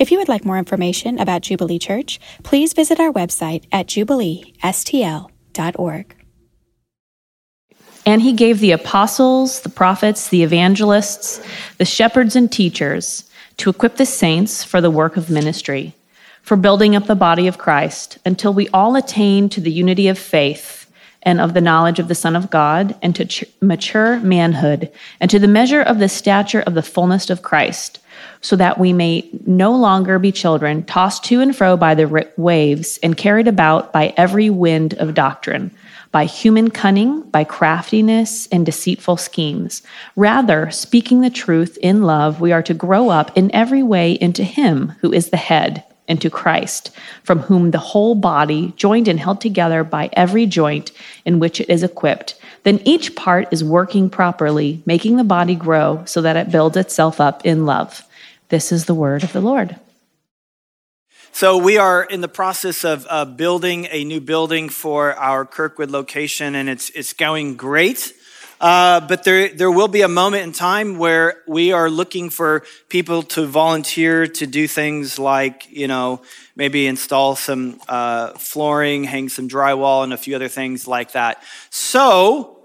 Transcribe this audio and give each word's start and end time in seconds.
If 0.00 0.10
you 0.10 0.16
would 0.16 0.30
like 0.30 0.46
more 0.46 0.56
information 0.56 1.18
about 1.18 1.42
Jubilee 1.42 1.78
Church, 1.78 2.18
please 2.42 2.72
visit 2.72 2.98
our 2.98 3.12
website 3.12 3.64
at 3.70 3.86
jubileestl.org. 3.86 6.16
And 8.06 8.22
he 8.22 8.32
gave 8.32 8.60
the 8.60 8.70
apostles, 8.70 9.60
the 9.60 9.68
prophets, 9.68 10.30
the 10.30 10.42
evangelists, 10.42 11.46
the 11.76 11.84
shepherds, 11.84 12.34
and 12.34 12.50
teachers 12.50 13.28
to 13.58 13.68
equip 13.68 13.96
the 13.96 14.06
saints 14.06 14.64
for 14.64 14.80
the 14.80 14.90
work 14.90 15.18
of 15.18 15.28
ministry, 15.28 15.94
for 16.40 16.56
building 16.56 16.96
up 16.96 17.06
the 17.06 17.14
body 17.14 17.46
of 17.46 17.58
Christ, 17.58 18.16
until 18.24 18.54
we 18.54 18.68
all 18.68 18.96
attain 18.96 19.50
to 19.50 19.60
the 19.60 19.70
unity 19.70 20.08
of 20.08 20.18
faith 20.18 20.90
and 21.22 21.42
of 21.42 21.52
the 21.52 21.60
knowledge 21.60 21.98
of 21.98 22.08
the 22.08 22.14
Son 22.14 22.36
of 22.36 22.48
God, 22.48 22.96
and 23.02 23.14
to 23.16 23.46
mature 23.60 24.18
manhood, 24.20 24.90
and 25.20 25.30
to 25.30 25.38
the 25.38 25.46
measure 25.46 25.82
of 25.82 25.98
the 25.98 26.08
stature 26.08 26.62
of 26.62 26.72
the 26.72 26.82
fullness 26.82 27.28
of 27.28 27.42
Christ, 27.42 27.99
so 28.40 28.56
that 28.56 28.78
we 28.78 28.92
may 28.92 29.28
no 29.46 29.72
longer 29.72 30.18
be 30.18 30.32
children, 30.32 30.84
tossed 30.84 31.24
to 31.24 31.40
and 31.40 31.54
fro 31.54 31.76
by 31.76 31.94
the 31.94 32.30
waves, 32.36 32.98
and 33.02 33.16
carried 33.16 33.48
about 33.48 33.92
by 33.92 34.14
every 34.16 34.48
wind 34.48 34.94
of 34.94 35.14
doctrine, 35.14 35.70
by 36.10 36.24
human 36.24 36.70
cunning, 36.70 37.22
by 37.22 37.44
craftiness, 37.44 38.46
and 38.48 38.64
deceitful 38.64 39.16
schemes. 39.16 39.82
Rather, 40.16 40.70
speaking 40.70 41.20
the 41.20 41.30
truth 41.30 41.78
in 41.82 42.02
love, 42.02 42.40
we 42.40 42.52
are 42.52 42.62
to 42.62 42.74
grow 42.74 43.10
up 43.10 43.36
in 43.36 43.54
every 43.54 43.82
way 43.82 44.12
into 44.12 44.42
Him 44.42 44.88
who 45.00 45.12
is 45.12 45.30
the 45.30 45.36
head 45.36 45.84
into 46.08 46.28
Christ, 46.28 46.90
from 47.22 47.38
whom 47.38 47.70
the 47.70 47.78
whole 47.78 48.16
body, 48.16 48.72
joined 48.76 49.06
and 49.06 49.20
held 49.20 49.40
together 49.40 49.84
by 49.84 50.10
every 50.14 50.44
joint 50.44 50.90
in 51.24 51.38
which 51.38 51.60
it 51.60 51.70
is 51.70 51.84
equipped, 51.84 52.34
then 52.64 52.80
each 52.84 53.14
part 53.14 53.46
is 53.52 53.62
working 53.62 54.10
properly, 54.10 54.82
making 54.86 55.16
the 55.16 55.24
body 55.24 55.54
grow 55.54 56.02
so 56.06 56.20
that 56.20 56.36
it 56.36 56.50
builds 56.50 56.76
itself 56.76 57.20
up 57.20 57.46
in 57.46 57.64
love. 57.64 58.04
This 58.50 58.72
is 58.72 58.86
the 58.86 58.94
word 58.94 59.22
of 59.22 59.32
the 59.32 59.40
Lord. 59.40 59.76
So, 61.30 61.56
we 61.56 61.78
are 61.78 62.02
in 62.02 62.20
the 62.20 62.28
process 62.28 62.84
of 62.84 63.06
uh, 63.08 63.24
building 63.24 63.86
a 63.92 64.02
new 64.02 64.20
building 64.20 64.68
for 64.68 65.14
our 65.14 65.46
Kirkwood 65.46 65.92
location, 65.92 66.56
and 66.56 66.68
it's, 66.68 66.90
it's 66.90 67.12
going 67.12 67.54
great. 67.54 68.12
Uh, 68.60 69.00
but 69.06 69.22
there, 69.22 69.48
there 69.50 69.70
will 69.70 69.86
be 69.86 70.02
a 70.02 70.08
moment 70.08 70.42
in 70.42 70.52
time 70.52 70.98
where 70.98 71.42
we 71.46 71.70
are 71.70 71.88
looking 71.88 72.28
for 72.28 72.64
people 72.88 73.22
to 73.22 73.46
volunteer 73.46 74.26
to 74.26 74.48
do 74.48 74.66
things 74.66 75.16
like, 75.16 75.70
you 75.70 75.86
know, 75.86 76.20
maybe 76.56 76.88
install 76.88 77.36
some 77.36 77.80
uh, 77.88 78.32
flooring, 78.32 79.04
hang 79.04 79.28
some 79.28 79.48
drywall, 79.48 80.02
and 80.02 80.12
a 80.12 80.16
few 80.16 80.34
other 80.34 80.48
things 80.48 80.88
like 80.88 81.12
that. 81.12 81.40
So, 81.70 82.58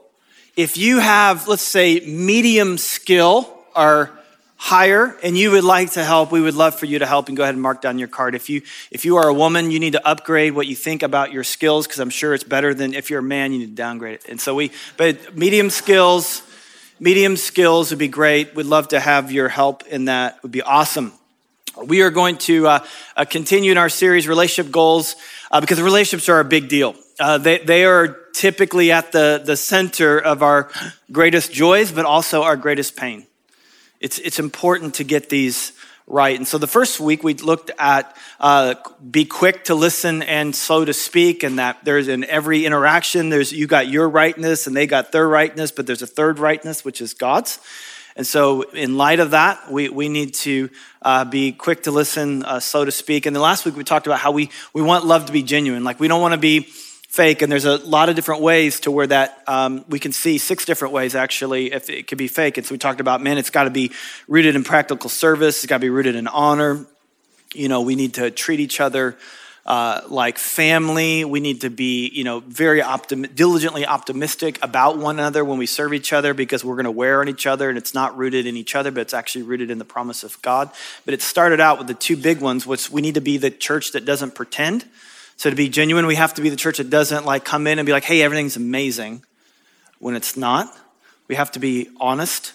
if 0.58 0.78
you 0.78 0.98
have, 0.98 1.48
let's 1.48 1.62
say, 1.62 2.00
medium 2.00 2.80
skill 2.80 3.56
or 3.76 4.18
higher 4.66 5.16
and 5.22 5.38
you 5.38 5.52
would 5.52 5.64
like 5.64 5.92
to 5.92 6.04
help, 6.04 6.32
we 6.32 6.42
would 6.42 6.56
love 6.56 6.74
for 6.74 6.88
you 6.88 6.98
to 6.98 7.06
help 7.06 7.28
and 7.28 7.38
go 7.38 7.44
ahead 7.44 7.54
and 7.54 7.62
mark 7.62 7.84
down 7.84 8.00
your 8.00 8.08
card. 8.08 8.34
If 8.34 8.50
you 8.50 8.64
if 8.90 9.06
you 9.06 9.18
are 9.18 9.28
a 9.28 9.34
woman, 9.34 9.70
you 9.70 9.80
need 9.80 9.94
to 9.94 10.08
upgrade 10.08 10.56
what 10.56 10.66
you 10.66 10.76
think 10.76 11.04
about 11.04 11.32
your 11.32 11.44
skills 11.44 11.86
because 11.86 12.00
I'm 12.00 12.10
sure 12.10 12.34
it's 12.34 12.44
better 12.44 12.74
than 12.74 12.96
if 12.96 13.12
you're 13.12 13.20
a 13.20 13.24
man, 13.24 13.54
you 13.54 13.60
need 13.60 13.68
to 13.68 13.76
downgrade 13.76 14.16
it. 14.16 14.26
And 14.28 14.42
so 14.42 14.56
we 14.56 14.72
but 14.98 15.38
medium 15.38 15.70
skills, 15.70 16.42
medium 17.00 17.38
skills 17.38 17.92
would 17.92 18.00
be 18.00 18.08
great. 18.08 18.56
We'd 18.56 18.66
love 18.66 18.88
to 18.88 19.00
have 19.00 19.32
your 19.32 19.50
help 19.50 19.86
in 19.86 20.06
that. 20.06 20.38
It 20.38 20.44
would 20.44 20.52
be 20.52 20.64
awesome. 20.64 21.14
We 21.84 22.02
are 22.02 22.10
going 22.10 22.38
to 22.50 22.68
uh, 22.68 22.86
uh, 23.16 23.26
continue 23.26 23.72
in 23.72 23.78
our 23.78 23.90
series, 23.90 24.28
Relationship 24.28 24.72
Goals, 24.72 25.16
uh, 25.52 25.62
because 25.62 25.80
relationships 25.80 26.28
are 26.28 26.40
a 26.40 26.46
big 26.46 26.70
deal. 26.70 26.96
Uh, 27.20 27.38
they, 27.38 27.60
they 27.60 27.86
are 27.86 28.08
typically 28.34 28.92
at 28.92 29.12
the, 29.12 29.44
the 29.46 29.58
center 29.58 30.18
of 30.18 30.42
our 30.42 30.72
greatest 31.12 31.52
joys, 31.52 31.92
but 31.92 32.06
also 32.06 32.42
our 32.42 32.56
greatest 32.56 32.96
pain. 32.96 33.28
It's, 34.06 34.20
it's 34.20 34.38
important 34.38 34.94
to 34.96 35.04
get 35.04 35.30
these 35.30 35.72
right. 36.06 36.38
And 36.38 36.48
so 36.48 36.60
the 36.60 36.68
first 36.68 37.00
week 37.00 37.24
we 37.24 37.34
looked 37.34 37.72
at 37.80 38.16
uh, 38.40 38.76
be 39.10 39.26
quick 39.26 39.64
to 39.64 39.74
listen 39.74 40.22
and 40.22 40.56
slow 40.56 40.86
to 40.86 40.94
speak, 40.94 41.42
and 41.42 41.58
that 41.58 41.84
there's 41.84 42.08
in 42.08 42.24
every 42.26 42.68
interaction, 42.68 43.30
there's 43.30 43.52
you 43.52 43.66
got 43.66 43.88
your 43.88 44.08
rightness 44.08 44.68
and 44.68 44.76
they 44.76 44.86
got 44.86 45.12
their 45.12 45.28
rightness, 45.28 45.72
but 45.72 45.88
there's 45.88 46.04
a 46.04 46.08
third 46.08 46.38
rightness, 46.38 46.86
which 46.86 47.02
is 47.02 47.16
God's. 47.16 47.58
And 48.16 48.28
so, 48.28 48.62
in 48.62 48.96
light 48.96 49.20
of 49.20 49.32
that, 49.32 49.72
we, 49.72 49.90
we 49.90 50.08
need 50.08 50.36
to 50.36 50.70
uh, 51.02 51.26
be 51.26 51.52
quick 51.52 51.82
to 51.84 51.92
listen, 51.92 52.46
uh, 52.46 52.60
slow 52.60 52.86
to 52.86 52.92
speak. 52.92 53.26
And 53.26 53.36
then 53.36 53.42
last 53.42 53.66
week 53.66 53.76
we 53.76 53.84
talked 53.84 54.06
about 54.06 54.20
how 54.20 54.32
we, 54.32 54.52
we 54.72 54.84
want 54.84 55.04
love 55.06 55.26
to 55.26 55.34
be 55.34 55.42
genuine. 55.42 55.84
Like, 55.84 56.00
we 56.00 56.08
don't 56.08 56.22
want 56.22 56.34
to 56.34 56.40
be 56.40 56.70
fake 57.16 57.42
and 57.42 57.50
there's 57.50 57.64
a 57.64 57.78
lot 57.78 58.10
of 58.10 58.16
different 58.16 58.42
ways 58.42 58.82
to 58.82 58.92
where 58.92 59.08
that 59.08 59.42
um, 59.48 59.86
we 59.88 60.00
can 60.00 60.12
see 60.12 60.38
six 60.38 60.66
different 60.66 60.94
ways 60.94 61.16
actually 61.16 61.72
if 61.72 61.90
it 61.90 62.08
could 62.08 62.18
be 62.18 62.28
fake. 62.28 62.58
And 62.58 62.68
so 62.68 62.74
we 62.74 62.78
talked 62.78 63.00
about 63.00 63.22
man 63.22 63.38
it's 63.38 63.50
got 63.50 63.64
to 63.64 63.70
be 63.70 63.92
rooted 64.28 64.56
in 64.56 64.66
practical 64.66 65.10
service. 65.10 65.64
It's 65.64 65.66
got 65.66 65.78
to 65.78 65.82
be 65.82 65.90
rooted 65.90 66.16
in 66.16 66.28
honor. 66.28 66.86
You 67.54 67.70
know 67.70 67.82
we 67.82 67.96
need 67.96 68.16
to 68.16 68.32
treat 68.32 68.60
each 68.60 68.82
other 68.82 69.18
uh, 69.66 70.02
like 70.10 70.38
family. 70.38 71.24
We 71.24 71.40
need 71.40 71.62
to 71.62 71.70
be 71.70 72.10
you 72.10 72.26
know 72.26 72.42
very 72.42 72.82
optim- 72.82 73.34
diligently 73.34 73.86
optimistic 73.86 74.60
about 74.62 74.98
one 74.98 75.18
another 75.18 75.46
when 75.46 75.58
we 75.58 75.68
serve 75.68 75.94
each 75.94 76.12
other 76.12 76.34
because 76.34 76.66
we're 76.66 76.76
going 76.76 76.84
to 76.84 76.92
wear 76.92 77.22
on 77.22 77.30
each 77.30 77.48
other 77.48 77.70
and 77.70 77.78
it's 77.78 77.94
not 77.94 78.18
rooted 78.18 78.46
in 78.46 78.58
each 78.58 78.76
other 78.76 78.92
but 78.92 79.00
it's 79.00 79.14
actually 79.14 79.44
rooted 79.44 79.72
in 79.72 79.78
the 79.78 79.86
promise 79.86 80.26
of 80.26 80.42
god. 80.42 80.70
But 81.06 81.14
it 81.14 81.22
started 81.22 81.62
out 81.62 81.78
with 81.78 81.88
the 81.88 81.94
two 81.94 82.18
big 82.18 82.42
ones 82.42 82.68
which 82.68 82.92
we 82.92 83.02
need 83.02 83.16
to 83.16 83.22
be 83.22 83.38
the 83.38 83.52
church 83.52 83.94
that 83.94 84.04
doesn't 84.04 84.36
pretend 84.36 84.84
so 85.38 85.50
to 85.50 85.56
be 85.56 85.70
genuine, 85.70 86.06
we 86.06 86.16
have 86.16 86.34
to 86.36 86.42
be 86.42 86.50
the 86.50 86.56
church 86.56 86.78
that 86.78 86.90
doesn't 86.90 87.26
like 87.26 87.44
come 87.44 87.68
in 87.68 87.80
and 87.80 87.86
be 87.86 87.92
like, 87.92 88.04
hey, 88.04 88.22
everything's 88.22 88.56
amazing 88.56 89.24
when 90.00 90.16
it's 90.16 90.38
not. 90.38 90.76
We 91.28 91.36
have 91.36 91.52
to 91.52 91.60
be 91.60 91.90
honest. 92.00 92.54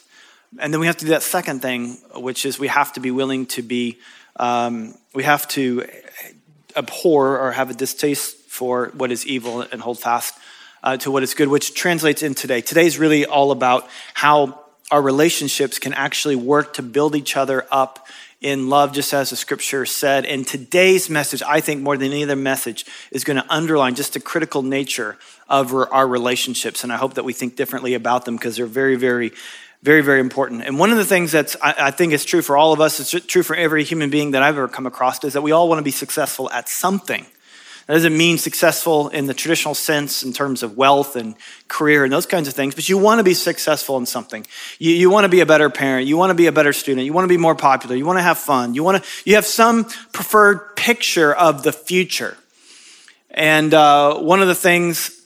And 0.58 0.72
then 0.72 0.80
we 0.80 0.86
have 0.86 0.96
to 0.98 1.04
do 1.04 1.10
that 1.10 1.22
second 1.22 1.60
thing, 1.60 1.98
which 2.14 2.46
is 2.46 2.58
we 2.58 2.68
have 2.68 2.92
to 2.94 3.00
be 3.00 3.10
willing 3.10 3.46
to 3.46 3.62
be, 3.62 3.98
um, 4.36 4.94
we 5.14 5.24
have 5.24 5.46
to 5.48 5.86
abhor 6.76 7.38
or 7.38 7.52
have 7.52 7.70
a 7.70 7.74
distaste 7.74 8.36
for 8.48 8.86
what 8.94 9.12
is 9.12 9.26
evil 9.26 9.60
and 9.60 9.80
hold 9.80 9.98
fast 9.98 10.34
uh, 10.82 10.96
to 10.98 11.10
what 11.10 11.22
is 11.22 11.34
good, 11.34 11.48
which 11.48 11.74
translates 11.74 12.22
in 12.22 12.34
today. 12.34 12.60
Today 12.60 12.86
is 12.86 12.98
really 12.98 13.26
all 13.26 13.52
about 13.52 13.88
how 14.14 14.60
our 14.90 15.02
relationships 15.02 15.78
can 15.78 15.92
actually 15.94 16.36
work 16.36 16.74
to 16.74 16.82
build 16.82 17.14
each 17.14 17.36
other 17.36 17.66
up 17.70 18.06
in 18.40 18.68
love, 18.70 18.92
just 18.92 19.12
as 19.12 19.30
the 19.30 19.36
scripture 19.36 19.84
said. 19.84 20.24
And 20.24 20.46
today's 20.46 21.10
message, 21.10 21.42
I 21.46 21.60
think 21.60 21.82
more 21.82 21.96
than 21.96 22.10
any 22.10 22.24
other 22.24 22.36
message, 22.36 22.86
is 23.10 23.24
going 23.24 23.36
to 23.36 23.44
underline 23.52 23.94
just 23.94 24.14
the 24.14 24.20
critical 24.20 24.62
nature 24.62 25.18
of 25.48 25.74
our 25.74 26.06
relationships. 26.06 26.82
And 26.82 26.92
I 26.92 26.96
hope 26.96 27.14
that 27.14 27.24
we 27.24 27.32
think 27.32 27.56
differently 27.56 27.94
about 27.94 28.24
them 28.24 28.36
because 28.36 28.56
they're 28.56 28.66
very, 28.66 28.96
very, 28.96 29.32
very, 29.82 30.00
very 30.02 30.20
important. 30.20 30.62
And 30.62 30.78
one 30.78 30.90
of 30.90 30.96
the 30.96 31.04
things 31.04 31.32
that's, 31.32 31.56
I, 31.62 31.90
think 31.90 32.12
is 32.12 32.24
true 32.24 32.42
for 32.42 32.56
all 32.56 32.72
of 32.72 32.80
us, 32.80 33.00
it's 33.00 33.26
true 33.26 33.42
for 33.42 33.56
every 33.56 33.84
human 33.84 34.10
being 34.10 34.30
that 34.32 34.42
I've 34.42 34.56
ever 34.56 34.68
come 34.68 34.86
across, 34.86 35.22
is 35.24 35.34
that 35.34 35.42
we 35.42 35.52
all 35.52 35.68
want 35.68 35.78
to 35.78 35.84
be 35.84 35.90
successful 35.90 36.50
at 36.50 36.68
something. 36.68 37.26
That 37.90 37.96
doesn't 37.96 38.16
mean 38.16 38.38
successful 38.38 39.08
in 39.08 39.26
the 39.26 39.34
traditional 39.34 39.74
sense 39.74 40.22
in 40.22 40.32
terms 40.32 40.62
of 40.62 40.76
wealth 40.76 41.16
and 41.16 41.34
career 41.66 42.04
and 42.04 42.12
those 42.12 42.24
kinds 42.24 42.46
of 42.46 42.54
things, 42.54 42.76
but 42.76 42.88
you 42.88 42.96
want 42.96 43.18
to 43.18 43.24
be 43.24 43.34
successful 43.34 43.96
in 43.96 44.06
something. 44.06 44.46
You, 44.78 44.92
you 44.92 45.10
want 45.10 45.24
to 45.24 45.28
be 45.28 45.40
a 45.40 45.46
better 45.46 45.68
parent. 45.68 46.06
You 46.06 46.16
want 46.16 46.30
to 46.30 46.36
be 46.36 46.46
a 46.46 46.52
better 46.52 46.72
student. 46.72 47.04
You 47.04 47.12
want 47.12 47.24
to 47.24 47.28
be 47.28 47.36
more 47.36 47.56
popular. 47.56 47.96
You 47.96 48.06
want 48.06 48.20
to 48.20 48.22
have 48.22 48.38
fun. 48.38 48.74
You 48.74 48.84
want 48.84 49.02
to, 49.02 49.10
you 49.24 49.34
have 49.34 49.44
some 49.44 49.86
preferred 50.12 50.76
picture 50.76 51.34
of 51.34 51.64
the 51.64 51.72
future. 51.72 52.38
And 53.28 53.74
uh, 53.74 54.20
one 54.20 54.40
of 54.40 54.46
the 54.46 54.54
things 54.54 55.20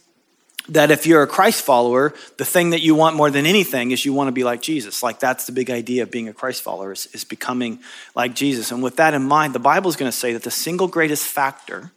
that 0.71 0.91
if 0.91 1.07
you're 1.07 1.23
a 1.23 1.27
Christ 1.27 1.67
follower, 1.67 2.15
the 2.39 2.47
thing 2.47 2.71
that 2.71 2.81
you 2.81 2.95
want 2.95 3.15
more 3.15 3.31
than 3.31 3.45
anything 3.45 3.91
is 3.91 4.07
you 4.07 4.15
want 4.15 4.29
to 4.29 4.33
be 4.33 4.43
like 4.43 4.63
Jesus. 4.63 5.03
Like 5.03 5.21
that's 5.21 5.45
the 5.45 5.53
big 5.53 5.69
idea 5.69 6.05
of 6.05 6.11
being 6.11 6.29
a 6.29 6.33
Christ 6.33 6.63
follower 6.63 6.93
is, 6.93 7.09
is 7.13 7.25
becoming 7.25 7.81
like 8.17 8.35
Jesus. 8.35 8.73
And 8.73 8.83
with 8.83 8.97
that 8.97 9.13
in 9.13 9.23
mind, 9.23 9.55
the 9.55 9.59
Bible 9.59 9.91
is 9.91 9.97
going 9.97 10.11
to 10.11 10.17
say 10.17 10.33
that 10.33 10.45
the 10.45 10.51
single 10.51 10.89
greatest 10.89 11.27
factor 11.27 11.93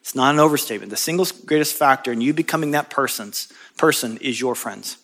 it's 0.00 0.14
not 0.14 0.34
an 0.34 0.40
overstatement. 0.40 0.90
The 0.90 0.96
single 0.96 1.26
greatest 1.44 1.74
factor 1.74 2.12
in 2.12 2.20
you 2.20 2.32
becoming 2.32 2.72
that 2.72 2.90
person's 2.90 3.52
person 3.76 4.18
is 4.18 4.40
your 4.40 4.54
friends. 4.54 4.96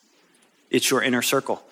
It's 0.71 0.91
your 0.91 1.03
inner 1.03 1.23
circle. 1.23 1.63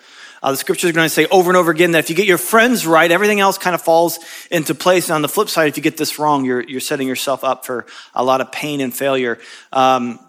Uh, 0.42 0.50
the 0.50 0.58
scripture 0.58 0.86
is 0.86 0.92
going 0.92 1.06
to 1.06 1.10
say 1.10 1.26
over 1.30 1.48
and 1.48 1.56
over 1.56 1.70
again 1.70 1.92
that 1.92 2.00
if 2.00 2.10
you 2.10 2.16
get 2.16 2.26
your 2.26 2.36
friends 2.36 2.86
right, 2.86 3.10
everything 3.10 3.40
else 3.40 3.56
kind 3.56 3.74
of 3.74 3.80
falls 3.80 4.18
into 4.50 4.74
place. 4.74 5.08
And 5.08 5.14
on 5.14 5.22
the 5.22 5.28
flip 5.28 5.48
side, 5.48 5.68
if 5.68 5.78
you 5.78 5.82
get 5.82 5.96
this 5.96 6.18
wrong, 6.18 6.44
you're, 6.44 6.60
you're 6.60 6.80
setting 6.80 7.08
yourself 7.08 7.42
up 7.42 7.64
for 7.64 7.86
a 8.14 8.22
lot 8.22 8.42
of 8.42 8.52
pain 8.52 8.82
and 8.82 8.94
failure. 8.94 9.38
Um, 9.72 10.20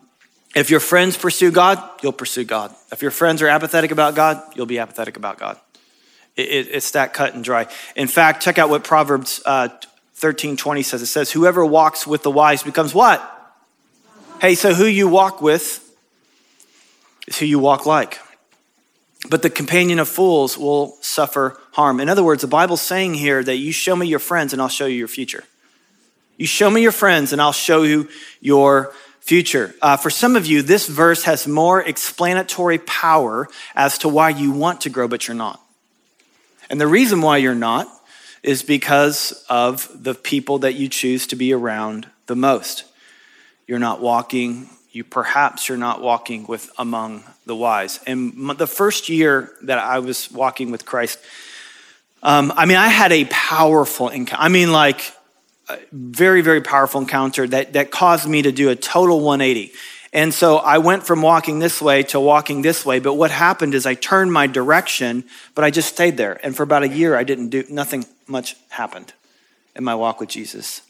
if 0.55 0.69
your 0.69 0.79
friends 0.79 1.17
pursue 1.17 1.51
God, 1.51 1.83
you'll 2.01 2.13
pursue 2.13 2.45
God. 2.45 2.73
If 2.93 3.01
your 3.01 3.11
friends 3.11 3.41
are 3.41 3.49
apathetic 3.49 3.91
about 3.91 4.15
God, 4.15 4.41
you'll 4.55 4.65
be 4.65 4.79
apathetic 4.79 5.17
about 5.17 5.37
God. 5.37 5.59
It, 6.37 6.47
it, 6.47 6.67
it's 6.71 6.91
that 6.91 7.13
cut 7.13 7.33
and 7.33 7.43
dry. 7.43 7.67
In 7.97 8.07
fact, 8.07 8.41
check 8.41 8.57
out 8.57 8.69
what 8.69 8.85
Proverbs 8.85 9.41
uh, 9.45 9.67
13 10.15 10.57
20 10.57 10.81
says 10.81 11.01
it 11.01 11.07
says, 11.07 11.31
Whoever 11.31 11.65
walks 11.65 12.07
with 12.07 12.23
the 12.23 12.31
wise 12.31 12.63
becomes 12.63 12.93
what? 12.93 13.31
Hey, 14.41 14.55
so 14.55 14.73
who 14.73 14.85
you 14.85 15.07
walk 15.07 15.41
with 15.41 15.81
is 17.27 17.39
who 17.39 17.45
you 17.45 17.59
walk 17.59 17.85
like. 17.85 18.19
But 19.29 19.41
the 19.41 19.49
companion 19.49 19.99
of 19.99 20.07
fools 20.07 20.57
will 20.57 20.97
suffer 21.01 21.59
harm. 21.71 21.99
In 21.99 22.09
other 22.09 22.23
words, 22.23 22.41
the 22.41 22.47
Bible's 22.47 22.81
saying 22.81 23.15
here 23.15 23.43
that 23.43 23.57
you 23.57 23.71
show 23.71 23.95
me 23.95 24.07
your 24.07 24.19
friends 24.19 24.53
and 24.53 24.61
I'll 24.61 24.67
show 24.67 24.85
you 24.85 24.97
your 24.97 25.07
future. 25.07 25.43
You 26.37 26.45
show 26.45 26.69
me 26.69 26.81
your 26.81 26.91
friends 26.91 27.33
and 27.33 27.41
I'll 27.41 27.51
show 27.51 27.83
you 27.83 28.09
your 28.39 28.93
future. 29.21 29.73
Uh, 29.81 29.97
for 29.97 30.09
some 30.09 30.35
of 30.35 30.45
you, 30.45 30.61
this 30.61 30.87
verse 30.87 31.23
has 31.23 31.47
more 31.47 31.81
explanatory 31.81 32.77
power 32.77 33.47
as 33.75 33.97
to 33.99 34.09
why 34.09 34.29
you 34.29 34.51
want 34.51 34.81
to 34.81 34.89
grow, 34.89 35.07
but 35.07 35.27
you're 35.27 35.35
not. 35.35 35.59
And 36.69 36.79
the 36.79 36.87
reason 36.87 37.21
why 37.21 37.37
you're 37.37 37.55
not 37.55 37.87
is 38.45 38.61
because 38.61 39.43
of 39.49 39.89
the 40.03 40.13
people 40.13 40.59
that 40.59 40.75
you 40.75 40.87
choose 40.87 41.25
to 41.25 41.35
be 41.35 41.51
around 41.51 42.07
the 42.27 42.35
most. 42.35 42.83
You're 43.65 43.79
not 43.79 44.01
walking, 44.01 44.69
you 44.91 45.03
perhaps 45.03 45.67
you're 45.67 45.79
not 45.79 45.99
walking 45.99 46.45
with 46.45 46.69
among 46.77 47.23
the 47.47 47.55
wise. 47.55 47.99
And 48.05 48.51
the 48.59 48.67
first 48.67 49.09
year 49.09 49.51
that 49.63 49.79
I 49.79 49.97
was 49.97 50.31
walking 50.31 50.69
with 50.69 50.85
Christ, 50.85 51.17
um, 52.21 52.53
I 52.55 52.67
mean, 52.67 52.77
I 52.77 52.87
had 52.87 53.11
a 53.11 53.25
powerful 53.25 54.09
encounter. 54.09 54.43
I 54.43 54.49
mean, 54.49 54.71
like, 54.71 55.11
very, 55.91 56.41
very 56.41 56.61
powerful 56.61 57.01
encounter 57.01 57.47
that, 57.47 57.73
that 57.73 57.89
caused 57.89 58.29
me 58.29 58.43
to 58.43 58.51
do 58.51 58.69
a 58.69 58.75
total 58.75 59.21
180. 59.21 59.73
And 60.13 60.33
so 60.33 60.57
I 60.57 60.77
went 60.77 61.05
from 61.05 61.21
walking 61.21 61.59
this 61.59 61.81
way 61.81 62.03
to 62.03 62.19
walking 62.19 62.61
this 62.61 62.85
way. 62.85 62.99
But 62.99 63.15
what 63.15 63.31
happened 63.31 63.73
is 63.73 63.85
I 63.85 63.95
turned 63.95 64.31
my 64.31 64.47
direction, 64.47 65.25
but 65.55 65.63
I 65.65 65.71
just 65.71 65.89
stayed 65.89 66.17
there. 66.17 66.39
And 66.43 66.55
for 66.55 66.63
about 66.63 66.83
a 66.83 66.87
year, 66.87 67.15
I 67.15 67.23
didn't 67.23 67.49
do 67.49 67.63
nothing 67.69 68.05
much 68.27 68.55
happened 68.69 69.13
in 69.75 69.83
my 69.83 69.95
walk 69.95 70.19
with 70.19 70.29
Jesus 70.29 70.81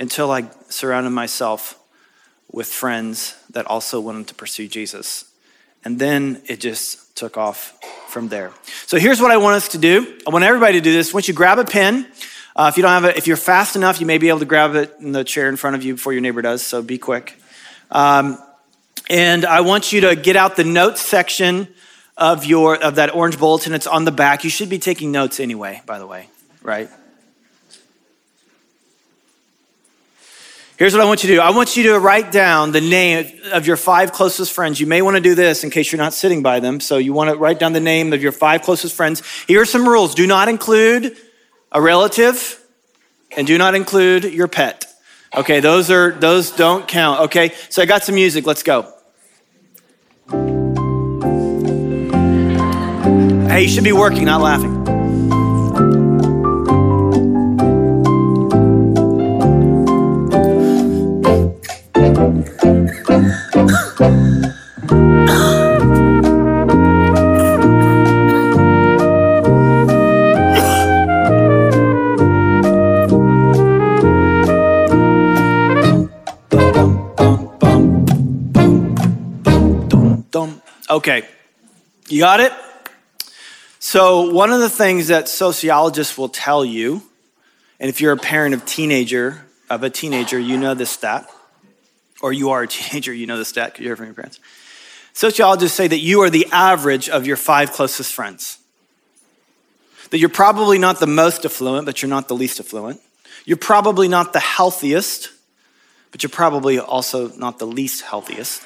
until 0.00 0.30
I 0.30 0.48
surrounded 0.68 1.10
myself 1.10 1.78
with 2.50 2.68
friends 2.68 3.34
that 3.50 3.66
also 3.66 4.00
wanted 4.00 4.28
to 4.28 4.34
pursue 4.34 4.68
Jesus. 4.68 5.30
And 5.84 5.98
then 5.98 6.42
it 6.46 6.60
just 6.60 7.16
took 7.16 7.36
off 7.36 7.78
from 8.08 8.28
there. 8.28 8.52
So 8.86 8.98
here's 8.98 9.20
what 9.20 9.30
I 9.30 9.36
want 9.36 9.56
us 9.56 9.68
to 9.68 9.78
do. 9.78 10.18
I 10.26 10.30
want 10.30 10.44
everybody 10.44 10.74
to 10.74 10.80
do 10.80 10.92
this. 10.92 11.12
Once 11.12 11.28
you 11.28 11.34
grab 11.34 11.58
a 11.58 11.64
pen, 11.64 12.06
uh, 12.54 12.70
if 12.70 12.76
you 12.76 12.82
don't 12.82 12.90
have 12.90 13.04
it, 13.04 13.16
if 13.16 13.26
you're 13.26 13.36
fast 13.36 13.76
enough, 13.76 14.00
you 14.00 14.06
may 14.06 14.18
be 14.18 14.28
able 14.28 14.38
to 14.38 14.46
grab 14.46 14.74
it 14.74 14.94
in 14.98 15.12
the 15.12 15.24
chair 15.24 15.48
in 15.48 15.56
front 15.56 15.76
of 15.76 15.82
you 15.82 15.94
before 15.94 16.12
your 16.12 16.22
neighbor 16.22 16.42
does. 16.42 16.64
So 16.64 16.82
be 16.82 16.98
quick. 16.98 17.38
Um, 17.90 18.38
and 19.08 19.44
I 19.44 19.60
want 19.60 19.92
you 19.92 20.00
to 20.02 20.16
get 20.16 20.36
out 20.36 20.56
the 20.56 20.64
notes 20.64 21.00
section 21.00 21.68
of 22.16 22.44
your 22.44 22.82
of 22.82 22.96
that 22.96 23.14
orange 23.14 23.38
bulletin. 23.38 23.72
It's 23.74 23.86
on 23.86 24.04
the 24.04 24.12
back. 24.12 24.44
You 24.44 24.50
should 24.50 24.70
be 24.70 24.78
taking 24.78 25.12
notes 25.12 25.38
anyway, 25.38 25.82
by 25.86 25.98
the 25.98 26.06
way, 26.06 26.28
right? 26.62 26.88
Here's 30.78 30.92
what 30.92 31.00
I 31.00 31.06
want 31.06 31.22
you 31.24 31.28
to 31.28 31.36
do. 31.36 31.40
I 31.40 31.50
want 31.50 31.74
you 31.78 31.84
to 31.84 31.98
write 31.98 32.30
down 32.30 32.72
the 32.72 32.82
name 32.82 33.40
of 33.50 33.66
your 33.66 33.78
five 33.78 34.12
closest 34.12 34.52
friends. 34.52 34.78
You 34.78 34.86
may 34.86 35.00
want 35.00 35.16
to 35.16 35.22
do 35.22 35.34
this 35.34 35.64
in 35.64 35.70
case 35.70 35.90
you're 35.90 35.96
not 35.98 36.12
sitting 36.12 36.42
by 36.42 36.60
them. 36.60 36.80
So 36.80 36.98
you 36.98 37.14
want 37.14 37.30
to 37.30 37.36
write 37.36 37.58
down 37.58 37.72
the 37.72 37.80
name 37.80 38.12
of 38.12 38.22
your 38.22 38.32
five 38.32 38.60
closest 38.60 38.94
friends. 38.94 39.22
Here 39.46 39.62
are 39.62 39.66
some 39.66 39.88
rules. 39.88 40.14
Do 40.14 40.26
not 40.26 40.50
include 40.50 41.16
a 41.72 41.80
relative 41.80 42.62
and 43.34 43.46
do 43.46 43.56
not 43.56 43.74
include 43.74 44.24
your 44.24 44.48
pet. 44.48 44.84
Okay, 45.34 45.60
those 45.60 45.90
are 45.90 46.12
those 46.12 46.50
don't 46.50 46.86
count. 46.86 47.20
Okay? 47.20 47.54
So 47.68 47.82
I 47.82 47.86
got 47.86 48.04
some 48.04 48.14
music. 48.14 48.46
Let's 48.46 48.62
go. 48.62 48.92
Hey, 53.48 53.62
you 53.62 53.68
should 53.68 53.84
be 53.84 53.92
working, 53.92 54.24
not 54.24 54.40
laughing. 54.40 54.86
Okay, 81.08 81.24
you 82.08 82.18
got 82.18 82.40
it? 82.40 82.52
So, 83.78 84.32
one 84.32 84.50
of 84.50 84.58
the 84.58 84.68
things 84.68 85.06
that 85.06 85.28
sociologists 85.28 86.18
will 86.18 86.28
tell 86.28 86.64
you, 86.64 87.00
and 87.78 87.88
if 87.88 88.00
you're 88.00 88.10
a 88.10 88.16
parent 88.16 88.54
of 88.56 88.66
teenager, 88.66 89.46
of 89.70 89.84
a 89.84 89.88
teenager, 89.88 90.36
you 90.36 90.58
know 90.58 90.74
this 90.74 90.90
stat, 90.90 91.30
or 92.20 92.32
you 92.32 92.50
are 92.50 92.64
a 92.64 92.66
teenager, 92.66 93.14
you 93.14 93.28
know 93.28 93.38
this 93.38 93.50
stat 93.50 93.68
because 93.68 93.84
you 93.84 93.88
heard 93.88 93.98
from 93.98 94.06
your 94.06 94.16
parents. 94.16 94.40
Sociologists 95.12 95.76
say 95.76 95.86
that 95.86 96.00
you 96.00 96.22
are 96.22 96.28
the 96.28 96.48
average 96.50 97.08
of 97.08 97.24
your 97.24 97.36
five 97.36 97.70
closest 97.70 98.12
friends. 98.12 98.58
That 100.10 100.18
you're 100.18 100.28
probably 100.28 100.78
not 100.78 100.98
the 100.98 101.06
most 101.06 101.44
affluent, 101.44 101.86
but 101.86 102.02
you're 102.02 102.08
not 102.08 102.26
the 102.26 102.34
least 102.34 102.58
affluent. 102.58 103.00
You're 103.44 103.58
probably 103.58 104.08
not 104.08 104.32
the 104.32 104.40
healthiest, 104.40 105.30
but 106.10 106.24
you're 106.24 106.30
probably 106.30 106.80
also 106.80 107.28
not 107.36 107.60
the 107.60 107.66
least 107.68 108.02
healthiest. 108.02 108.64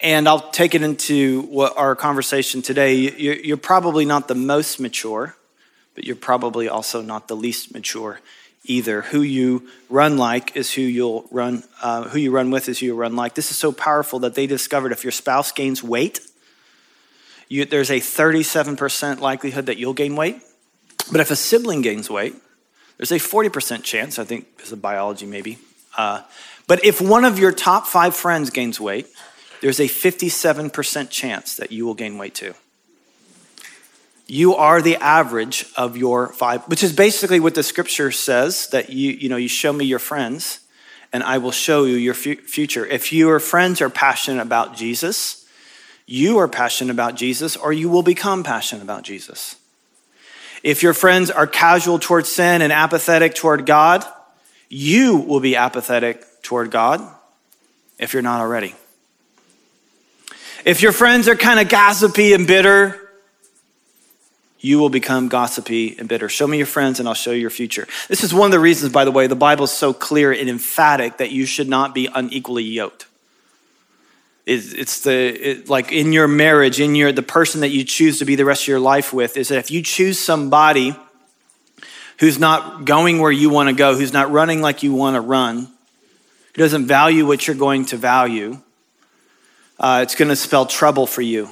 And 0.00 0.28
I'll 0.28 0.50
take 0.50 0.74
it 0.74 0.82
into 0.82 1.42
what 1.42 1.76
our 1.76 1.94
conversation 1.94 2.62
today. 2.62 2.94
You're 2.96 3.56
probably 3.56 4.04
not 4.04 4.28
the 4.28 4.34
most 4.34 4.80
mature, 4.80 5.36
but 5.94 6.04
you're 6.04 6.16
probably 6.16 6.68
also 6.68 7.00
not 7.00 7.28
the 7.28 7.36
least 7.36 7.72
mature 7.72 8.20
either. 8.64 9.02
Who 9.02 9.22
you 9.22 9.68
run 9.88 10.16
like 10.16 10.56
is 10.56 10.72
who 10.72 10.82
you'll 10.82 11.26
run. 11.30 11.62
Uh, 11.82 12.04
who 12.04 12.18
you 12.18 12.30
run 12.30 12.50
with 12.50 12.68
is 12.68 12.80
who 12.80 12.86
you 12.86 12.94
run 12.94 13.16
like. 13.16 13.34
This 13.34 13.50
is 13.50 13.56
so 13.56 13.72
powerful 13.72 14.18
that 14.20 14.34
they 14.34 14.46
discovered 14.46 14.92
if 14.92 15.04
your 15.04 15.12
spouse 15.12 15.52
gains 15.52 15.82
weight, 15.82 16.20
you, 17.48 17.64
there's 17.64 17.90
a 17.90 18.00
37% 18.00 19.20
likelihood 19.20 19.66
that 19.66 19.76
you'll 19.76 19.94
gain 19.94 20.16
weight. 20.16 20.40
But 21.12 21.20
if 21.20 21.30
a 21.30 21.36
sibling 21.36 21.82
gains 21.82 22.08
weight, 22.08 22.34
there's 22.96 23.12
a 23.12 23.16
40% 23.16 23.82
chance. 23.82 24.18
I 24.18 24.24
think 24.24 24.56
because 24.56 24.72
of 24.72 24.80
biology, 24.80 25.26
maybe. 25.26 25.58
Uh, 25.96 26.22
but 26.66 26.84
if 26.84 27.00
one 27.00 27.24
of 27.24 27.38
your 27.38 27.52
top 27.52 27.86
five 27.86 28.16
friends 28.16 28.50
gains 28.50 28.80
weight, 28.80 29.06
there's 29.64 29.80
a 29.80 29.88
57% 29.88 31.08
chance 31.08 31.56
that 31.56 31.72
you 31.72 31.86
will 31.86 31.94
gain 31.94 32.18
weight 32.18 32.34
too. 32.34 32.52
You 34.26 34.54
are 34.56 34.82
the 34.82 34.96
average 34.96 35.64
of 35.74 35.96
your 35.96 36.34
five, 36.34 36.64
which 36.64 36.82
is 36.82 36.92
basically 36.92 37.40
what 37.40 37.54
the 37.54 37.62
scripture 37.62 38.10
says 38.10 38.68
that 38.72 38.90
you, 38.90 39.12
you 39.12 39.30
know, 39.30 39.38
you 39.38 39.48
show 39.48 39.72
me 39.72 39.86
your 39.86 39.98
friends 39.98 40.60
and 41.14 41.22
I 41.22 41.38
will 41.38 41.50
show 41.50 41.86
you 41.86 41.94
your 41.94 42.12
future. 42.12 42.84
If 42.84 43.10
your 43.10 43.40
friends 43.40 43.80
are 43.80 43.88
passionate 43.88 44.42
about 44.42 44.76
Jesus, 44.76 45.48
you 46.04 46.36
are 46.40 46.48
passionate 46.48 46.92
about 46.92 47.14
Jesus, 47.14 47.56
or 47.56 47.72
you 47.72 47.88
will 47.88 48.02
become 48.02 48.44
passionate 48.44 48.82
about 48.82 49.02
Jesus. 49.02 49.56
If 50.62 50.82
your 50.82 50.92
friends 50.92 51.30
are 51.30 51.46
casual 51.46 51.98
toward 51.98 52.26
sin 52.26 52.60
and 52.60 52.70
apathetic 52.70 53.34
toward 53.34 53.64
God, 53.64 54.04
you 54.68 55.16
will 55.16 55.40
be 55.40 55.56
apathetic 55.56 56.22
toward 56.42 56.70
God 56.70 57.00
if 57.98 58.12
you're 58.12 58.22
not 58.22 58.42
already. 58.42 58.74
If 60.64 60.80
your 60.80 60.92
friends 60.92 61.28
are 61.28 61.36
kind 61.36 61.60
of 61.60 61.68
gossipy 61.68 62.32
and 62.32 62.46
bitter, 62.46 62.98
you 64.60 64.78
will 64.78 64.88
become 64.88 65.28
gossipy 65.28 65.94
and 65.98 66.08
bitter. 66.08 66.30
Show 66.30 66.46
me 66.46 66.56
your 66.56 66.66
friends 66.66 66.98
and 66.98 67.06
I'll 67.06 67.14
show 67.14 67.32
you 67.32 67.40
your 67.40 67.50
future. 67.50 67.86
This 68.08 68.24
is 68.24 68.32
one 68.32 68.46
of 68.46 68.52
the 68.52 68.58
reasons, 68.60 68.90
by 68.90 69.04
the 69.04 69.10
way, 69.10 69.26
the 69.26 69.36
Bible 69.36 69.64
is 69.64 69.72
so 69.72 69.92
clear 69.92 70.32
and 70.32 70.48
emphatic 70.48 71.18
that 71.18 71.30
you 71.30 71.44
should 71.44 71.68
not 71.68 71.94
be 71.94 72.06
unequally 72.06 72.62
yoked. 72.64 73.06
It's 74.46 75.00
the, 75.00 75.12
it, 75.12 75.68
like 75.68 75.92
in 75.92 76.14
your 76.14 76.28
marriage, 76.28 76.80
in 76.80 76.94
your, 76.94 77.12
the 77.12 77.22
person 77.22 77.60
that 77.60 77.68
you 77.68 77.84
choose 77.84 78.18
to 78.20 78.24
be 78.24 78.34
the 78.34 78.44
rest 78.46 78.62
of 78.64 78.68
your 78.68 78.80
life 78.80 79.12
with, 79.12 79.36
is 79.36 79.48
that 79.48 79.58
if 79.58 79.70
you 79.70 79.82
choose 79.82 80.18
somebody 80.18 80.94
who's 82.20 82.38
not 82.38 82.86
going 82.86 83.20
where 83.20 83.32
you 83.32 83.50
want 83.50 83.68
to 83.68 83.74
go, 83.74 83.96
who's 83.96 84.12
not 84.12 84.30
running 84.30 84.62
like 84.62 84.82
you 84.82 84.94
want 84.94 85.14
to 85.16 85.20
run, 85.20 85.60
who 85.60 86.62
doesn't 86.62 86.86
value 86.86 87.26
what 87.26 87.46
you're 87.46 87.56
going 87.56 87.84
to 87.86 87.96
value, 87.96 88.58
uh, 89.78 90.00
it's 90.02 90.14
going 90.14 90.28
to 90.28 90.36
spell 90.36 90.66
trouble 90.66 91.06
for 91.06 91.22
you. 91.22 91.50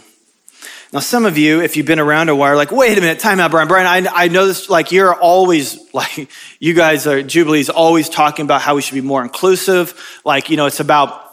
Now, 0.92 1.00
some 1.00 1.24
of 1.24 1.38
you, 1.38 1.62
if 1.62 1.76
you've 1.76 1.86
been 1.86 1.98
around 1.98 2.28
a 2.28 2.36
while, 2.36 2.52
are 2.52 2.56
like, 2.56 2.70
wait 2.70 2.98
a 2.98 3.00
minute, 3.00 3.18
time 3.18 3.40
out, 3.40 3.50
Brian. 3.50 3.66
Brian, 3.66 4.06
I, 4.06 4.24
I 4.24 4.28
know 4.28 4.46
this, 4.46 4.68
like, 4.68 4.92
you're 4.92 5.14
always, 5.14 5.78
like, 5.94 6.28
you 6.60 6.74
guys 6.74 7.06
are, 7.06 7.22
Jubilee's 7.22 7.70
always 7.70 8.08
talking 8.08 8.44
about 8.44 8.60
how 8.60 8.74
we 8.74 8.82
should 8.82 8.94
be 8.94 9.00
more 9.00 9.22
inclusive. 9.22 10.20
Like, 10.24 10.50
you 10.50 10.56
know, 10.58 10.66
it's 10.66 10.80
about 10.80 11.31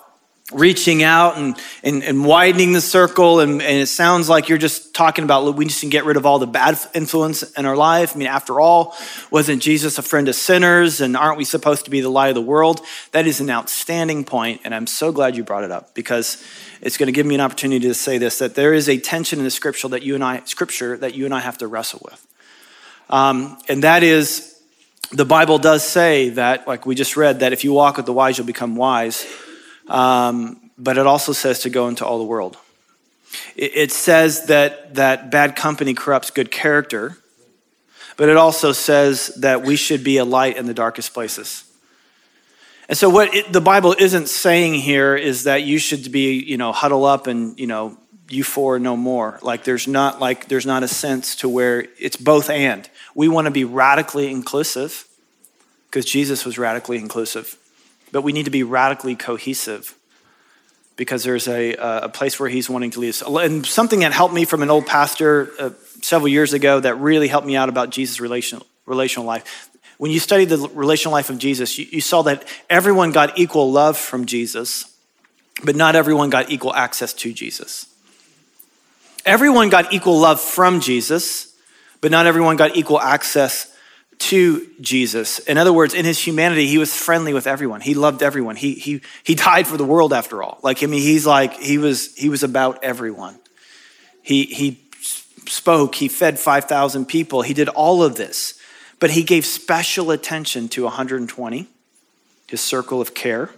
reaching 0.51 1.03
out 1.03 1.37
and, 1.37 1.55
and, 1.83 2.03
and 2.03 2.25
widening 2.25 2.73
the 2.73 2.81
circle. 2.81 3.39
And, 3.39 3.61
and, 3.61 3.77
it 3.77 3.87
sounds 3.87 4.29
like 4.29 4.49
you're 4.49 4.57
just 4.57 4.93
talking 4.95 5.23
about 5.23 5.55
we 5.55 5.65
just 5.65 5.81
can 5.81 5.89
get 5.89 6.05
rid 6.05 6.17
of 6.17 6.25
all 6.25 6.39
the 6.39 6.47
bad 6.47 6.79
influence 6.93 7.43
in 7.53 7.65
our 7.65 7.75
life. 7.75 8.15
I 8.15 8.19
mean, 8.19 8.27
after 8.27 8.59
all, 8.59 8.95
wasn't 9.29 9.61
Jesus 9.61 9.97
a 9.97 10.01
friend 10.01 10.27
of 10.27 10.35
sinners? 10.35 11.01
And 11.01 11.15
aren't 11.15 11.37
we 11.37 11.45
supposed 11.45 11.85
to 11.85 11.91
be 11.91 12.01
the 12.01 12.09
light 12.09 12.29
of 12.29 12.35
the 12.35 12.41
world? 12.41 12.81
That 13.11 13.27
is 13.27 13.39
an 13.39 13.49
outstanding 13.49 14.25
point, 14.25 14.61
And 14.63 14.73
I'm 14.73 14.87
so 14.87 15.11
glad 15.11 15.35
you 15.35 15.43
brought 15.43 15.63
it 15.63 15.71
up 15.71 15.93
because 15.93 16.43
it's 16.81 16.97
going 16.97 17.07
to 17.07 17.13
give 17.13 17.25
me 17.25 17.35
an 17.35 17.41
opportunity 17.41 17.87
to 17.87 17.93
say 17.93 18.17
this 18.17 18.39
that 18.39 18.55
there 18.55 18.73
is 18.73 18.89
a 18.89 18.97
tension 18.97 19.39
in 19.39 19.45
the 19.45 19.51
scripture 19.51 19.89
that 19.89 20.03
you 20.03 20.15
and 20.15 20.23
I, 20.23 20.41
scripture 20.45 20.97
that 20.97 21.13
you 21.13 21.25
and 21.25 21.33
I 21.33 21.41
have 21.41 21.57
to 21.59 21.67
wrestle 21.67 22.01
with. 22.03 22.25
Um, 23.09 23.57
and 23.67 23.83
that 23.83 24.03
is, 24.03 24.59
the 25.11 25.25
Bible 25.25 25.57
does 25.57 25.87
say 25.87 26.29
that, 26.29 26.67
like 26.67 26.85
we 26.85 26.95
just 26.95 27.17
read, 27.17 27.39
that 27.39 27.53
if 27.53 27.63
you 27.63 27.73
walk 27.73 27.97
with 27.97 28.05
the 28.05 28.13
wise, 28.13 28.37
you'll 28.37 28.47
become 28.47 28.75
wise. 28.75 29.25
Um, 29.89 30.71
but 30.77 30.97
it 30.97 31.05
also 31.05 31.33
says 31.33 31.59
to 31.61 31.69
go 31.69 31.87
into 31.87 32.05
all 32.05 32.17
the 32.17 32.23
world. 32.23 32.57
It, 33.55 33.71
it 33.75 33.91
says 33.91 34.45
that, 34.45 34.95
that 34.95 35.31
bad 35.31 35.55
company 35.55 35.93
corrupts 35.93 36.31
good 36.31 36.51
character, 36.51 37.17
but 38.17 38.29
it 38.29 38.37
also 38.37 38.71
says 38.71 39.27
that 39.39 39.63
we 39.63 39.75
should 39.75 40.03
be 40.03 40.17
a 40.17 40.25
light 40.25 40.57
in 40.57 40.65
the 40.65 40.73
darkest 40.73 41.13
places. 41.13 41.65
And 42.89 42.97
so, 42.97 43.07
what 43.07 43.33
it, 43.35 43.53
the 43.53 43.61
Bible 43.61 43.95
isn't 43.97 44.29
saying 44.29 44.73
here 44.73 45.15
is 45.15 45.43
that 45.43 45.61
you 45.61 45.77
should 45.77 46.11
be, 46.11 46.43
you 46.43 46.57
know, 46.57 46.71
huddle 46.71 47.05
up 47.05 47.27
and, 47.27 47.57
you 47.59 47.67
know, 47.67 47.99
you 48.27 48.43
four 48.43 48.79
no 48.79 48.97
more. 48.97 49.37
Like, 49.43 49.63
there's 49.63 49.87
not 49.87 50.19
like 50.19 50.47
there's 50.47 50.65
not 50.65 50.81
a 50.81 50.87
sense 50.87 51.35
to 51.37 51.49
where 51.49 51.85
it's 51.99 52.17
both 52.17 52.49
and. 52.49 52.89
We 53.13 53.27
want 53.27 53.45
to 53.45 53.51
be 53.51 53.63
radically 53.63 54.31
inclusive 54.31 55.07
because 55.85 56.03
Jesus 56.03 56.45
was 56.45 56.57
radically 56.57 56.97
inclusive. 56.97 57.58
But 58.11 58.23
we 58.23 58.31
need 58.31 58.45
to 58.45 58.51
be 58.51 58.63
radically 58.63 59.15
cohesive 59.15 59.95
because 60.95 61.23
there's 61.23 61.47
a, 61.47 61.73
a 61.75 62.09
place 62.09 62.39
where 62.39 62.49
he's 62.49 62.69
wanting 62.69 62.91
to 62.91 62.99
lead 62.99 63.09
us. 63.09 63.21
And 63.21 63.65
something 63.65 64.01
that 64.01 64.11
helped 64.11 64.33
me 64.33 64.43
from 64.43 64.61
an 64.61 64.69
old 64.69 64.85
pastor 64.85 65.49
uh, 65.57 65.69
several 66.01 66.27
years 66.27 66.51
ago 66.51 66.79
that 66.81 66.95
really 66.95 67.29
helped 67.29 67.47
me 67.47 67.55
out 67.55 67.69
about 67.69 67.89
Jesus' 67.89 68.19
relational, 68.19 68.65
relational 68.85 69.25
life. 69.25 69.69
When 69.97 70.11
you 70.11 70.19
study 70.19 70.45
the 70.45 70.57
relational 70.73 71.13
life 71.13 71.29
of 71.29 71.37
Jesus, 71.37 71.77
you, 71.77 71.87
you 71.89 72.01
saw 72.01 72.21
that 72.23 72.45
everyone 72.69 73.11
got 73.11 73.37
equal 73.37 73.71
love 73.71 73.97
from 73.97 74.25
Jesus, 74.25 74.93
but 75.63 75.75
not 75.75 75.95
everyone 75.95 76.29
got 76.29 76.49
equal 76.51 76.73
access 76.73 77.13
to 77.13 77.31
Jesus. 77.31 77.85
Everyone 79.25 79.69
got 79.69 79.93
equal 79.93 80.19
love 80.19 80.41
from 80.41 80.79
Jesus, 80.79 81.55
but 82.01 82.11
not 82.11 82.25
everyone 82.25 82.55
got 82.55 82.75
equal 82.75 82.99
access 82.99 83.73
to 84.19 84.67
Jesus. 84.81 85.39
In 85.39 85.57
other 85.57 85.73
words, 85.73 85.93
in 85.93 86.05
his 86.05 86.19
humanity, 86.19 86.67
he 86.67 86.77
was 86.77 86.93
friendly 86.93 87.33
with 87.33 87.47
everyone. 87.47 87.81
He 87.81 87.93
loved 87.93 88.21
everyone. 88.21 88.57
He, 88.57 88.73
he, 88.73 89.01
he 89.23 89.33
died 89.33 89.65
for 89.65 89.77
the 89.77 89.85
world 89.85 90.13
after 90.13 90.43
all. 90.43 90.59
Like, 90.61 90.83
I 90.83 90.87
mean, 90.87 91.01
he's 91.01 91.25
like, 91.25 91.53
he 91.53 91.77
was, 91.77 92.13
he 92.15 92.29
was 92.29 92.43
about 92.43 92.83
everyone. 92.83 93.39
He, 94.21 94.43
he 94.45 94.81
spoke, 95.47 95.95
he 95.95 96.07
fed 96.07 96.37
5,000 96.37 97.05
people, 97.05 97.41
he 97.41 97.53
did 97.53 97.69
all 97.69 98.03
of 98.03 98.15
this. 98.15 98.59
But 98.99 99.11
he 99.11 99.23
gave 99.23 99.45
special 99.45 100.11
attention 100.11 100.67
to 100.69 100.83
120, 100.83 101.67
his 102.47 102.59
circle 102.59 102.99
of 102.99 103.13
care. 103.13 103.49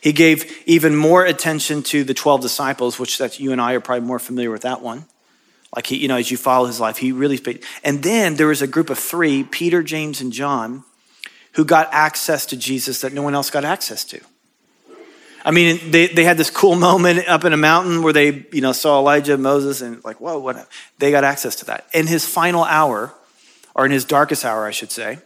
He 0.00 0.12
gave 0.12 0.62
even 0.66 0.96
more 0.96 1.24
attention 1.24 1.84
to 1.84 2.02
the 2.02 2.14
12 2.14 2.40
disciples, 2.40 2.98
which 2.98 3.18
that 3.18 3.38
you 3.38 3.52
and 3.52 3.60
I 3.60 3.74
are 3.74 3.80
probably 3.80 4.06
more 4.06 4.18
familiar 4.18 4.50
with 4.50 4.62
that 4.62 4.80
one. 4.80 5.04
Like 5.74 5.86
he, 5.86 5.96
you 5.96 6.08
know, 6.08 6.16
as 6.16 6.30
you 6.30 6.36
follow 6.36 6.66
his 6.66 6.80
life, 6.80 6.96
he 6.96 7.12
really 7.12 7.38
paid. 7.38 7.62
And 7.84 8.02
then 8.02 8.34
there 8.34 8.48
was 8.48 8.62
a 8.62 8.66
group 8.66 8.90
of 8.90 8.98
three, 8.98 9.44
Peter, 9.44 9.82
James, 9.82 10.20
and 10.20 10.32
John, 10.32 10.84
who 11.52 11.64
got 11.64 11.88
access 11.92 12.46
to 12.46 12.56
Jesus 12.56 13.00
that 13.02 13.12
no 13.12 13.22
one 13.22 13.34
else 13.34 13.50
got 13.50 13.64
access 13.64 14.04
to. 14.06 14.20
I 15.44 15.52
mean, 15.52 15.90
they, 15.90 16.08
they 16.08 16.24
had 16.24 16.36
this 16.36 16.50
cool 16.50 16.74
moment 16.74 17.26
up 17.28 17.44
in 17.44 17.52
a 17.52 17.56
mountain 17.56 18.02
where 18.02 18.12
they, 18.12 18.46
you 18.52 18.60
know, 18.60 18.72
saw 18.72 18.98
Elijah, 18.98 19.38
Moses, 19.38 19.80
and 19.80 20.04
like, 20.04 20.20
whoa, 20.20 20.38
what? 20.38 20.68
They 20.98 21.10
got 21.10 21.24
access 21.24 21.56
to 21.56 21.66
that. 21.66 21.86
In 21.94 22.06
his 22.06 22.26
final 22.26 22.64
hour, 22.64 23.14
or 23.74 23.86
in 23.86 23.92
his 23.92 24.04
darkest 24.04 24.44
hour, 24.44 24.66
I 24.66 24.70
should 24.72 24.90
say, 24.90 25.18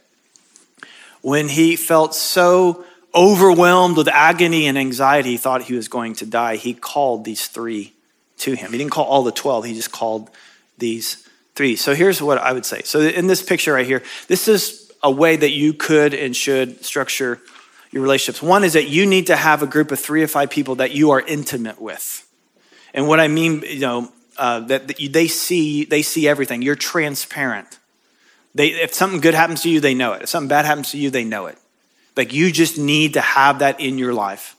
when 1.23 1.49
he 1.49 1.75
felt 1.75 2.15
so 2.15 2.85
overwhelmed 3.15 3.97
with 3.97 4.09
agony 4.09 4.67
and 4.67 4.77
anxiety, 4.77 5.31
he 5.31 5.37
thought 5.37 5.63
he 5.63 5.75
was 5.75 5.89
going 5.89 6.15
to 6.17 6.27
die, 6.27 6.57
he 6.57 6.75
called 6.75 7.25
these 7.25 7.47
three 7.47 7.95
to 8.39 8.55
him. 8.55 8.73
He 8.73 8.79
didn't 8.79 8.93
call 8.93 9.05
all 9.05 9.23
the 9.23 9.33
12, 9.33 9.65
he 9.65 9.75
just 9.75 9.93
called 9.93 10.31
these 10.79 11.29
three. 11.55 11.77
So 11.77 11.95
here's 11.95 12.21
what 12.21 12.39
I 12.39 12.53
would 12.53 12.67
say. 12.67 12.83
So 12.83 13.01
in 13.01 13.27
this 13.27 13.43
picture 13.43 13.73
right 13.73 13.87
here, 13.87 14.03
this 14.29 14.49
is 14.49 14.93
a 15.03 15.11
way 15.11 15.37
that 15.37 15.51
you 15.51 15.73
could 15.73 16.15
and 16.15 16.35
should 16.35 16.85
structure 16.85 17.41
your 17.93 18.03
relationships. 18.03 18.43
One 18.43 18.65
is 18.65 18.73
that 18.73 18.89
you 18.89 19.07
need 19.07 19.29
to 19.29 19.37
have 19.37 19.63
a 19.63 19.67
group 19.67 19.93
of 19.93 20.01
three 20.01 20.23
or 20.23 20.27
five 20.27 20.51
people 20.51 20.77
that 20.77 20.93
you 20.93 21.13
are 21.13 21.21
intimate 21.21 21.81
with. 21.81 22.29
And 22.93 23.07
what 23.07 23.21
I 23.21 23.29
mean, 23.29 23.63
you 23.63 23.81
know, 23.81 24.13
uh, 24.37 24.61
that, 24.61 24.89
that 24.89 25.01
you, 25.01 25.09
they 25.09 25.29
see 25.29 25.85
they 25.85 26.03
see 26.03 26.27
everything. 26.27 26.63
You're 26.63 26.75
transparent. 26.75 27.79
They, 28.55 28.69
if 28.69 28.95
something 28.95 29.21
good 29.21 29.35
happens 29.35 29.63
to 29.63 29.71
you, 29.71 29.81
they 29.81 29.95
know 29.95 30.13
it. 30.13 30.23
If 30.23 30.29
something 30.29 30.49
bad 30.49 30.65
happens 30.65 30.91
to 30.93 30.99
you, 30.99 31.11
they 31.11 31.25
know 31.25 31.47
it. 31.47 31.59
Like 32.17 32.33
you 32.33 32.51
just 32.53 32.79
need 32.79 33.15
to 33.15 33.21
have 33.21 33.61
that 33.61 33.81
in 33.81 33.99
your 33.99 34.15
life. 34.15 34.57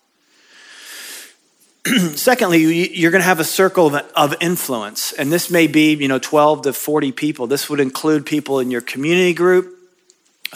Secondly, 2.15 2.95
you're 2.97 3.11
going 3.11 3.21
to 3.21 3.27
have 3.27 3.39
a 3.39 3.43
circle 3.43 3.95
of 4.15 4.35
influence, 4.41 5.13
and 5.13 5.31
this 5.31 5.51
may 5.51 5.67
be, 5.67 5.93
you 5.93 6.07
know, 6.07 6.17
12 6.17 6.63
to 6.63 6.73
40 6.73 7.11
people. 7.11 7.45
This 7.45 7.69
would 7.69 7.79
include 7.79 8.25
people 8.25 8.59
in 8.59 8.71
your 8.71 8.81
community 8.81 9.35
group, 9.35 9.71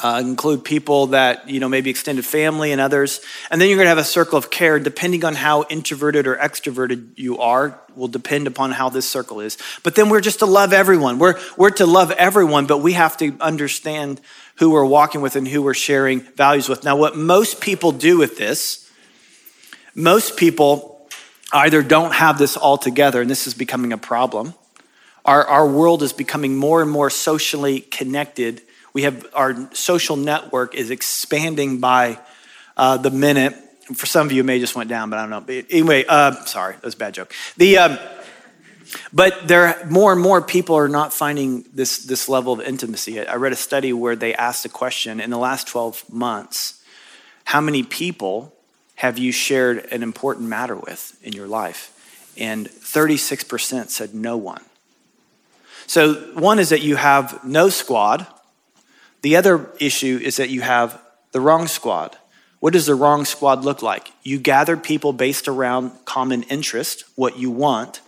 uh, 0.02 0.24
include 0.26 0.64
people 0.64 1.08
that, 1.08 1.48
you 1.48 1.60
know, 1.60 1.70
maybe 1.70 1.92
extended 1.92 2.26
family 2.26 2.72
and 2.72 2.82
others. 2.82 3.22
And 3.52 3.62
then 3.62 3.70
you're 3.70 3.78
going 3.78 3.86
to 3.86 3.90
have 3.90 4.00
a 4.00 4.04
circle 4.04 4.40
of 4.40 4.50
care, 4.50 4.80
depending 4.80 5.24
on 5.24 5.36
how 5.36 5.66
introverted 5.70 6.26
or 6.26 6.36
extroverted 6.36 7.10
you 7.16 7.38
are, 7.38 7.80
will 7.96 8.08
depend 8.08 8.48
upon 8.48 8.72
how 8.72 8.90
this 8.90 9.08
circle 9.08 9.40
is. 9.40 9.56
But 9.84 9.94
then 9.94 10.10
we're 10.10 10.22
just 10.22 10.40
to 10.40 10.48
love 10.48 10.74
everyone. 10.74 11.20
We're, 11.20 11.40
we're 11.58 11.70
to 11.72 11.86
love 11.86 12.10
everyone, 12.12 12.66
but 12.66 12.80
we 12.80 12.94
have 12.94 13.18
to 13.18 13.38
understand 13.40 14.20
who 14.56 14.72
we're 14.72 14.86
walking 14.86 15.22
with 15.22 15.36
and 15.36 15.48
who 15.48 15.62
we're 15.62 15.76
sharing 15.76 16.22
values 16.22 16.68
with. 16.68 16.84
Now, 16.84 16.96
what 16.96 17.16
most 17.16 17.62
people 17.62 17.92
do 17.92 18.18
with 18.18 18.40
this, 18.40 18.90
most 19.94 20.36
people 20.36 20.88
either 21.51 21.82
don't 21.82 22.13
have 22.13 22.38
this 22.38 22.58
all 22.58 22.77
together, 22.77 23.22
and 23.22 23.29
this 23.29 23.48
is 23.48 23.53
becoming 23.53 23.94
a 23.94 23.98
problem. 23.98 24.53
Our, 25.25 25.46
our 25.46 25.68
world 25.68 26.03
is 26.03 26.13
becoming 26.13 26.56
more 26.56 26.82
and 26.82 26.89
more 26.89 27.10
socially 27.10 27.82
connected. 27.82 28.62
We 28.94 29.03
have 29.03 29.25
our 29.34 29.70
social 29.74 30.15
network 30.15 30.75
is 30.75 30.89
expanding 30.89 31.79
by 31.79 32.20
uh, 32.77 32.98
the 32.98 33.12
minute. 33.12 33.56
For 33.96 34.06
some 34.06 34.27
of 34.27 34.32
you, 34.32 34.41
it 34.41 34.46
may 34.46 34.60
just 34.60 34.75
went 34.75 34.89
down, 34.89 35.10
but 35.10 35.20
I 35.20 35.22
don't 35.24 35.29
know. 35.29 35.41
But 35.41 35.65
anyway, 35.70 36.06
uh, 36.08 36.34
sorry, 36.46 36.75
that 36.75 36.84
was 36.84 36.94
a 36.94 36.98
bad 36.98 37.13
joke. 37.13 37.34
The 37.58 37.77
um, 37.79 38.00
but 39.13 39.48
there 39.48 39.86
more 39.89 40.12
and 40.12 40.22
more 40.22 40.41
people 40.41 40.75
are 40.75 40.88
not 40.88 41.13
finding 41.13 41.65
this 41.74 42.06
this 42.06 42.29
level 42.29 42.53
of 42.53 42.62
intimacy. 42.62 43.25
I 43.25 43.36
read 43.36 43.51
a 43.51 43.58
study 43.58 43.94
where 43.94 44.15
they 44.15 44.34
asked 44.34 44.65
a 44.65 44.70
question 44.70 45.20
in 45.20 45.29
the 45.29 45.38
last 45.38 45.68
12 45.68 46.12
months, 46.12 46.84
how 47.46 47.62
many 47.62 47.84
people 47.84 48.53
have 49.00 49.18
you 49.18 49.32
shared 49.32 49.86
an 49.94 50.03
important 50.03 50.50
matter 50.50 50.75
with 50.75 51.18
in 51.24 51.32
your 51.32 51.48
life? 51.48 51.96
And 52.38 52.68
36% 52.68 53.89
said 53.89 54.13
no 54.13 54.36
one. 54.36 54.62
So, 55.88 56.15
one 56.34 56.60
is 56.60 56.68
that 56.70 56.82
you 56.82 56.98
have 56.98 57.41
no 57.46 57.70
squad. 57.70 58.27
The 59.22 59.38
other 59.38 59.72
issue 59.79 60.20
is 60.22 60.36
that 60.36 60.50
you 60.50 60.60
have 60.60 61.01
the 61.32 61.39
wrong 61.39 61.68
squad. 61.68 62.18
What 62.60 62.74
does 62.74 62.88
the 62.88 62.94
wrong 62.94 63.24
squad 63.24 63.63
look 63.63 63.82
like? 63.82 64.12
You 64.22 64.38
gather 64.38 64.75
people 64.75 65.13
based 65.13 65.48
around 65.48 65.94
common 66.03 66.44
interest, 66.44 67.06
what 67.15 67.39
you 67.39 67.50
want, 67.50 68.01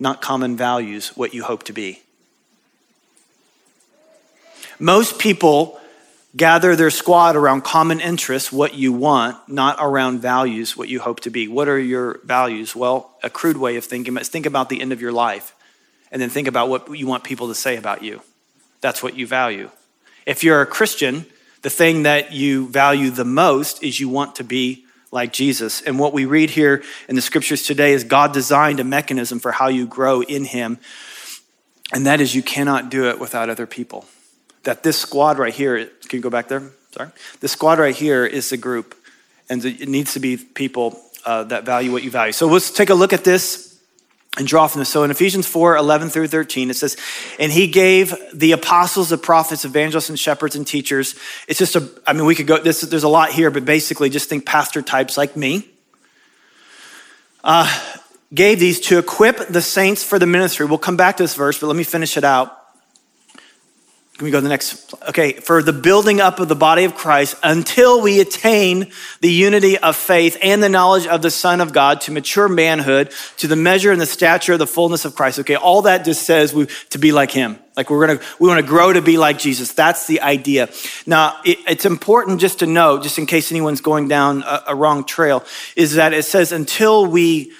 not 0.00 0.22
common 0.22 0.56
values, 0.56 1.14
what 1.14 1.34
you 1.34 1.44
hope 1.44 1.64
to 1.64 1.74
be. 1.74 2.00
Most 4.78 5.18
people 5.18 5.77
gather 6.36 6.76
their 6.76 6.90
squad 6.90 7.36
around 7.36 7.62
common 7.62 8.00
interests, 8.00 8.52
what 8.52 8.74
you 8.74 8.92
want, 8.92 9.36
not 9.48 9.76
around 9.80 10.20
values, 10.20 10.76
what 10.76 10.88
you 10.88 11.00
hope 11.00 11.20
to 11.20 11.30
be. 11.30 11.48
What 11.48 11.68
are 11.68 11.78
your 11.78 12.20
values? 12.24 12.76
Well, 12.76 13.10
a 13.22 13.30
crude 13.30 13.56
way 13.56 13.76
of 13.76 13.84
thinking 13.84 14.16
is 14.16 14.28
think 14.28 14.46
about 14.46 14.68
the 14.68 14.80
end 14.80 14.92
of 14.92 15.00
your 15.00 15.12
life 15.12 15.54
and 16.10 16.20
then 16.20 16.30
think 16.30 16.48
about 16.48 16.68
what 16.68 16.96
you 16.96 17.06
want 17.06 17.24
people 17.24 17.48
to 17.48 17.54
say 17.54 17.76
about 17.76 18.02
you. 18.02 18.22
That's 18.80 19.02
what 19.02 19.16
you 19.16 19.26
value. 19.26 19.70
If 20.26 20.44
you're 20.44 20.60
a 20.60 20.66
Christian, 20.66 21.26
the 21.62 21.70
thing 21.70 22.04
that 22.04 22.32
you 22.32 22.68
value 22.68 23.10
the 23.10 23.24
most 23.24 23.82
is 23.82 23.98
you 23.98 24.08
want 24.08 24.36
to 24.36 24.44
be 24.44 24.84
like 25.10 25.32
Jesus. 25.32 25.80
And 25.80 25.98
what 25.98 26.12
we 26.12 26.26
read 26.26 26.50
here 26.50 26.82
in 27.08 27.16
the 27.16 27.22
scriptures 27.22 27.62
today 27.62 27.92
is 27.92 28.04
God 28.04 28.32
designed 28.32 28.78
a 28.78 28.84
mechanism 28.84 29.38
for 29.38 29.52
how 29.52 29.68
you 29.68 29.86
grow 29.86 30.20
in 30.20 30.44
Him, 30.44 30.78
and 31.92 32.06
that 32.06 32.20
is 32.20 32.34
you 32.34 32.42
cannot 32.42 32.90
do 32.90 33.08
it 33.08 33.18
without 33.18 33.48
other 33.48 33.66
people 33.66 34.06
that 34.64 34.82
this 34.82 34.98
squad 34.98 35.38
right 35.38 35.54
here, 35.54 35.86
can 35.86 36.18
you 36.18 36.20
go 36.20 36.30
back 36.30 36.48
there? 36.48 36.62
Sorry. 36.92 37.10
This 37.40 37.52
squad 37.52 37.78
right 37.78 37.94
here 37.94 38.24
is 38.26 38.50
the 38.50 38.56
group, 38.56 38.94
and 39.48 39.64
it 39.64 39.88
needs 39.88 40.14
to 40.14 40.20
be 40.20 40.36
people 40.36 41.00
uh, 41.24 41.44
that 41.44 41.64
value 41.64 41.92
what 41.92 42.02
you 42.02 42.10
value. 42.10 42.32
So 42.32 42.46
let's 42.46 42.70
take 42.70 42.90
a 42.90 42.94
look 42.94 43.12
at 43.12 43.24
this 43.24 43.68
and 44.38 44.46
draw 44.46 44.66
from 44.66 44.80
this. 44.80 44.88
So 44.88 45.02
in 45.02 45.10
Ephesians 45.10 45.46
4 45.46 45.76
11 45.76 46.10
through 46.10 46.28
13, 46.28 46.70
it 46.70 46.74
says, 46.74 46.96
And 47.38 47.52
he 47.52 47.66
gave 47.66 48.14
the 48.32 48.52
apostles, 48.52 49.10
the 49.10 49.18
prophets, 49.18 49.64
evangelists, 49.64 50.08
and 50.08 50.18
shepherds 50.18 50.56
and 50.56 50.66
teachers. 50.66 51.14
It's 51.46 51.58
just 51.58 51.76
a, 51.76 51.88
I 52.06 52.12
mean, 52.12 52.24
we 52.24 52.34
could 52.34 52.46
go, 52.46 52.58
this, 52.58 52.80
there's 52.82 53.04
a 53.04 53.08
lot 53.08 53.30
here, 53.30 53.50
but 53.50 53.64
basically 53.64 54.10
just 54.10 54.28
think 54.28 54.46
pastor 54.46 54.82
types 54.82 55.16
like 55.16 55.36
me. 55.36 55.68
Uh, 57.42 57.68
gave 58.34 58.60
these 58.60 58.80
to 58.80 58.98
equip 58.98 59.48
the 59.48 59.62
saints 59.62 60.04
for 60.04 60.18
the 60.18 60.26
ministry. 60.26 60.66
We'll 60.66 60.78
come 60.78 60.96
back 60.96 61.16
to 61.16 61.22
this 61.22 61.34
verse, 61.34 61.58
but 61.58 61.66
let 61.66 61.76
me 61.76 61.84
finish 61.84 62.16
it 62.16 62.24
out. 62.24 62.57
Can 64.18 64.24
we 64.24 64.32
go 64.32 64.38
to 64.38 64.42
the 64.42 64.48
next? 64.48 64.92
Okay, 65.10 65.34
for 65.34 65.62
the 65.62 65.72
building 65.72 66.20
up 66.20 66.40
of 66.40 66.48
the 66.48 66.56
body 66.56 66.82
of 66.82 66.96
Christ 66.96 67.36
until 67.44 68.02
we 68.02 68.18
attain 68.20 68.90
the 69.20 69.30
unity 69.30 69.78
of 69.78 69.94
faith 69.94 70.36
and 70.42 70.60
the 70.60 70.68
knowledge 70.68 71.06
of 71.06 71.22
the 71.22 71.30
Son 71.30 71.60
of 71.60 71.72
God 71.72 72.00
to 72.00 72.10
mature 72.10 72.48
manhood, 72.48 73.12
to 73.36 73.46
the 73.46 73.54
measure 73.54 73.92
and 73.92 74.00
the 74.00 74.06
stature 74.06 74.54
of 74.54 74.58
the 74.58 74.66
fullness 74.66 75.04
of 75.04 75.14
Christ. 75.14 75.38
Okay, 75.38 75.54
all 75.54 75.82
that 75.82 76.04
just 76.04 76.24
says 76.24 76.52
we, 76.52 76.66
to 76.90 76.98
be 76.98 77.12
like 77.12 77.30
Him. 77.30 77.60
Like 77.76 77.90
we're 77.90 78.08
gonna, 78.08 78.20
we 78.40 78.48
wanna 78.48 78.64
grow 78.64 78.92
to 78.92 79.00
be 79.00 79.18
like 79.18 79.38
Jesus. 79.38 79.70
That's 79.70 80.08
the 80.08 80.20
idea. 80.20 80.68
Now, 81.06 81.38
it, 81.44 81.58
it's 81.68 81.84
important 81.84 82.40
just 82.40 82.58
to 82.58 82.66
know, 82.66 83.00
just 83.00 83.20
in 83.20 83.26
case 83.26 83.52
anyone's 83.52 83.80
going 83.80 84.08
down 84.08 84.42
a, 84.42 84.64
a 84.66 84.74
wrong 84.74 85.04
trail, 85.04 85.44
is 85.76 85.94
that 85.94 86.12
it 86.12 86.24
says 86.24 86.50
until 86.50 87.06
we 87.06 87.52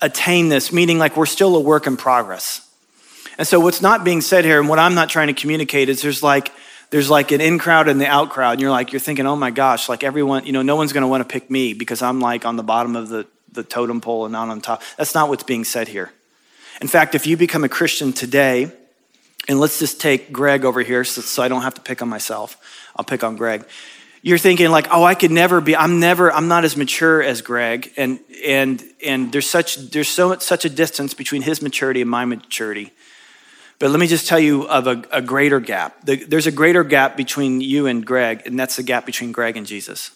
attain 0.00 0.48
this, 0.48 0.72
meaning 0.72 1.00
like 1.00 1.16
we're 1.16 1.26
still 1.26 1.56
a 1.56 1.60
work 1.60 1.88
in 1.88 1.96
progress. 1.96 2.68
And 3.38 3.46
so 3.46 3.60
what's 3.60 3.80
not 3.80 4.04
being 4.04 4.20
said 4.20 4.44
here, 4.44 4.60
and 4.60 4.68
what 4.68 4.78
I'm 4.78 4.94
not 4.94 5.08
trying 5.08 5.28
to 5.28 5.34
communicate 5.34 5.88
is 5.88 6.02
there's 6.02 6.22
like, 6.22 6.52
there's 6.90 7.08
like 7.08 7.32
an 7.32 7.40
in 7.40 7.58
crowd 7.58 7.88
and 7.88 8.00
the 8.00 8.06
out 8.06 8.30
crowd. 8.30 8.52
And 8.52 8.60
you're 8.60 8.70
like, 8.70 8.92
you're 8.92 9.00
thinking, 9.00 9.26
oh 9.26 9.36
my 9.36 9.50
gosh, 9.50 9.88
like 9.88 10.04
everyone, 10.04 10.44
you 10.44 10.52
know, 10.52 10.62
no 10.62 10.76
one's 10.76 10.92
going 10.92 11.02
to 11.02 11.08
want 11.08 11.26
to 11.26 11.32
pick 11.32 11.50
me 11.50 11.72
because 11.72 12.02
I'm 12.02 12.20
like 12.20 12.44
on 12.44 12.56
the 12.56 12.62
bottom 12.62 12.96
of 12.96 13.08
the, 13.08 13.26
the 13.50 13.62
totem 13.62 14.00
pole 14.00 14.26
and 14.26 14.32
not 14.32 14.48
on 14.48 14.60
top. 14.60 14.82
That's 14.98 15.14
not 15.14 15.28
what's 15.28 15.44
being 15.44 15.64
said 15.64 15.88
here. 15.88 16.12
In 16.80 16.88
fact, 16.88 17.14
if 17.14 17.26
you 17.26 17.36
become 17.36 17.64
a 17.64 17.68
Christian 17.68 18.12
today, 18.12 18.70
and 19.48 19.58
let's 19.58 19.78
just 19.78 20.00
take 20.00 20.32
Greg 20.32 20.64
over 20.64 20.82
here 20.82 21.04
so, 21.04 21.20
so 21.20 21.42
I 21.42 21.48
don't 21.48 21.62
have 21.62 21.74
to 21.74 21.80
pick 21.80 22.02
on 22.02 22.08
myself. 22.08 22.56
I'll 22.96 23.04
pick 23.04 23.24
on 23.24 23.36
Greg. 23.36 23.64
You're 24.22 24.38
thinking 24.38 24.70
like, 24.70 24.86
oh, 24.90 25.02
I 25.02 25.14
could 25.14 25.32
never 25.32 25.60
be. 25.60 25.74
I'm 25.74 25.98
never. 25.98 26.32
I'm 26.32 26.46
not 26.46 26.64
as 26.64 26.76
mature 26.76 27.20
as 27.22 27.42
Greg, 27.42 27.90
and 27.96 28.20
and 28.44 28.82
and 29.04 29.32
there's 29.32 29.50
such 29.50 29.76
there's 29.90 30.08
so 30.08 30.38
such 30.38 30.64
a 30.64 30.70
distance 30.70 31.12
between 31.12 31.42
his 31.42 31.60
maturity 31.60 32.02
and 32.02 32.10
my 32.10 32.24
maturity. 32.24 32.92
But 33.82 33.90
let 33.90 33.98
me 33.98 34.06
just 34.06 34.28
tell 34.28 34.38
you 34.38 34.68
of 34.68 34.86
a, 34.86 35.02
a 35.10 35.20
greater 35.20 35.58
gap. 35.58 36.04
The, 36.04 36.14
there's 36.14 36.46
a 36.46 36.52
greater 36.52 36.84
gap 36.84 37.16
between 37.16 37.60
you 37.60 37.88
and 37.88 38.06
Greg, 38.06 38.42
and 38.46 38.56
that's 38.56 38.76
the 38.76 38.84
gap 38.84 39.04
between 39.04 39.32
Greg 39.32 39.56
and 39.56 39.66
Jesus. 39.66 40.12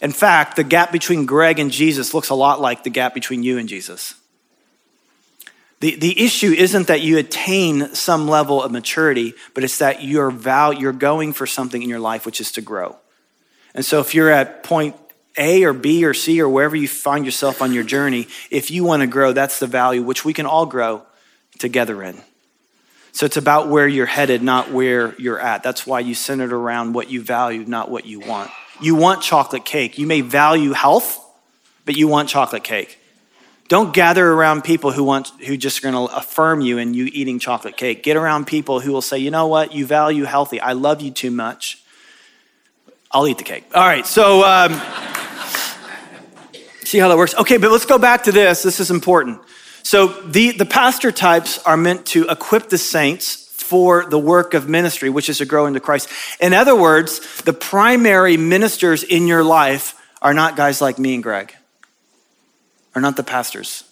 In 0.00 0.12
fact, 0.12 0.54
the 0.54 0.62
gap 0.62 0.92
between 0.92 1.26
Greg 1.26 1.58
and 1.58 1.72
Jesus 1.72 2.14
looks 2.14 2.28
a 2.28 2.36
lot 2.36 2.60
like 2.60 2.84
the 2.84 2.90
gap 2.90 3.12
between 3.12 3.42
you 3.42 3.58
and 3.58 3.68
Jesus. 3.68 4.14
The, 5.80 5.96
the 5.96 6.24
issue 6.24 6.52
isn't 6.52 6.86
that 6.86 7.00
you 7.00 7.18
attain 7.18 7.92
some 7.92 8.28
level 8.28 8.62
of 8.62 8.70
maturity, 8.70 9.34
but 9.52 9.64
it's 9.64 9.78
that 9.78 10.04
you're, 10.04 10.30
val- 10.30 10.74
you're 10.74 10.92
going 10.92 11.32
for 11.32 11.48
something 11.48 11.82
in 11.82 11.88
your 11.88 11.98
life, 11.98 12.24
which 12.24 12.40
is 12.40 12.52
to 12.52 12.60
grow. 12.60 12.94
And 13.74 13.84
so 13.84 13.98
if 13.98 14.14
you're 14.14 14.30
at 14.30 14.62
point 14.62 14.94
A 15.36 15.64
or 15.64 15.72
B 15.72 16.04
or 16.04 16.14
C 16.14 16.40
or 16.40 16.48
wherever 16.48 16.76
you 16.76 16.86
find 16.86 17.24
yourself 17.24 17.60
on 17.60 17.72
your 17.72 17.82
journey, 17.82 18.28
if 18.48 18.70
you 18.70 18.84
want 18.84 19.00
to 19.00 19.08
grow, 19.08 19.32
that's 19.32 19.58
the 19.58 19.66
value 19.66 20.04
which 20.04 20.24
we 20.24 20.32
can 20.32 20.46
all 20.46 20.66
grow 20.66 21.02
together 21.58 22.00
in. 22.00 22.22
So 23.14 23.26
it's 23.26 23.36
about 23.36 23.68
where 23.68 23.86
you're 23.86 24.06
headed, 24.06 24.42
not 24.42 24.72
where 24.72 25.14
you're 25.20 25.38
at. 25.38 25.62
That's 25.62 25.86
why 25.86 26.00
you 26.00 26.16
center 26.16 26.46
it 26.46 26.52
around 26.52 26.94
what 26.94 27.08
you 27.08 27.22
value, 27.22 27.64
not 27.64 27.88
what 27.88 28.06
you 28.06 28.18
want. 28.18 28.50
You 28.80 28.96
want 28.96 29.22
chocolate 29.22 29.64
cake. 29.64 29.98
You 29.98 30.06
may 30.08 30.20
value 30.20 30.72
health, 30.72 31.24
but 31.84 31.96
you 31.96 32.08
want 32.08 32.28
chocolate 32.28 32.64
cake. 32.64 32.98
Don't 33.68 33.94
gather 33.94 34.26
around 34.26 34.62
people 34.62 34.90
who 34.90 35.04
want 35.04 35.28
who 35.46 35.56
just 35.56 35.78
are 35.78 35.92
going 35.92 36.08
to 36.08 36.16
affirm 36.16 36.60
you 36.60 36.78
and 36.78 36.96
you 36.96 37.08
eating 37.12 37.38
chocolate 37.38 37.76
cake. 37.76 38.02
Get 38.02 38.16
around 38.16 38.48
people 38.48 38.80
who 38.80 38.90
will 38.90 39.00
say, 39.00 39.18
"You 39.18 39.30
know 39.30 39.46
what? 39.46 39.72
You 39.72 39.86
value 39.86 40.24
healthy. 40.24 40.60
I 40.60 40.72
love 40.72 41.00
you 41.00 41.12
too 41.12 41.30
much. 41.30 41.84
I'll 43.12 43.28
eat 43.28 43.38
the 43.38 43.44
cake." 43.44 43.64
All 43.72 43.86
right. 43.86 44.04
So 44.04 44.42
um, 44.42 44.72
see 46.84 46.98
how 46.98 47.08
that 47.08 47.16
works. 47.16 47.36
Okay, 47.36 47.58
but 47.58 47.70
let's 47.70 47.86
go 47.86 47.96
back 47.96 48.24
to 48.24 48.32
this. 48.32 48.64
This 48.64 48.80
is 48.80 48.90
important. 48.90 49.40
So 49.84 50.08
the 50.08 50.50
the 50.50 50.66
pastor 50.66 51.12
types 51.12 51.58
are 51.58 51.76
meant 51.76 52.06
to 52.06 52.28
equip 52.28 52.70
the 52.70 52.78
saints 52.78 53.46
for 53.52 54.04
the 54.04 54.18
work 54.18 54.52
of 54.54 54.68
ministry, 54.68 55.08
which 55.08 55.28
is 55.28 55.38
to 55.38 55.46
grow 55.46 55.66
into 55.66 55.78
Christ. 55.78 56.08
In 56.40 56.52
other 56.52 56.74
words, 56.74 57.42
the 57.42 57.52
primary 57.52 58.36
ministers 58.36 59.04
in 59.04 59.28
your 59.28 59.44
life 59.44 59.94
are 60.20 60.34
not 60.34 60.56
guys 60.56 60.80
like 60.80 60.98
me 60.98 61.14
and 61.14 61.22
Greg 61.22 61.54
are 62.94 63.00
not 63.00 63.16
the 63.16 63.22
pastors. 63.22 63.84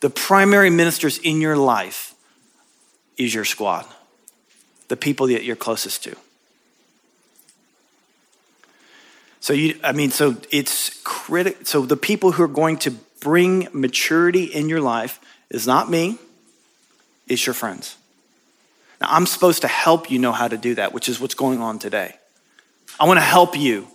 The 0.00 0.10
primary 0.10 0.70
ministers 0.70 1.18
in 1.18 1.40
your 1.40 1.56
life 1.56 2.14
is 3.16 3.34
your 3.34 3.44
squad, 3.44 3.86
the 4.88 4.96
people 4.96 5.26
that 5.28 5.44
you're 5.44 5.56
closest 5.56 6.04
to. 6.04 6.16
So 9.40 9.52
you, 9.52 9.78
I 9.82 9.92
mean, 9.92 10.10
so 10.10 10.36
it's 10.50 11.00
critical. 11.04 11.64
So 11.64 11.86
the 11.86 11.96
people 11.96 12.32
who 12.32 12.42
are 12.42 12.48
going 12.48 12.78
to 12.78 12.94
bring 13.26 13.66
maturity 13.72 14.44
in 14.44 14.68
your 14.68 14.80
life 14.80 15.18
is 15.50 15.66
not 15.66 15.90
me, 15.90 16.16
it's 17.26 17.44
your 17.44 17.54
friends. 17.54 17.96
Now 19.00 19.08
I'm 19.10 19.26
supposed 19.26 19.62
to 19.62 19.68
help 19.68 20.12
you 20.12 20.20
know 20.20 20.30
how 20.30 20.46
to 20.46 20.56
do 20.56 20.76
that, 20.76 20.92
which 20.92 21.08
is 21.08 21.18
what's 21.18 21.34
going 21.34 21.60
on 21.60 21.80
today. 21.80 22.14
I 23.00 23.06
want 23.08 23.16
to 23.18 23.24
help 23.24 23.58
you 23.58 23.88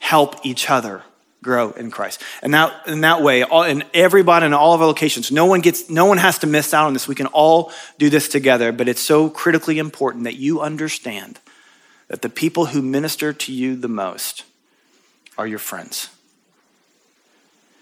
help 0.00 0.44
each 0.44 0.68
other 0.68 1.02
grow 1.42 1.70
in 1.70 1.90
Christ. 1.90 2.22
And 2.42 2.52
that, 2.52 2.86
in 2.86 3.00
that 3.00 3.22
way, 3.22 3.42
all, 3.42 3.62
and 3.62 3.86
everybody 3.94 4.44
in 4.44 4.52
all 4.52 4.74
of 4.74 4.82
our 4.82 4.86
locations, 4.86 5.32
no 5.32 5.46
one 5.46 5.62
gets, 5.62 5.88
no 5.88 6.04
one 6.04 6.18
has 6.18 6.40
to 6.40 6.46
miss 6.46 6.74
out 6.74 6.88
on 6.88 6.92
this. 6.92 7.08
We 7.08 7.14
can 7.14 7.28
all 7.28 7.72
do 7.98 8.10
this 8.10 8.28
together, 8.28 8.70
but 8.70 8.86
it's 8.86 9.00
so 9.00 9.30
critically 9.30 9.78
important 9.78 10.24
that 10.24 10.36
you 10.36 10.60
understand 10.60 11.40
that 12.08 12.20
the 12.20 12.28
people 12.28 12.66
who 12.66 12.82
minister 12.82 13.32
to 13.32 13.50
you 13.50 13.76
the 13.76 13.88
most 13.88 14.44
are 15.38 15.46
your 15.46 15.58
friends. 15.58 16.10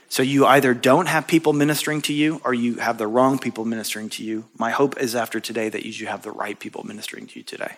So 0.09 0.23
you 0.23 0.47
either 0.47 0.73
don't 0.73 1.07
have 1.07 1.27
people 1.27 1.53
ministering 1.53 2.01
to 2.03 2.13
you 2.13 2.41
or 2.45 2.55
you 2.55 2.77
have 2.77 2.99
the 2.99 3.07
wrong 3.07 3.39
people 3.39 3.65
ministering 3.65 4.09
to 4.11 4.25
you. 4.25 4.45
My 4.57 4.71
hope 4.71 4.99
is 4.99 5.17
after 5.17 5.41
today 5.41 5.69
that 5.69 5.85
you 5.85 6.07
have 6.07 6.23
the 6.23 6.31
right 6.31 6.59
people 6.59 6.85
ministering 6.87 7.27
to 7.27 7.39
you 7.39 7.43
today. 7.43 7.77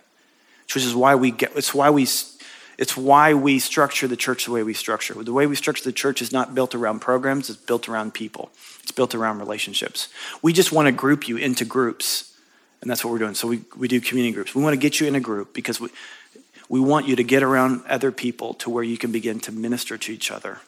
Which 0.66 0.84
is 0.84 0.94
why 0.94 1.14
we 1.14 1.30
get 1.30 1.56
it's 1.56 1.72
why 1.72 1.88
we 1.88 2.02
it's 2.02 2.96
why 2.96 3.34
we 3.34 3.58
structure 3.58 4.06
the 4.06 4.16
church 4.16 4.44
the 4.44 4.52
way 4.52 4.62
we 4.62 4.74
structure. 4.74 5.14
The 5.14 5.32
way 5.32 5.46
we 5.46 5.56
structure 5.56 5.82
the 5.82 5.92
church 5.92 6.20
is 6.20 6.30
not 6.30 6.54
built 6.54 6.74
around 6.74 7.00
programs, 7.00 7.48
it's 7.48 7.58
built 7.58 7.88
around 7.88 8.12
people. 8.12 8.50
It's 8.82 8.92
built 8.92 9.14
around 9.14 9.38
relationships. 9.38 10.08
We 10.42 10.52
just 10.52 10.70
want 10.70 10.86
to 10.86 10.92
group 10.92 11.26
you 11.26 11.38
into 11.38 11.64
groups. 11.64 12.36
And 12.80 12.88
that's 12.88 13.04
what 13.04 13.10
we're 13.10 13.18
doing. 13.18 13.34
So 13.34 13.48
we, 13.48 13.62
we 13.76 13.88
do 13.88 14.00
community 14.00 14.32
groups. 14.32 14.54
We 14.54 14.62
want 14.62 14.74
to 14.74 14.78
get 14.78 15.00
you 15.00 15.08
in 15.08 15.16
a 15.16 15.20
group 15.20 15.52
because 15.52 15.80
we, 15.80 15.88
we 16.68 16.78
want 16.78 17.08
you 17.08 17.16
to 17.16 17.24
get 17.24 17.42
around 17.42 17.82
other 17.88 18.12
people 18.12 18.54
to 18.54 18.70
where 18.70 18.84
you 18.84 18.96
can 18.96 19.10
begin 19.10 19.40
to 19.40 19.52
minister 19.52 19.98
to 19.98 20.12
each 20.12 20.30
other 20.30 20.60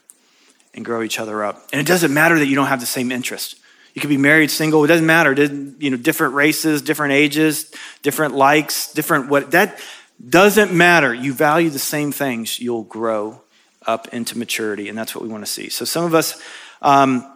and 0.75 0.85
grow 0.85 1.03
each 1.03 1.19
other 1.19 1.45
up. 1.45 1.69
And 1.73 1.81
it 1.81 1.87
doesn't 1.87 2.13
matter 2.13 2.39
that 2.39 2.47
you 2.47 2.55
don't 2.55 2.67
have 2.67 2.81
the 2.81 2.87
same 2.87 3.11
interest. 3.11 3.57
You 3.95 4.01
could 4.01 4.11
be 4.11 4.17
married, 4.17 4.51
single, 4.51 4.85
it 4.85 4.89
doesn't 4.89 5.07
matter. 5.07 5.33
You 5.33 5.91
know, 5.91 5.97
different 5.97 6.35
races, 6.35 6.81
different 6.83 7.13
ages, 7.13 7.73
different 8.03 8.35
likes, 8.35 8.93
different 8.93 9.29
what 9.29 9.51
that 9.51 9.81
doesn't 10.29 10.73
matter. 10.73 11.13
You 11.13 11.33
value 11.33 11.71
the 11.71 11.79
same 11.79 12.13
things, 12.13 12.61
you'll 12.61 12.85
grow 12.85 13.43
up 13.87 14.09
into 14.09 14.39
maturity, 14.39 14.89
and 14.89 14.97
that's 14.97 15.15
what 15.15 15.25
we 15.25 15.31
want 15.31 15.45
to 15.45 15.51
see. 15.51 15.71
So 15.71 15.85
some 15.85 16.05
of 16.05 16.15
us 16.15 16.41
um, 16.83 17.27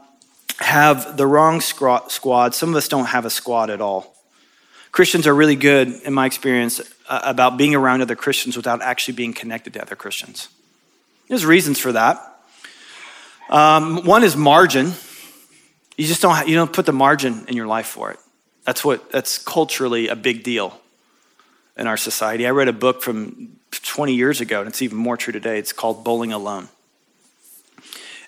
have 0.58 1.16
the 1.16 1.26
wrong 1.26 1.60
squad, 1.60 2.54
some 2.54 2.68
of 2.68 2.76
us 2.76 2.88
don't 2.88 3.06
have 3.06 3.24
a 3.24 3.30
squad 3.30 3.70
at 3.70 3.80
all. 3.80 4.14
Christians 4.92 5.26
are 5.26 5.34
really 5.34 5.56
good, 5.56 5.88
in 6.04 6.14
my 6.14 6.26
experience, 6.26 6.80
uh, 7.08 7.20
about 7.24 7.56
being 7.56 7.74
around 7.74 8.00
other 8.00 8.14
Christians 8.14 8.56
without 8.56 8.80
actually 8.80 9.14
being 9.14 9.32
connected 9.32 9.72
to 9.72 9.82
other 9.82 9.96
Christians. 9.96 10.48
There's 11.26 11.44
reasons 11.44 11.80
for 11.80 11.92
that. 11.92 12.33
Um, 13.48 14.04
one 14.04 14.24
is 14.24 14.36
margin. 14.36 14.92
You 15.96 16.06
just 16.06 16.22
don't 16.22 16.48
you 16.48 16.54
don't 16.54 16.72
put 16.72 16.86
the 16.86 16.92
margin 16.92 17.44
in 17.48 17.56
your 17.56 17.66
life 17.66 17.86
for 17.86 18.10
it. 18.10 18.18
That's 18.64 18.84
what 18.84 19.10
that's 19.10 19.38
culturally 19.38 20.08
a 20.08 20.16
big 20.16 20.42
deal 20.42 20.80
in 21.76 21.86
our 21.86 21.96
society. 21.96 22.46
I 22.46 22.50
read 22.50 22.68
a 22.68 22.72
book 22.72 23.02
from 23.02 23.56
20 23.70 24.14
years 24.14 24.40
ago, 24.40 24.60
and 24.60 24.68
it's 24.68 24.82
even 24.82 24.96
more 24.96 25.16
true 25.16 25.32
today. 25.32 25.58
It's 25.58 25.72
called 25.72 26.04
Bowling 26.04 26.32
Alone. 26.32 26.68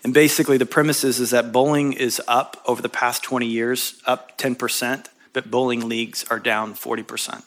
And 0.05 0.15
basically, 0.15 0.57
the 0.57 0.67
premise 0.67 1.03
is, 1.03 1.19
is 1.19 1.31
that 1.31 1.53
bowling 1.53 1.93
is 1.93 2.21
up 2.29 2.63
over 2.67 2.81
the 2.81 2.89
past 2.89 3.25
20 3.25 3.47
years, 3.47 4.01
up 4.07 4.39
10%, 4.39 5.07
but 5.33 5.51
bowling 5.51 5.89
leagues 5.89 6.25
are 6.31 6.39
down 6.39 6.75
40%. 6.75 7.43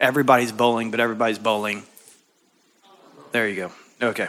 Everybody's 0.00 0.52
bowling, 0.52 0.90
but 0.90 1.00
everybody's 1.00 1.38
bowling. 1.38 1.82
There 3.32 3.46
you 3.48 3.56
go. 3.56 3.72
Okay. 4.00 4.28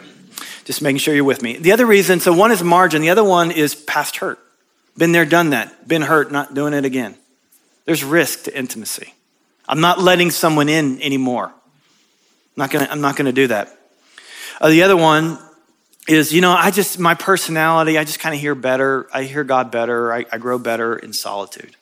Just 0.64 0.82
making 0.82 0.98
sure 0.98 1.14
you're 1.14 1.24
with 1.24 1.42
me. 1.42 1.56
The 1.56 1.72
other 1.72 1.86
reason, 1.86 2.20
so 2.20 2.32
one 2.32 2.52
is 2.52 2.62
margin, 2.62 3.02
the 3.02 3.10
other 3.10 3.24
one 3.24 3.50
is 3.50 3.74
past 3.74 4.16
hurt. 4.16 4.38
Been 4.96 5.12
there, 5.12 5.24
done 5.24 5.50
that. 5.50 5.88
Been 5.88 6.02
hurt, 6.02 6.30
not 6.30 6.54
doing 6.54 6.72
it 6.72 6.84
again. 6.84 7.16
There's 7.84 8.04
risk 8.04 8.44
to 8.44 8.56
intimacy. 8.56 9.14
I'm 9.68 9.80
not 9.80 10.00
letting 10.00 10.30
someone 10.30 10.68
in 10.68 11.00
anymore. 11.02 11.46
I'm 11.46 11.52
not 12.56 12.70
gonna, 12.70 12.88
I'm 12.90 13.00
not 13.00 13.16
gonna 13.16 13.32
do 13.32 13.48
that. 13.48 13.76
Uh, 14.60 14.68
the 14.68 14.82
other 14.82 14.96
one 14.96 15.38
is, 16.06 16.32
you 16.32 16.40
know, 16.40 16.52
I 16.52 16.70
just, 16.70 16.98
my 16.98 17.14
personality, 17.14 17.98
I 17.98 18.04
just 18.04 18.20
kind 18.20 18.34
of 18.34 18.40
hear 18.40 18.54
better. 18.54 19.08
I 19.12 19.24
hear 19.24 19.42
God 19.42 19.70
better. 19.70 20.12
I, 20.12 20.26
I 20.30 20.38
grow 20.38 20.58
better 20.58 20.96
in 20.96 21.12
solitude. 21.12 21.76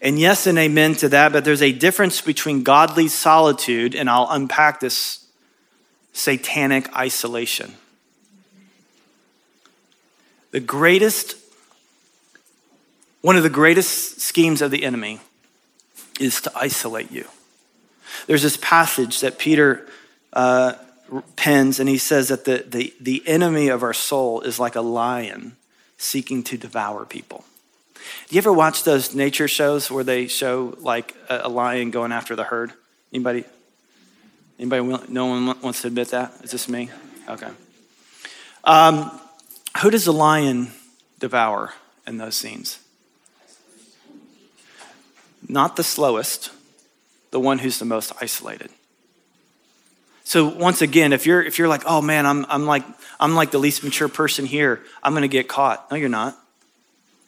And 0.00 0.18
yes 0.18 0.48
and 0.48 0.58
amen 0.58 0.96
to 0.96 1.10
that, 1.10 1.32
but 1.32 1.44
there's 1.44 1.62
a 1.62 1.70
difference 1.70 2.20
between 2.20 2.64
godly 2.64 3.06
solitude, 3.06 3.94
and 3.94 4.10
I'll 4.10 4.26
unpack 4.28 4.80
this 4.80 5.21
satanic 6.12 6.94
isolation. 6.96 7.74
The 10.50 10.60
greatest, 10.60 11.36
one 13.22 13.36
of 13.36 13.42
the 13.42 13.50
greatest 13.50 14.20
schemes 14.20 14.60
of 14.60 14.70
the 14.70 14.84
enemy 14.84 15.20
is 16.20 16.40
to 16.42 16.52
isolate 16.54 17.10
you. 17.10 17.26
There's 18.26 18.42
this 18.42 18.58
passage 18.58 19.20
that 19.20 19.38
Peter 19.38 19.88
uh, 20.32 20.74
pens, 21.36 21.80
and 21.80 21.88
he 21.88 21.98
says 21.98 22.28
that 22.28 22.44
the, 22.44 22.64
the, 22.68 22.94
the 23.00 23.22
enemy 23.26 23.68
of 23.68 23.82
our 23.82 23.94
soul 23.94 24.42
is 24.42 24.58
like 24.58 24.76
a 24.76 24.80
lion 24.82 25.56
seeking 25.96 26.42
to 26.44 26.58
devour 26.58 27.04
people. 27.06 27.44
Do 28.28 28.36
you 28.36 28.38
ever 28.38 28.52
watch 28.52 28.84
those 28.84 29.14
nature 29.14 29.48
shows 29.48 29.90
where 29.90 30.04
they 30.04 30.26
show 30.26 30.76
like 30.80 31.14
a, 31.28 31.42
a 31.44 31.48
lion 31.48 31.90
going 31.90 32.12
after 32.12 32.36
the 32.36 32.44
herd? 32.44 32.72
Anybody? 33.12 33.44
Anybody? 34.62 35.12
No 35.12 35.26
one 35.26 35.60
wants 35.60 35.82
to 35.82 35.88
admit 35.88 36.08
that. 36.10 36.32
Is 36.44 36.52
this 36.52 36.68
me? 36.68 36.88
Okay. 37.28 37.48
Um, 38.62 39.10
who 39.82 39.90
does 39.90 40.04
the 40.04 40.12
lion 40.12 40.70
devour 41.18 41.74
in 42.06 42.16
those 42.16 42.36
scenes? 42.36 42.78
not 45.48 45.74
the 45.74 45.82
slowest, 45.82 46.50
the 47.32 47.40
one 47.40 47.58
who's 47.58 47.78
the 47.78 47.84
most 47.84 48.12
isolated. 48.20 48.70
So 50.24 50.46
once 50.46 50.80
again, 50.80 51.12
if 51.12 51.26
you're 51.26 51.42
if 51.42 51.58
you're 51.58 51.68
like, 51.68 51.82
oh 51.84 52.00
man, 52.00 52.24
I'm 52.24 52.46
I'm 52.48 52.64
like 52.64 52.84
I'm 53.18 53.34
like 53.34 53.50
the 53.50 53.58
least 53.58 53.82
mature 53.82 54.08
person 54.08 54.46
here, 54.46 54.80
I'm 55.02 55.12
gonna 55.12 55.28
get 55.28 55.48
caught. 55.48 55.90
No, 55.90 55.96
you're 55.96 56.08
not. 56.08 56.38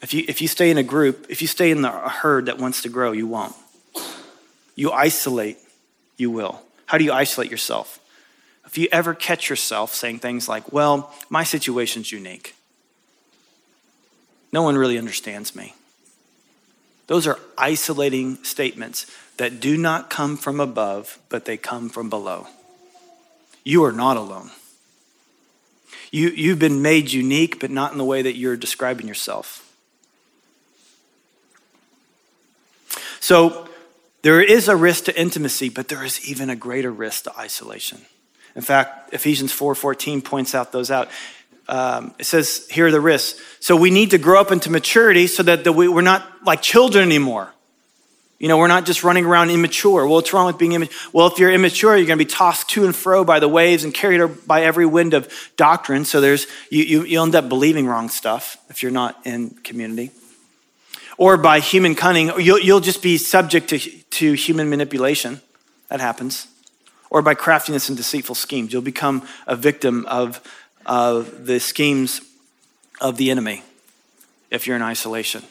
If 0.00 0.14
you 0.14 0.24
if 0.28 0.40
you 0.40 0.48
stay 0.48 0.70
in 0.70 0.78
a 0.78 0.82
group, 0.82 1.26
if 1.28 1.42
you 1.42 1.48
stay 1.48 1.70
in 1.70 1.82
the 1.82 1.90
herd 1.90 2.46
that 2.46 2.58
wants 2.58 2.82
to 2.82 2.88
grow, 2.88 3.10
you 3.12 3.26
won't. 3.26 3.54
you 4.76 4.92
isolate, 4.92 5.58
you 6.16 6.30
will. 6.30 6.62
How 6.86 6.98
do 6.98 7.04
you 7.04 7.12
isolate 7.12 7.50
yourself? 7.50 8.00
If 8.66 8.78
you 8.78 8.88
ever 8.90 9.14
catch 9.14 9.48
yourself 9.48 9.94
saying 9.94 10.18
things 10.18 10.48
like, 10.48 10.72
well, 10.72 11.14
my 11.28 11.44
situation's 11.44 12.10
unique, 12.10 12.54
no 14.52 14.62
one 14.62 14.76
really 14.76 14.98
understands 14.98 15.54
me. 15.54 15.74
Those 17.06 17.26
are 17.26 17.38
isolating 17.58 18.42
statements 18.44 19.06
that 19.36 19.60
do 19.60 19.76
not 19.76 20.10
come 20.10 20.36
from 20.36 20.60
above, 20.60 21.18
but 21.28 21.44
they 21.44 21.56
come 21.56 21.88
from 21.88 22.08
below. 22.08 22.46
You 23.64 23.84
are 23.84 23.92
not 23.92 24.16
alone. 24.16 24.50
You, 26.10 26.28
you've 26.28 26.58
been 26.58 26.80
made 26.82 27.12
unique, 27.12 27.58
but 27.58 27.70
not 27.70 27.92
in 27.92 27.98
the 27.98 28.04
way 28.04 28.22
that 28.22 28.36
you're 28.36 28.56
describing 28.56 29.08
yourself. 29.08 29.60
So 33.20 33.68
there 34.24 34.40
is 34.40 34.68
a 34.68 34.74
risk 34.74 35.04
to 35.04 35.20
intimacy, 35.20 35.68
but 35.68 35.88
there 35.88 36.02
is 36.02 36.26
even 36.26 36.48
a 36.48 36.56
greater 36.56 36.90
risk 36.90 37.24
to 37.24 37.38
isolation. 37.38 38.00
In 38.56 38.62
fact, 38.62 39.12
Ephesians 39.12 39.52
4:14 39.52 40.22
points 40.22 40.54
out 40.54 40.72
those 40.72 40.90
out. 40.90 41.10
Um, 41.68 42.14
it 42.18 42.24
says 42.24 42.66
here 42.70 42.86
are 42.86 42.90
the 42.90 43.02
risks. 43.02 43.38
So 43.60 43.76
we 43.76 43.90
need 43.90 44.12
to 44.12 44.18
grow 44.18 44.40
up 44.40 44.50
into 44.50 44.70
maturity 44.70 45.26
so 45.26 45.42
that 45.42 45.64
the, 45.64 45.72
we, 45.72 45.88
we're 45.88 46.00
not 46.00 46.26
like 46.42 46.62
children 46.62 47.04
anymore. 47.04 47.52
You 48.38 48.48
know, 48.48 48.56
we're 48.56 48.66
not 48.66 48.86
just 48.86 49.04
running 49.04 49.26
around 49.26 49.50
immature. 49.50 50.06
Well, 50.06 50.14
what's 50.14 50.32
wrong 50.32 50.46
with 50.46 50.56
being 50.56 50.72
immature? 50.72 51.10
Well, 51.12 51.26
if 51.26 51.38
you're 51.38 51.52
immature, 51.52 51.94
you're 51.94 52.06
going 52.06 52.18
to 52.18 52.24
be 52.24 52.30
tossed 52.30 52.70
to 52.70 52.86
and 52.86 52.96
fro 52.96 53.24
by 53.24 53.40
the 53.40 53.48
waves 53.48 53.84
and 53.84 53.92
carried 53.92 54.46
by 54.46 54.62
every 54.62 54.86
wind 54.86 55.12
of 55.12 55.28
doctrine. 55.58 56.06
So 56.06 56.22
there's 56.22 56.46
you, 56.70 56.82
you, 56.82 57.04
you 57.04 57.22
end 57.22 57.34
up 57.34 57.50
believing 57.50 57.86
wrong 57.86 58.08
stuff 58.08 58.56
if 58.70 58.82
you're 58.82 58.90
not 58.90 59.20
in 59.26 59.50
community. 59.50 60.12
Or 61.16 61.36
by 61.36 61.60
human 61.60 61.94
cunning, 61.94 62.32
you'll, 62.38 62.58
you'll 62.58 62.80
just 62.80 63.02
be 63.02 63.16
subject 63.18 63.68
to, 63.68 63.78
to 63.78 64.32
human 64.32 64.68
manipulation. 64.68 65.40
That 65.88 66.00
happens. 66.00 66.48
Or 67.10 67.22
by 67.22 67.34
craftiness 67.34 67.88
and 67.88 67.96
deceitful 67.96 68.34
schemes. 68.34 68.72
You'll 68.72 68.82
become 68.82 69.26
a 69.46 69.54
victim 69.54 70.06
of, 70.06 70.40
of 70.84 71.46
the 71.46 71.60
schemes 71.60 72.20
of 73.00 73.16
the 73.16 73.30
enemy 73.30 73.62
if 74.50 74.66
you're 74.66 74.76
in 74.76 74.82
isolation. 74.82 75.42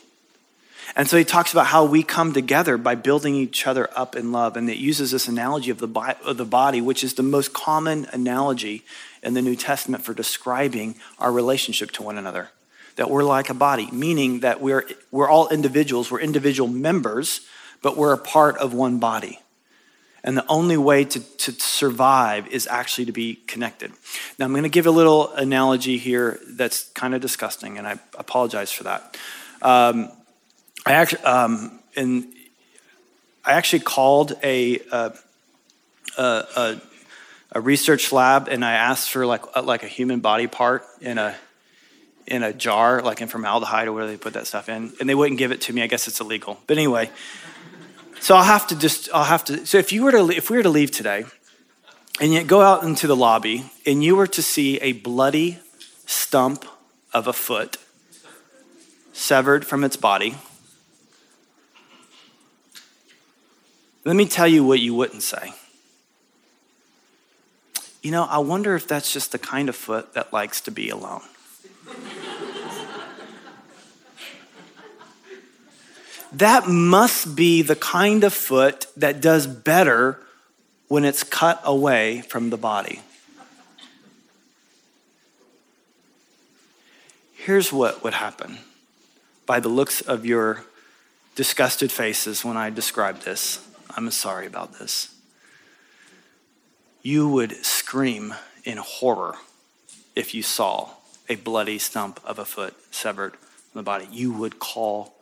And 0.96 1.08
so 1.08 1.18
he 1.18 1.24
talks 1.24 1.52
about 1.52 1.68
how 1.68 1.86
we 1.86 2.04
come 2.04 2.34
together 2.34 2.78
by 2.78 2.96
building 2.96 3.36
each 3.36 3.66
other 3.66 3.90
up 3.96 4.16
in 4.16 4.32
love. 4.32 4.56
And 4.58 4.70
it 4.70 4.78
uses 4.78 5.12
this 5.12 5.28
analogy 5.28 5.72
of 5.72 5.80
the, 5.80 6.18
of 6.24 6.38
the 6.38 6.46
body, 6.46 6.82
which 6.82 7.04
is 7.04 7.16
the 7.16 7.24
most 7.24 7.54
common 7.54 8.06
analogy 8.12 8.84
in 9.24 9.34
the 9.34 9.42
New 9.42 9.56
Testament 9.56 10.04
for 10.04 10.14
describing 10.14 10.96
our 11.18 11.32
relationship 11.32 11.92
to 11.92 12.04
one 12.04 12.18
another. 12.18 12.50
That 12.96 13.10
we're 13.10 13.24
like 13.24 13.50
a 13.50 13.54
body, 13.54 13.90
meaning 13.92 14.42
that 14.42 14.62
we're, 14.62 14.88
we're 15.12 15.30
all 15.30 15.50
individuals, 15.50 16.12
we're 16.12 16.22
individual 16.22 16.70
members, 16.70 17.42
but 17.82 17.98
we're 17.98 18.14
a 18.14 18.18
part 18.18 18.58
of 18.58 18.74
one 18.74 19.00
body. 19.00 19.40
And 20.24 20.38
the 20.38 20.46
only 20.48 20.78
way 20.78 21.04
to, 21.04 21.20
to 21.20 21.52
survive 21.52 22.48
is 22.48 22.66
actually 22.68 23.06
to 23.06 23.12
be 23.12 23.36
connected. 23.48 23.92
Now, 24.40 24.46
I'm 24.46 24.52
going 24.52 24.64
to 24.64 24.70
give 24.70 24.88
a 24.88 24.92
little 24.92 25.32
analogy 25.34 25.98
here 25.98 26.40
that's 26.48 26.86
kind 26.92 27.14
of 27.14 27.22
disgusting, 27.22 27.78
and 27.78 27.86
I 27.86 28.00
apologize 28.18 28.72
for 28.72 28.84
that. 28.84 29.18
Um, 29.62 30.12
I 30.86 30.94
actually, 30.94 31.24
um, 31.24 31.80
and 31.96 32.28
I 33.46 33.54
actually 33.54 33.80
called 33.80 34.34
a, 34.44 34.80
uh, 34.92 35.10
a, 36.18 36.82
a, 37.52 37.62
research 37.62 38.12
lab 38.12 38.48
and 38.48 38.64
I 38.64 38.74
asked 38.74 39.10
for 39.10 39.26
like, 39.26 39.56
like 39.64 39.84
a 39.84 39.88
human 39.88 40.20
body 40.20 40.48
part 40.48 40.86
in 41.02 41.18
a, 41.18 41.36
in 42.28 42.44
a 42.44 42.54
jar, 42.54 43.02
like 43.02 43.22
in 43.22 43.28
formaldehyde 43.28 43.88
or 43.88 43.94
where 43.94 44.08
they 44.08 44.18
put 44.18 44.34
that 44.34 44.48
stuff 44.48 44.70
in, 44.70 44.94
and 45.00 45.10
they 45.10 45.16
wouldn't 45.16 45.38
give 45.38 45.52
it 45.52 45.62
to 45.62 45.74
me. 45.74 45.82
I 45.82 45.88
guess 45.88 46.08
it's 46.08 46.20
illegal. 46.20 46.60
But 46.68 46.78
anyway, 46.78 47.10
so 48.20 48.36
I'll 48.36 48.44
have 48.44 48.68
to 48.68 48.76
just, 48.78 49.10
I'll 49.14 49.24
have 49.24 49.44
to, 49.46 49.66
so 49.66 49.78
if 49.78 49.92
you 49.92 50.04
were 50.04 50.12
to, 50.12 50.30
if 50.30 50.50
we 50.50 50.58
were 50.58 50.64
to 50.64 50.70
leave 50.70 50.92
today 50.92 51.26
and 52.20 52.34
yet 52.34 52.48
go 52.48 52.62
out 52.62 52.84
into 52.84 53.08
the 53.08 53.16
lobby 53.16 53.70
and 53.86 54.04
you 54.04 54.16
were 54.16 54.28
to 54.28 54.42
see 54.42 54.78
a 54.78 54.94
bloody 54.94 55.60
stump 56.06 56.66
of 57.14 57.28
a 57.28 57.34
foot 57.34 57.78
severed 59.12 59.66
from 59.66 59.84
its 59.84 59.96
body, 59.96 60.36
Let 64.06 64.18
me 64.18 64.26
tell 64.26 64.48
you 64.48 64.66
what 64.66 64.82
you 64.82 64.94
wouldn't 64.94 65.24
say. 65.24 65.54
You 68.02 68.12
know, 68.12 68.26
I 68.26 68.40
wonder 68.40 68.76
if 68.76 68.86
that's 68.86 69.14
just 69.14 69.32
the 69.32 69.40
kind 69.40 69.70
of 69.70 69.78
foot 69.78 70.14
that 70.14 70.34
likes 70.34 70.60
to 70.62 70.72
be 70.72 70.90
alone. 70.90 71.22
That 76.34 76.68
must 76.68 77.36
be 77.36 77.62
the 77.62 77.76
kind 77.76 78.24
of 78.24 78.34
foot 78.34 78.88
that 78.98 79.22
does 79.22 79.46
better 79.48 80.20
when 80.88 81.06
it's 81.06 81.24
cut 81.24 81.62
away 81.64 82.22
from 82.22 82.50
the 82.50 82.58
body. 82.58 83.02
Here's 87.34 87.72
what 87.74 88.04
would 88.04 88.14
happen 88.14 88.60
by 89.46 89.60
the 89.60 89.70
looks 89.70 90.02
of 90.02 90.26
your 90.26 90.64
disgusted 91.36 91.92
faces 91.92 92.44
when 92.44 92.58
I 92.58 92.70
describe 92.70 93.20
this. 93.22 93.68
I'm 93.96 94.10
sorry 94.12 94.48
about 94.48 94.80
this. 94.80 95.14
You 97.02 97.28
would 97.28 97.66
scream 97.66 98.34
in 98.64 98.78
horror 98.78 99.36
if 100.16 100.34
you 100.34 100.42
saw 100.42 100.92
a 101.30 101.36
bloody 101.36 101.80
stump 101.80 102.20
of 102.26 102.40
a 102.40 102.46
foot 102.46 102.76
severed 102.92 103.34
from 103.36 103.80
the 103.80 103.84
body. 103.84 104.08
You 104.12 104.34
would 104.34 104.60
call 104.60 105.14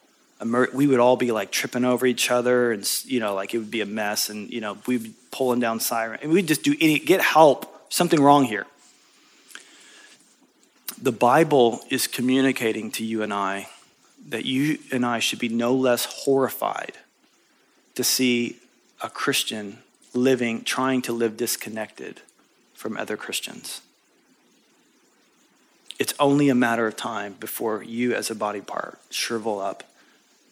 we 0.73 0.87
would 0.87 0.99
all 0.99 1.17
be 1.17 1.31
like 1.31 1.51
tripping 1.51 1.85
over 1.85 2.03
each 2.07 2.31
other 2.31 2.71
and 2.71 2.89
you 3.05 3.19
know 3.19 3.35
like 3.35 3.53
it 3.53 3.59
would 3.59 3.69
be 3.69 3.81
a 3.81 3.85
mess 3.85 4.27
and 4.27 4.49
you 4.49 4.59
know 4.59 4.75
we'd 4.87 5.03
be 5.03 5.13
pulling 5.29 5.59
down 5.59 5.79
siren 5.79 6.17
and 6.23 6.31
we'd 6.31 6.47
just 6.47 6.63
do 6.63 6.75
any 6.81 6.97
get 6.97 7.21
help 7.21 7.85
something 7.93 8.19
wrong 8.19 8.45
here 8.45 8.65
the 10.99 11.11
bible 11.11 11.79
is 11.91 12.07
communicating 12.07 12.89
to 12.89 13.05
you 13.05 13.21
and 13.21 13.31
i 13.31 13.67
that 14.29 14.43
you 14.43 14.79
and 14.91 15.05
i 15.05 15.19
should 15.19 15.37
be 15.37 15.47
no 15.47 15.75
less 15.75 16.05
horrified 16.05 16.93
to 17.93 18.03
see 18.03 18.57
a 19.01 19.09
Christian 19.09 19.79
living, 20.13 20.63
trying 20.63 21.01
to 21.03 21.13
live 21.13 21.37
disconnected 21.37 22.21
from 22.73 22.97
other 22.97 23.17
Christians. 23.17 23.81
It's 26.01 26.15
only 26.19 26.49
a 26.49 26.55
matter 26.55 26.87
of 26.87 26.95
time 26.95 27.35
before 27.39 27.83
you, 27.83 28.15
as 28.15 28.31
a 28.31 28.35
body 28.35 28.61
part, 28.61 28.97
shrivel 29.11 29.59
up 29.59 29.83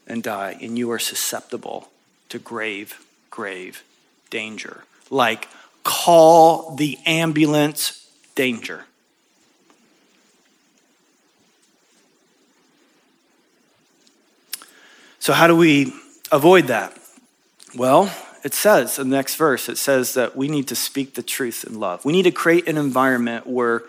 and 0.05 0.21
die, 0.21 0.55
and 0.61 0.77
you 0.77 0.91
are 0.91 0.99
susceptible 0.99 1.89
to 2.29 2.37
grave, 2.37 3.03
grave 3.31 3.81
danger. 4.29 4.83
Like, 5.09 5.47
call 5.83 6.75
the 6.75 6.99
ambulance 7.03 8.07
danger. 8.35 8.85
So, 15.17 15.33
how 15.33 15.47
do 15.47 15.55
we 15.55 15.91
avoid 16.31 16.67
that? 16.67 16.95
Well, 17.75 18.15
it 18.43 18.53
says 18.53 18.99
in 18.99 19.09
the 19.09 19.15
next 19.15 19.35
verse, 19.35 19.67
it 19.67 19.79
says 19.79 20.13
that 20.13 20.35
we 20.35 20.47
need 20.47 20.67
to 20.67 20.75
speak 20.75 21.15
the 21.15 21.23
truth 21.23 21.65
in 21.67 21.79
love. 21.79 22.05
We 22.05 22.13
need 22.13 22.25
to 22.25 22.31
create 22.31 22.67
an 22.67 22.77
environment 22.77 23.47
where 23.47 23.81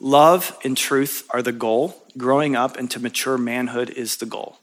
love 0.00 0.56
and 0.64 0.76
truth 0.76 1.26
are 1.30 1.42
the 1.42 1.52
goal. 1.52 2.02
Growing 2.16 2.56
up 2.56 2.78
into 2.78 2.98
mature 2.98 3.36
manhood 3.36 3.90
is 3.90 4.16
the 4.16 4.26
goal. 4.26 4.58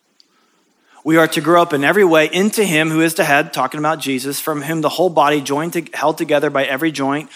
We 1.03 1.17
are 1.17 1.27
to 1.27 1.41
grow 1.41 1.61
up 1.61 1.73
in 1.73 1.83
every 1.83 2.05
way 2.05 2.29
into 2.31 2.63
Him 2.63 2.89
who 2.89 3.01
is 3.01 3.15
the 3.15 3.25
head, 3.25 3.53
talking 3.53 3.77
about 3.77 3.99
Jesus, 3.99 4.39
from 4.39 4.61
whom 4.61 4.81
the 4.81 4.89
whole 4.89 5.09
body, 5.09 5.41
joined 5.41 5.73
to, 5.73 5.85
held 5.93 6.17
together 6.17 6.49
by 6.49 6.63
every 6.63 6.91
joint 6.91 7.29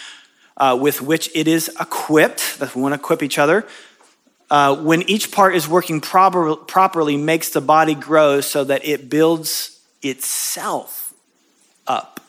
uh, 0.56 0.76
with 0.80 1.02
which 1.02 1.30
it 1.34 1.46
is 1.46 1.68
equipped. 1.80 2.58
That 2.58 2.74
we 2.74 2.82
want 2.82 2.94
to 2.94 3.00
equip 3.00 3.22
each 3.22 3.38
other. 3.38 3.66
Uh, 4.50 4.74
when 4.76 5.02
each 5.02 5.30
part 5.30 5.54
is 5.54 5.68
working 5.68 6.00
proper, 6.00 6.56
properly, 6.56 7.18
makes 7.18 7.50
the 7.50 7.60
body 7.60 7.94
grow 7.94 8.40
so 8.40 8.64
that 8.64 8.86
it 8.86 9.10
builds 9.10 9.78
itself 10.00 11.12
up 11.86 12.20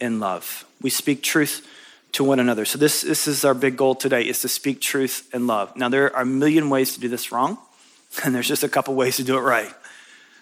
in 0.00 0.20
love. 0.20 0.64
We 0.80 0.90
speak 0.90 1.22
truth 1.22 1.66
to 2.14 2.24
one 2.24 2.38
another. 2.38 2.64
So 2.64 2.78
this, 2.78 3.02
this 3.02 3.26
is 3.26 3.44
our 3.44 3.54
big 3.54 3.76
goal 3.76 3.94
today 3.94 4.22
is 4.22 4.40
to 4.40 4.48
speak 4.48 4.80
truth 4.80 5.28
and 5.32 5.46
love. 5.46 5.76
Now 5.76 5.88
there 5.88 6.14
are 6.14 6.22
a 6.22 6.26
million 6.26 6.70
ways 6.70 6.94
to 6.94 7.00
do 7.00 7.08
this 7.08 7.30
wrong, 7.30 7.58
and 8.24 8.34
there's 8.34 8.48
just 8.48 8.62
a 8.62 8.68
couple 8.68 8.94
ways 8.94 9.16
to 9.16 9.24
do 9.24 9.36
it 9.36 9.40
right. 9.40 9.70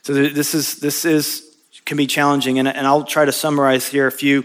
So 0.03 0.15
this 0.15 0.55
is 0.55 0.77
this 0.77 1.05
is 1.05 1.49
can 1.85 1.97
be 1.97 2.07
challenging, 2.07 2.59
and, 2.59 2.69
and 2.69 2.87
I'll 2.87 3.05
try 3.05 3.25
to 3.25 3.33
summarize 3.33 3.89
here 3.89 4.07
a 4.07 4.13
few. 4.13 4.45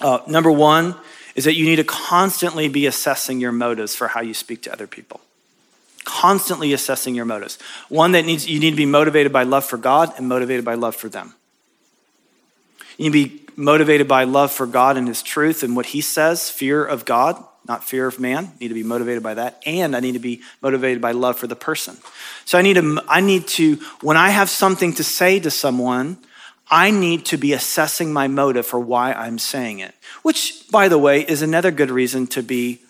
Uh, 0.00 0.20
number 0.26 0.50
one 0.50 0.94
is 1.34 1.44
that 1.44 1.54
you 1.54 1.64
need 1.66 1.76
to 1.76 1.84
constantly 1.84 2.68
be 2.68 2.86
assessing 2.86 3.40
your 3.40 3.52
motives 3.52 3.94
for 3.94 4.08
how 4.08 4.20
you 4.20 4.34
speak 4.34 4.62
to 4.62 4.72
other 4.72 4.86
people. 4.86 5.20
Constantly 6.04 6.72
assessing 6.72 7.14
your 7.14 7.24
motives. 7.24 7.58
One 7.88 8.12
that 8.12 8.24
needs 8.24 8.48
you 8.48 8.60
need 8.60 8.70
to 8.70 8.76
be 8.76 8.86
motivated 8.86 9.32
by 9.32 9.42
love 9.42 9.64
for 9.64 9.76
God 9.76 10.12
and 10.16 10.28
motivated 10.28 10.64
by 10.64 10.74
love 10.74 10.94
for 10.94 11.08
them. 11.08 11.34
You 12.96 13.10
need 13.10 13.28
to 13.28 13.38
be 13.38 13.47
motivated 13.58 14.06
by 14.06 14.22
love 14.22 14.52
for 14.52 14.66
God 14.66 14.96
and 14.96 15.08
His 15.08 15.22
truth 15.22 15.62
and 15.62 15.74
what 15.74 15.86
He 15.86 16.00
says, 16.00 16.48
fear 16.48 16.84
of 16.84 17.04
God, 17.04 17.42
not 17.66 17.84
fear 17.84 18.06
of 18.06 18.20
man. 18.20 18.44
I 18.46 18.58
need 18.60 18.68
to 18.68 18.74
be 18.74 18.84
motivated 18.84 19.22
by 19.22 19.34
that. 19.34 19.60
And 19.66 19.96
I 19.96 20.00
need 20.00 20.12
to 20.12 20.20
be 20.20 20.40
motivated 20.62 21.02
by 21.02 21.10
love 21.10 21.36
for 21.36 21.48
the 21.48 21.56
person. 21.56 21.98
So 22.44 22.56
I 22.56 22.62
need 22.62 22.74
to, 22.74 23.02
I 23.08 23.20
need 23.20 23.48
to, 23.48 23.76
when 24.00 24.16
I 24.16 24.30
have 24.30 24.48
something 24.48 24.94
to 24.94 25.04
say 25.04 25.40
to 25.40 25.50
someone, 25.50 26.18
I 26.70 26.90
need 26.90 27.26
to 27.26 27.36
be 27.36 27.52
assessing 27.52 28.12
my 28.12 28.28
motive 28.28 28.64
for 28.64 28.78
why 28.78 29.12
I'm 29.12 29.38
saying 29.38 29.80
it, 29.80 29.94
which, 30.22 30.70
by 30.70 30.88
the 30.88 30.98
way, 30.98 31.22
is 31.22 31.42
another 31.42 31.70
good 31.70 31.90
reason 31.90 32.26
to 32.28 32.42
be 32.42 32.80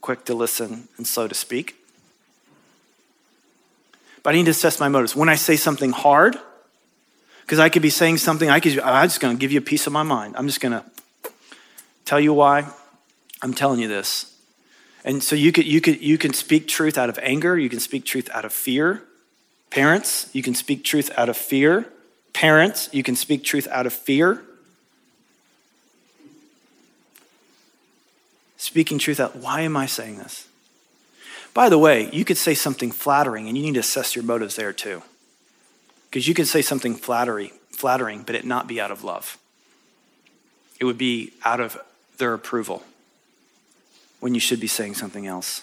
quick 0.00 0.24
to 0.26 0.34
listen 0.34 0.88
and 0.96 1.06
slow 1.06 1.28
to 1.28 1.34
speak. 1.34 1.74
But 4.22 4.34
I 4.34 4.38
need 4.38 4.44
to 4.44 4.52
assess 4.52 4.80
my 4.80 4.88
motives. 4.88 5.14
When 5.14 5.28
I 5.28 5.34
say 5.34 5.56
something 5.56 5.90
hard, 5.90 6.38
because 7.48 7.60
I 7.60 7.70
could 7.70 7.80
be 7.80 7.88
saying 7.88 8.18
something, 8.18 8.50
I 8.50 8.60
could, 8.60 8.78
I'm 8.78 9.06
just 9.06 9.20
going 9.20 9.34
to 9.34 9.40
give 9.40 9.52
you 9.52 9.58
a 9.58 9.62
piece 9.62 9.86
of 9.86 9.92
my 9.94 10.02
mind. 10.02 10.34
I'm 10.36 10.46
just 10.46 10.60
going 10.60 10.72
to 10.72 10.84
tell 12.04 12.20
you 12.20 12.34
why 12.34 12.70
I'm 13.40 13.54
telling 13.54 13.80
you 13.80 13.88
this. 13.88 14.36
And 15.02 15.22
so 15.22 15.34
you 15.34 15.50
could, 15.50 15.64
you 15.64 15.80
could, 15.80 15.98
you 16.02 16.18
can 16.18 16.34
speak 16.34 16.68
truth 16.68 16.98
out 16.98 17.08
of 17.08 17.18
anger. 17.22 17.58
You 17.58 17.70
can 17.70 17.80
speak 17.80 18.04
truth 18.04 18.28
out 18.34 18.44
of 18.44 18.52
fear. 18.52 19.02
Parents, 19.70 20.28
you 20.34 20.42
can 20.42 20.54
speak 20.54 20.84
truth 20.84 21.10
out 21.16 21.30
of 21.30 21.38
fear. 21.38 21.90
Parents, 22.34 22.90
you 22.92 23.02
can 23.02 23.16
speak 23.16 23.44
truth 23.44 23.66
out 23.68 23.86
of 23.86 23.94
fear. 23.94 24.42
Speaking 28.58 28.98
truth 28.98 29.20
out, 29.20 29.36
why 29.36 29.62
am 29.62 29.74
I 29.74 29.86
saying 29.86 30.18
this? 30.18 30.48
By 31.54 31.70
the 31.70 31.78
way, 31.78 32.10
you 32.12 32.26
could 32.26 32.36
say 32.36 32.52
something 32.52 32.90
flattering 32.90 33.48
and 33.48 33.56
you 33.56 33.62
need 33.62 33.72
to 33.72 33.80
assess 33.80 34.14
your 34.14 34.24
motives 34.26 34.56
there 34.56 34.74
too. 34.74 35.02
Because 36.08 36.26
you 36.26 36.34
could 36.34 36.46
say 36.46 36.62
something 36.62 36.94
flattery, 36.94 37.52
flattering, 37.70 38.22
but 38.22 38.34
it 38.34 38.44
not 38.44 38.66
be 38.66 38.80
out 38.80 38.90
of 38.90 39.04
love. 39.04 39.38
It 40.80 40.84
would 40.84 40.98
be 40.98 41.32
out 41.44 41.60
of 41.60 41.78
their 42.18 42.34
approval 42.34 42.82
when 44.20 44.34
you 44.34 44.40
should 44.40 44.60
be 44.60 44.66
saying 44.66 44.94
something 44.94 45.26
else. 45.26 45.62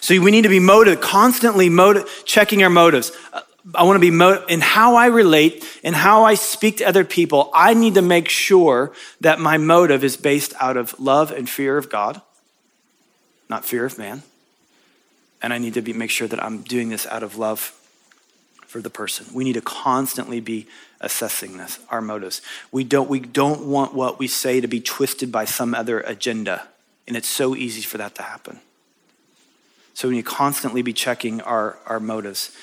So 0.00 0.18
we 0.20 0.30
need 0.30 0.42
to 0.42 0.48
be 0.48 0.60
motive, 0.60 1.00
constantly 1.00 1.68
motive, 1.68 2.22
checking 2.24 2.62
our 2.62 2.70
motives. 2.70 3.12
Uh, 3.32 3.40
I 3.74 3.82
want 3.82 3.96
to 3.96 4.00
be 4.00 4.10
mo- 4.10 4.44
in 4.48 4.60
how 4.60 4.94
I 4.94 5.06
relate 5.06 5.64
and 5.82 5.94
how 5.94 6.24
I 6.24 6.34
speak 6.34 6.78
to 6.78 6.84
other 6.84 7.04
people. 7.04 7.50
I 7.52 7.74
need 7.74 7.94
to 7.94 8.02
make 8.02 8.28
sure 8.28 8.92
that 9.20 9.40
my 9.40 9.58
motive 9.58 10.04
is 10.04 10.16
based 10.16 10.54
out 10.60 10.76
of 10.76 10.98
love 11.00 11.32
and 11.32 11.48
fear 11.48 11.76
of 11.76 11.90
God, 11.90 12.20
not 13.48 13.64
fear 13.64 13.84
of 13.84 13.98
man. 13.98 14.22
And 15.42 15.52
I 15.52 15.58
need 15.58 15.74
to 15.74 15.82
be, 15.82 15.92
make 15.92 16.10
sure 16.10 16.28
that 16.28 16.42
I'm 16.42 16.62
doing 16.62 16.90
this 16.90 17.06
out 17.06 17.22
of 17.22 17.36
love 17.36 17.72
for 18.76 18.82
the 18.82 18.90
person. 18.90 19.24
We 19.32 19.42
need 19.42 19.54
to 19.54 19.62
constantly 19.62 20.38
be 20.38 20.66
assessing 21.00 21.56
this, 21.56 21.78
our 21.88 22.02
motives. 22.02 22.42
We 22.70 22.84
don't, 22.84 23.08
we 23.08 23.20
don't 23.20 23.68
want 23.68 23.94
what 23.94 24.18
we 24.18 24.28
say 24.28 24.60
to 24.60 24.68
be 24.68 24.82
twisted 24.82 25.32
by 25.32 25.46
some 25.46 25.74
other 25.74 26.00
agenda. 26.00 26.68
And 27.08 27.16
it's 27.16 27.26
so 27.26 27.56
easy 27.56 27.80
for 27.80 27.96
that 27.96 28.14
to 28.16 28.22
happen. 28.22 28.60
So 29.94 30.08
we 30.08 30.16
need 30.16 30.26
to 30.26 30.30
constantly 30.30 30.82
be 30.82 30.92
checking 30.92 31.40
our, 31.40 31.78
our 31.86 31.98
motives. 31.98 32.54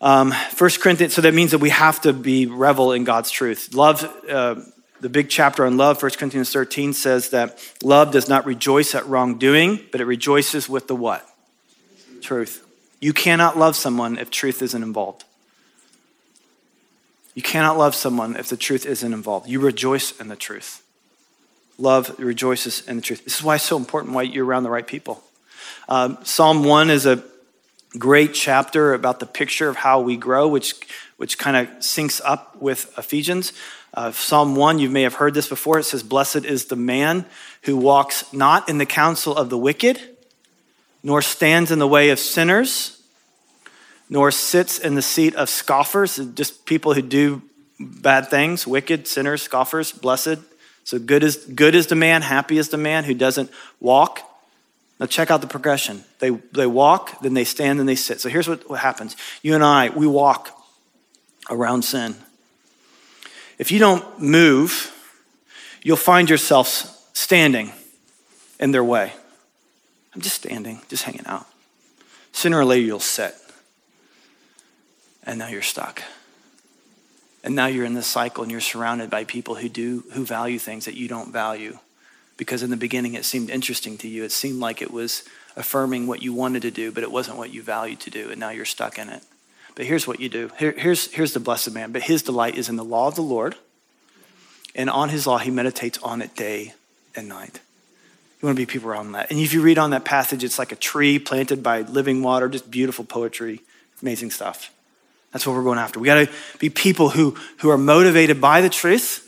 Um, 0.00 0.32
1 0.32 0.70
Corinthians, 0.80 1.12
so 1.12 1.20
that 1.20 1.34
means 1.34 1.50
that 1.50 1.58
we 1.58 1.68
have 1.68 2.00
to 2.00 2.14
be 2.14 2.46
revel 2.46 2.92
in 2.92 3.04
God's 3.04 3.30
truth. 3.30 3.74
Love, 3.74 4.04
uh, 4.26 4.54
the 5.02 5.10
big 5.10 5.28
chapter 5.28 5.66
on 5.66 5.76
love, 5.76 6.02
1 6.02 6.12
Corinthians 6.12 6.50
13 6.50 6.94
says 6.94 7.28
that 7.28 7.62
love 7.82 8.10
does 8.10 8.26
not 8.26 8.46
rejoice 8.46 8.94
at 8.94 9.06
wrongdoing, 9.06 9.80
but 9.92 10.00
it 10.00 10.06
rejoices 10.06 10.66
with 10.66 10.88
the 10.88 10.96
what? 10.96 11.28
Truth. 12.22 12.63
You 13.04 13.12
cannot 13.12 13.58
love 13.58 13.76
someone 13.76 14.16
if 14.16 14.30
truth 14.30 14.62
isn't 14.62 14.82
involved. 14.82 15.24
You 17.34 17.42
cannot 17.42 17.76
love 17.76 17.94
someone 17.94 18.34
if 18.34 18.48
the 18.48 18.56
truth 18.56 18.86
isn't 18.86 19.12
involved. 19.12 19.46
You 19.46 19.60
rejoice 19.60 20.18
in 20.18 20.28
the 20.28 20.36
truth. 20.36 20.82
Love 21.76 22.18
rejoices 22.18 22.80
in 22.88 22.96
the 22.96 23.02
truth. 23.02 23.22
This 23.24 23.36
is 23.36 23.42
why 23.42 23.56
it's 23.56 23.64
so 23.64 23.76
important 23.76 24.14
why 24.14 24.22
you're 24.22 24.46
around 24.46 24.62
the 24.62 24.70
right 24.70 24.86
people. 24.86 25.22
Um, 25.86 26.16
Psalm 26.22 26.64
1 26.64 26.88
is 26.88 27.04
a 27.04 27.22
great 27.98 28.32
chapter 28.32 28.94
about 28.94 29.20
the 29.20 29.26
picture 29.26 29.68
of 29.68 29.76
how 29.76 30.00
we 30.00 30.16
grow, 30.16 30.48
which, 30.48 30.74
which 31.18 31.36
kind 31.36 31.58
of 31.58 31.68
syncs 31.80 32.22
up 32.24 32.56
with 32.56 32.90
Ephesians. 32.96 33.52
Uh, 33.92 34.12
Psalm 34.12 34.56
1, 34.56 34.78
you 34.78 34.88
may 34.88 35.02
have 35.02 35.16
heard 35.16 35.34
this 35.34 35.46
before. 35.46 35.78
It 35.78 35.84
says, 35.84 36.02
Blessed 36.02 36.46
is 36.46 36.64
the 36.64 36.74
man 36.76 37.26
who 37.64 37.76
walks 37.76 38.32
not 38.32 38.66
in 38.70 38.78
the 38.78 38.86
counsel 38.86 39.36
of 39.36 39.50
the 39.50 39.58
wicked, 39.58 40.00
nor 41.02 41.20
stands 41.20 41.70
in 41.70 41.78
the 41.78 41.86
way 41.86 42.08
of 42.08 42.18
sinners, 42.18 42.93
nor 44.08 44.30
sits 44.30 44.78
in 44.78 44.94
the 44.94 45.02
seat 45.02 45.34
of 45.34 45.48
scoffers, 45.48 46.16
just 46.34 46.66
people 46.66 46.94
who 46.94 47.02
do 47.02 47.42
bad 47.80 48.28
things, 48.28 48.66
wicked, 48.66 49.06
sinners, 49.06 49.42
scoffers, 49.42 49.92
blessed. 49.92 50.38
So 50.84 50.98
good 50.98 51.22
is, 51.22 51.36
good 51.36 51.74
is 51.74 51.86
the 51.86 51.94
man, 51.94 52.22
happy 52.22 52.58
is 52.58 52.68
the 52.68 52.76
man 52.76 53.04
who 53.04 53.14
doesn't 53.14 53.50
walk. 53.80 54.20
Now 55.00 55.06
check 55.06 55.30
out 55.30 55.40
the 55.40 55.46
progression. 55.46 56.04
They, 56.18 56.30
they 56.30 56.66
walk, 56.66 57.20
then 57.20 57.34
they 57.34 57.44
stand, 57.44 57.78
then 57.78 57.86
they 57.86 57.94
sit. 57.94 58.20
So 58.20 58.28
here's 58.28 58.48
what, 58.48 58.68
what 58.68 58.80
happens. 58.80 59.16
You 59.42 59.54
and 59.54 59.64
I, 59.64 59.88
we 59.88 60.06
walk 60.06 60.50
around 61.50 61.82
sin. 61.82 62.14
If 63.58 63.72
you 63.72 63.78
don't 63.78 64.20
move, 64.20 64.92
you'll 65.82 65.96
find 65.96 66.28
yourself 66.28 66.90
standing 67.12 67.72
in 68.60 68.70
their 68.70 68.84
way. 68.84 69.12
I'm 70.14 70.20
just 70.20 70.36
standing, 70.36 70.80
just 70.88 71.02
hanging 71.02 71.26
out. 71.26 71.46
Sooner 72.32 72.58
or 72.58 72.64
later, 72.64 72.86
you'll 72.86 73.00
sit. 73.00 73.34
And 75.24 75.38
now 75.38 75.48
you're 75.48 75.62
stuck. 75.62 76.02
And 77.42 77.54
now 77.54 77.66
you're 77.66 77.84
in 77.84 77.94
this 77.94 78.06
cycle 78.06 78.42
and 78.42 78.50
you're 78.50 78.60
surrounded 78.60 79.10
by 79.10 79.24
people 79.24 79.56
who 79.56 79.68
do, 79.68 80.04
who 80.12 80.24
value 80.24 80.58
things 80.58 80.86
that 80.86 80.94
you 80.94 81.08
don't 81.08 81.32
value. 81.32 81.78
Because 82.36 82.62
in 82.62 82.70
the 82.70 82.76
beginning, 82.76 83.14
it 83.14 83.24
seemed 83.24 83.50
interesting 83.50 83.98
to 83.98 84.08
you. 84.08 84.24
It 84.24 84.32
seemed 84.32 84.60
like 84.60 84.82
it 84.82 84.90
was 84.90 85.24
affirming 85.56 86.06
what 86.06 86.22
you 86.22 86.32
wanted 86.32 86.62
to 86.62 86.70
do, 86.70 86.90
but 86.90 87.02
it 87.02 87.12
wasn't 87.12 87.38
what 87.38 87.52
you 87.52 87.62
valued 87.62 88.00
to 88.00 88.10
do. 88.10 88.30
And 88.30 88.40
now 88.40 88.50
you're 88.50 88.64
stuck 88.64 88.98
in 88.98 89.08
it. 89.08 89.22
But 89.74 89.86
here's 89.86 90.06
what 90.06 90.20
you 90.20 90.28
do. 90.28 90.50
Here, 90.58 90.72
here's, 90.72 91.12
here's 91.12 91.34
the 91.34 91.40
blessed 91.40 91.72
man. 91.72 91.92
But 91.92 92.02
his 92.02 92.22
delight 92.22 92.56
is 92.56 92.68
in 92.68 92.76
the 92.76 92.84
law 92.84 93.08
of 93.08 93.14
the 93.14 93.22
Lord. 93.22 93.56
And 94.74 94.90
on 94.90 95.10
his 95.10 95.26
law, 95.26 95.38
he 95.38 95.50
meditates 95.50 95.98
on 95.98 96.22
it 96.22 96.34
day 96.34 96.74
and 97.14 97.28
night. 97.28 97.60
You 98.40 98.46
want 98.46 98.56
to 98.56 98.62
be 98.62 98.66
people 98.66 98.90
around 98.90 99.12
that. 99.12 99.30
And 99.30 99.38
if 99.38 99.52
you 99.52 99.62
read 99.62 99.78
on 99.78 99.90
that 99.90 100.04
passage, 100.04 100.44
it's 100.44 100.58
like 100.58 100.72
a 100.72 100.76
tree 100.76 101.18
planted 101.18 101.62
by 101.62 101.82
living 101.82 102.22
water, 102.22 102.48
just 102.48 102.70
beautiful 102.70 103.04
poetry, 103.04 103.62
amazing 104.02 104.30
stuff. 104.30 104.70
That's 105.34 105.48
what 105.48 105.56
we're 105.56 105.64
going 105.64 105.80
after. 105.80 105.98
We 105.98 106.06
got 106.06 106.26
to 106.26 106.32
be 106.60 106.70
people 106.70 107.10
who, 107.10 107.36
who 107.58 107.68
are 107.68 107.76
motivated 107.76 108.40
by 108.40 108.60
the 108.60 108.68
truth, 108.68 109.20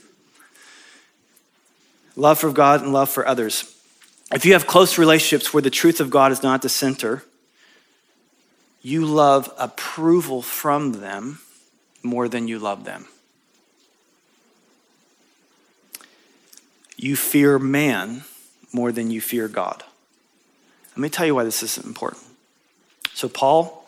love 2.14 2.38
for 2.38 2.52
God 2.52 2.80
and 2.82 2.92
love 2.92 3.10
for 3.10 3.26
others. 3.26 3.76
If 4.32 4.46
you 4.46 4.52
have 4.52 4.68
close 4.68 4.98
relationships 4.98 5.52
where 5.52 5.62
the 5.62 5.68
truth 5.68 6.00
of 6.00 6.08
God 6.08 6.30
is 6.30 6.44
not 6.44 6.62
the 6.62 6.68
center, 6.68 7.24
you 8.82 9.04
love 9.04 9.52
approval 9.58 10.42
from 10.42 11.00
them 11.00 11.40
more 12.04 12.28
than 12.28 12.46
you 12.46 12.60
love 12.60 12.84
them. 12.84 13.06
You 16.96 17.16
fear 17.16 17.58
man 17.58 18.22
more 18.72 18.92
than 18.92 19.10
you 19.10 19.20
fear 19.20 19.48
God. 19.48 19.82
Let 20.90 20.98
me 20.98 21.08
tell 21.08 21.26
you 21.26 21.34
why 21.34 21.42
this 21.42 21.64
is 21.64 21.78
important. 21.78 22.22
So, 23.12 23.28
Paul, 23.28 23.85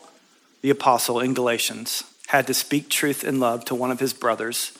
the 0.60 0.70
apostle 0.70 1.20
in 1.20 1.34
Galatians, 1.34 2.04
had 2.28 2.46
to 2.46 2.54
speak 2.54 2.88
truth 2.88 3.24
in 3.24 3.40
love 3.40 3.64
to 3.66 3.74
one 3.74 3.90
of 3.90 4.00
his 4.00 4.12
brothers. 4.12 4.76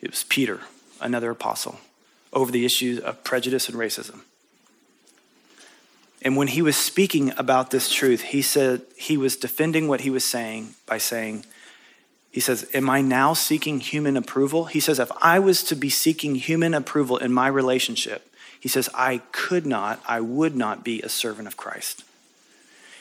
It 0.00 0.10
was 0.10 0.24
Peter, 0.24 0.60
another 1.00 1.30
apostle, 1.30 1.78
over 2.32 2.50
the 2.50 2.64
issues 2.64 2.98
of 2.98 3.22
prejudice 3.22 3.68
and 3.68 3.78
racism. 3.78 4.20
And 6.22 6.36
when 6.36 6.48
he 6.48 6.62
was 6.62 6.76
speaking 6.76 7.32
about 7.38 7.70
this 7.70 7.90
truth, 7.90 8.22
he 8.22 8.42
said 8.42 8.82
he 8.96 9.16
was 9.16 9.36
defending 9.36 9.88
what 9.88 10.02
he 10.02 10.10
was 10.10 10.24
saying 10.24 10.74
by 10.86 10.98
saying, 10.98 11.44
he 12.30 12.40
says, 12.40 12.68
Am 12.74 12.88
I 12.88 13.00
now 13.00 13.32
seeking 13.32 13.80
human 13.80 14.16
approval? 14.16 14.66
He 14.66 14.80
says, 14.80 14.98
If 14.98 15.10
I 15.20 15.38
was 15.38 15.62
to 15.64 15.74
be 15.74 15.90
seeking 15.90 16.36
human 16.36 16.74
approval 16.74 17.16
in 17.16 17.32
my 17.32 17.48
relationship, 17.48 18.32
he 18.60 18.68
says, 18.68 18.88
I 18.94 19.22
could 19.32 19.66
not, 19.66 20.00
I 20.06 20.20
would 20.20 20.54
not 20.54 20.84
be 20.84 21.00
a 21.00 21.08
servant 21.08 21.48
of 21.48 21.56
Christ. 21.56 22.04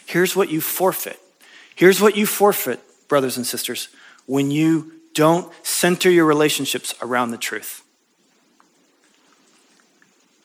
Here's 0.05 0.35
what 0.35 0.49
you 0.49 0.61
forfeit. 0.61 1.19
Here's 1.79 2.01
what 2.01 2.17
you 2.17 2.25
forfeit, 2.25 2.81
brothers 3.07 3.37
and 3.37 3.47
sisters, 3.47 3.87
when 4.25 4.51
you 4.51 4.91
don't 5.13 5.49
center 5.65 6.09
your 6.09 6.25
relationships 6.25 6.93
around 7.01 7.31
the 7.31 7.37
truth. 7.37 7.83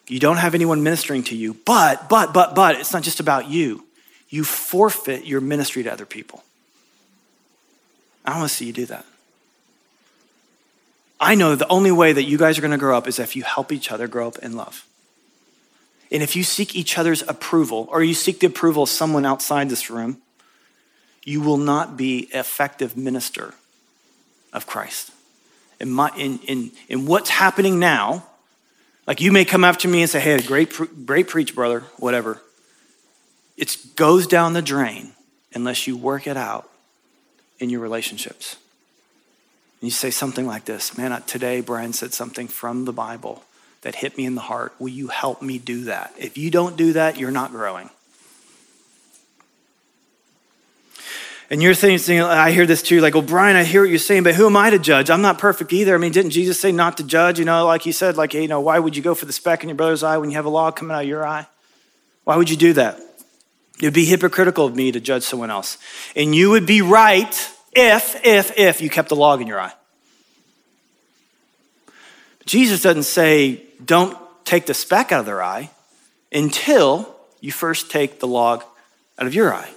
You 0.07 0.21
don't 0.21 0.37
have 0.37 0.55
anyone 0.55 0.85
ministering 0.85 1.25
to 1.25 1.35
you, 1.37 1.55
but, 1.67 2.09
but, 2.09 2.33
but, 2.33 2.55
but, 2.55 2.77
it's 2.77 2.93
not 2.93 3.03
just 3.03 3.19
about 3.19 3.49
you. 3.49 3.85
You 4.29 4.45
forfeit 4.45 5.25
your 5.25 5.41
ministry 5.41 5.83
to 5.83 5.93
other 5.93 6.07
people. 6.07 6.45
I 8.25 8.39
want 8.39 8.49
to 8.49 8.55
see 8.55 8.67
you 8.67 8.73
do 8.73 8.87
that. 8.87 9.05
I 11.19 11.35
know 11.35 11.57
the 11.57 11.67
only 11.67 11.91
way 11.91 12.13
that 12.13 12.23
you 12.23 12.39
guys 12.39 12.59
are 12.59 12.61
going 12.61 12.71
to 12.71 12.79
grow 12.79 12.97
up 12.97 13.09
is 13.09 13.19
if 13.19 13.35
you 13.35 13.43
help 13.43 13.73
each 13.73 13.91
other 13.91 14.07
grow 14.07 14.29
up 14.29 14.39
in 14.39 14.55
love. 14.55 14.87
And 16.13 16.23
if 16.23 16.37
you 16.37 16.45
seek 16.45 16.77
each 16.77 16.97
other's 16.97 17.23
approval 17.23 17.89
or 17.91 18.05
you 18.05 18.15
seek 18.15 18.39
the 18.39 18.47
approval 18.47 18.85
of 18.85 18.89
someone 18.89 19.27
outside 19.27 19.69
this 19.69 19.91
room, 19.91 20.21
you 21.25 21.41
will 21.41 21.57
not 21.57 21.97
be 21.97 22.29
effective 22.33 22.97
minister 22.97 23.55
of 24.53 24.67
Christ. 24.67 25.11
In, 25.81 25.91
my, 25.91 26.11
in, 26.17 26.39
in, 26.41 26.71
in 26.89 27.07
what's 27.07 27.31
happening 27.31 27.79
now, 27.79 28.25
like 29.07 29.21
you 29.21 29.33
may 29.33 29.45
come 29.45 29.65
after 29.65 29.89
me 29.89 30.03
and 30.03 30.11
say, 30.11 30.21
hey, 30.21 30.41
great, 30.41 30.73
great 31.07 31.29
preach, 31.29 31.55
brother, 31.55 31.81
whatever. 31.99 32.41
It 33.57 33.77
goes 33.97 34.27
down 34.27 34.53
the 34.53 34.63
drain 34.63 35.13
unless 35.55 35.87
you 35.87 35.97
work 35.97 36.27
it 36.27 36.37
out 36.37 36.69
in 37.59 37.71
your 37.71 37.81
relationships. 37.81 38.57
And 39.81 39.89
you 39.89 39.93
say 39.93 40.11
something 40.11 40.47
like 40.47 40.65
this 40.65 40.97
Man, 40.97 41.21
today 41.23 41.61
Brian 41.61 41.93
said 41.93 42.15
something 42.15 42.49
from 42.49 42.85
the 42.85 42.93
Bible 42.93 43.45
that 43.83 43.97
hit 43.97 44.17
me 44.17 44.25
in 44.25 44.35
the 44.35 44.41
heart. 44.41 44.75
Will 44.79 44.89
you 44.89 45.09
help 45.09 45.43
me 45.43 45.59
do 45.59 45.85
that? 45.85 46.15
If 46.19 46.39
you 46.39 46.51
don't 46.51 46.77
do 46.77 46.95
that, 46.95 47.19
you're 47.19 47.31
not 47.31 47.51
growing. 47.51 47.91
And 51.51 51.63
you're 51.63 51.75
thinking, 51.75 52.21
I 52.23 52.53
hear 52.53 52.67
this 52.67 52.83
too, 52.83 53.01
like, 53.01 53.15
well, 53.15 53.23
Brian, 53.23 53.55
I 53.55 53.65
hear 53.65 53.83
what 53.83 53.91
you're 53.91 53.99
saying, 53.99 54.23
but 54.23 54.35
who 54.35 54.47
am 54.47 54.57
I 54.57 54.71
to 54.71 54.79
judge? 54.79 55.11
I'm 55.11 55.21
not 55.21 55.39
perfect 55.39 55.73
either. 55.73 55.95
I 55.95 55.99
mean, 55.99 56.13
didn't 56.13 56.31
Jesus 56.31 56.59
say 56.59 56.73
not 56.73 56.97
to 56.97 57.05
judge? 57.05 57.39
You 57.39 57.45
know, 57.45 57.67
like 57.67 57.83
he 57.83 57.93
said, 57.93 58.17
like, 58.17 58.33
hey, 58.33 58.43
you 58.43 58.49
know, 58.49 58.61
why 58.61 58.79
would 58.79 58.97
you 58.97 59.03
go 59.03 59.15
for 59.15 59.27
the 59.27 59.33
speck 59.33 59.63
in 59.63 59.69
your 59.69 59.77
brother's 59.77 60.03
eye 60.03 60.17
when 60.17 60.31
you 60.31 60.37
have 60.37 60.47
a 60.47 60.51
log 60.51 60.77
coming 60.77 60.95
out 60.97 61.03
of 61.03 61.09
your 61.09 61.27
eye? 61.27 61.47
Why 62.25 62.37
would 62.37 62.49
you 62.49 62.57
do 62.57 62.73
that? 62.75 62.99
It 63.79 63.85
would 63.85 63.95
be 63.95 64.07
hypocritical 64.07 64.67
of 64.67 64.75
me 64.75 64.93
to 64.93 65.01
judge 65.01 65.25
someone 65.25 65.51
else. 65.51 65.77
And 66.17 66.35
you 66.35 66.51
would 66.51 66.65
be 66.65 66.81
right 66.81 67.51
if, 67.73 68.25
if, 68.25 68.57
if 68.57 68.81
you 68.81 68.89
kept 68.89 69.11
the 69.11 69.17
log 69.17 69.43
in 69.43 69.47
your 69.47 69.61
eye. 69.61 69.75
Jesus 72.47 72.83
doesn't 72.83 73.03
say, 73.03 73.63
don't 73.85 74.17
take 74.45 74.65
the 74.67 74.75
speck 74.75 75.13
out 75.13 75.21
of 75.21 75.27
their 75.27 75.43
eye 75.43 75.71
until 76.33 77.15
you 77.41 77.53
first 77.53 77.91
take 77.91 78.21
the 78.21 78.27
log 78.27 78.63
out 79.19 79.27
of 79.27 79.35
your 79.35 79.53
eye. 79.53 79.74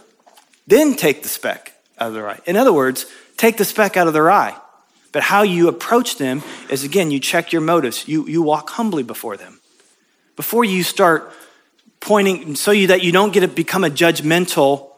Then 0.68 0.96
take 0.96 1.24
the 1.24 1.30
speck 1.30 1.74
out 1.98 2.10
of 2.10 2.14
their 2.14 2.30
eye. 2.30 2.40
In 2.46 2.58
other 2.58 2.74
words, 2.74 3.06
take 3.38 3.58
the 3.58 3.66
speck 3.66 3.98
out 3.98 4.08
of 4.08 4.14
their 4.14 4.30
eye. 4.30 4.56
But 5.14 5.24
how 5.24 5.42
you 5.42 5.70
approach 5.70 6.18
them 6.18 6.44
is 6.70 6.84
again, 6.84 7.10
you 7.10 7.20
check 7.20 7.52
your 7.52 7.62
motives. 7.62 8.08
You, 8.08 8.28
you 8.28 8.42
walk 8.42 8.70
humbly 8.72 9.04
before 9.04 9.38
them. 9.38 9.62
Before 10.36 10.64
you 10.64 10.84
start 10.84 11.32
pointing, 12.00 12.56
so 12.56 12.72
you, 12.72 12.88
that 12.88 13.04
you 13.04 13.12
don't 13.12 13.34
get 13.34 13.40
to 13.40 13.48
become 13.48 13.84
a 13.84 13.90
judgmental 13.90 14.92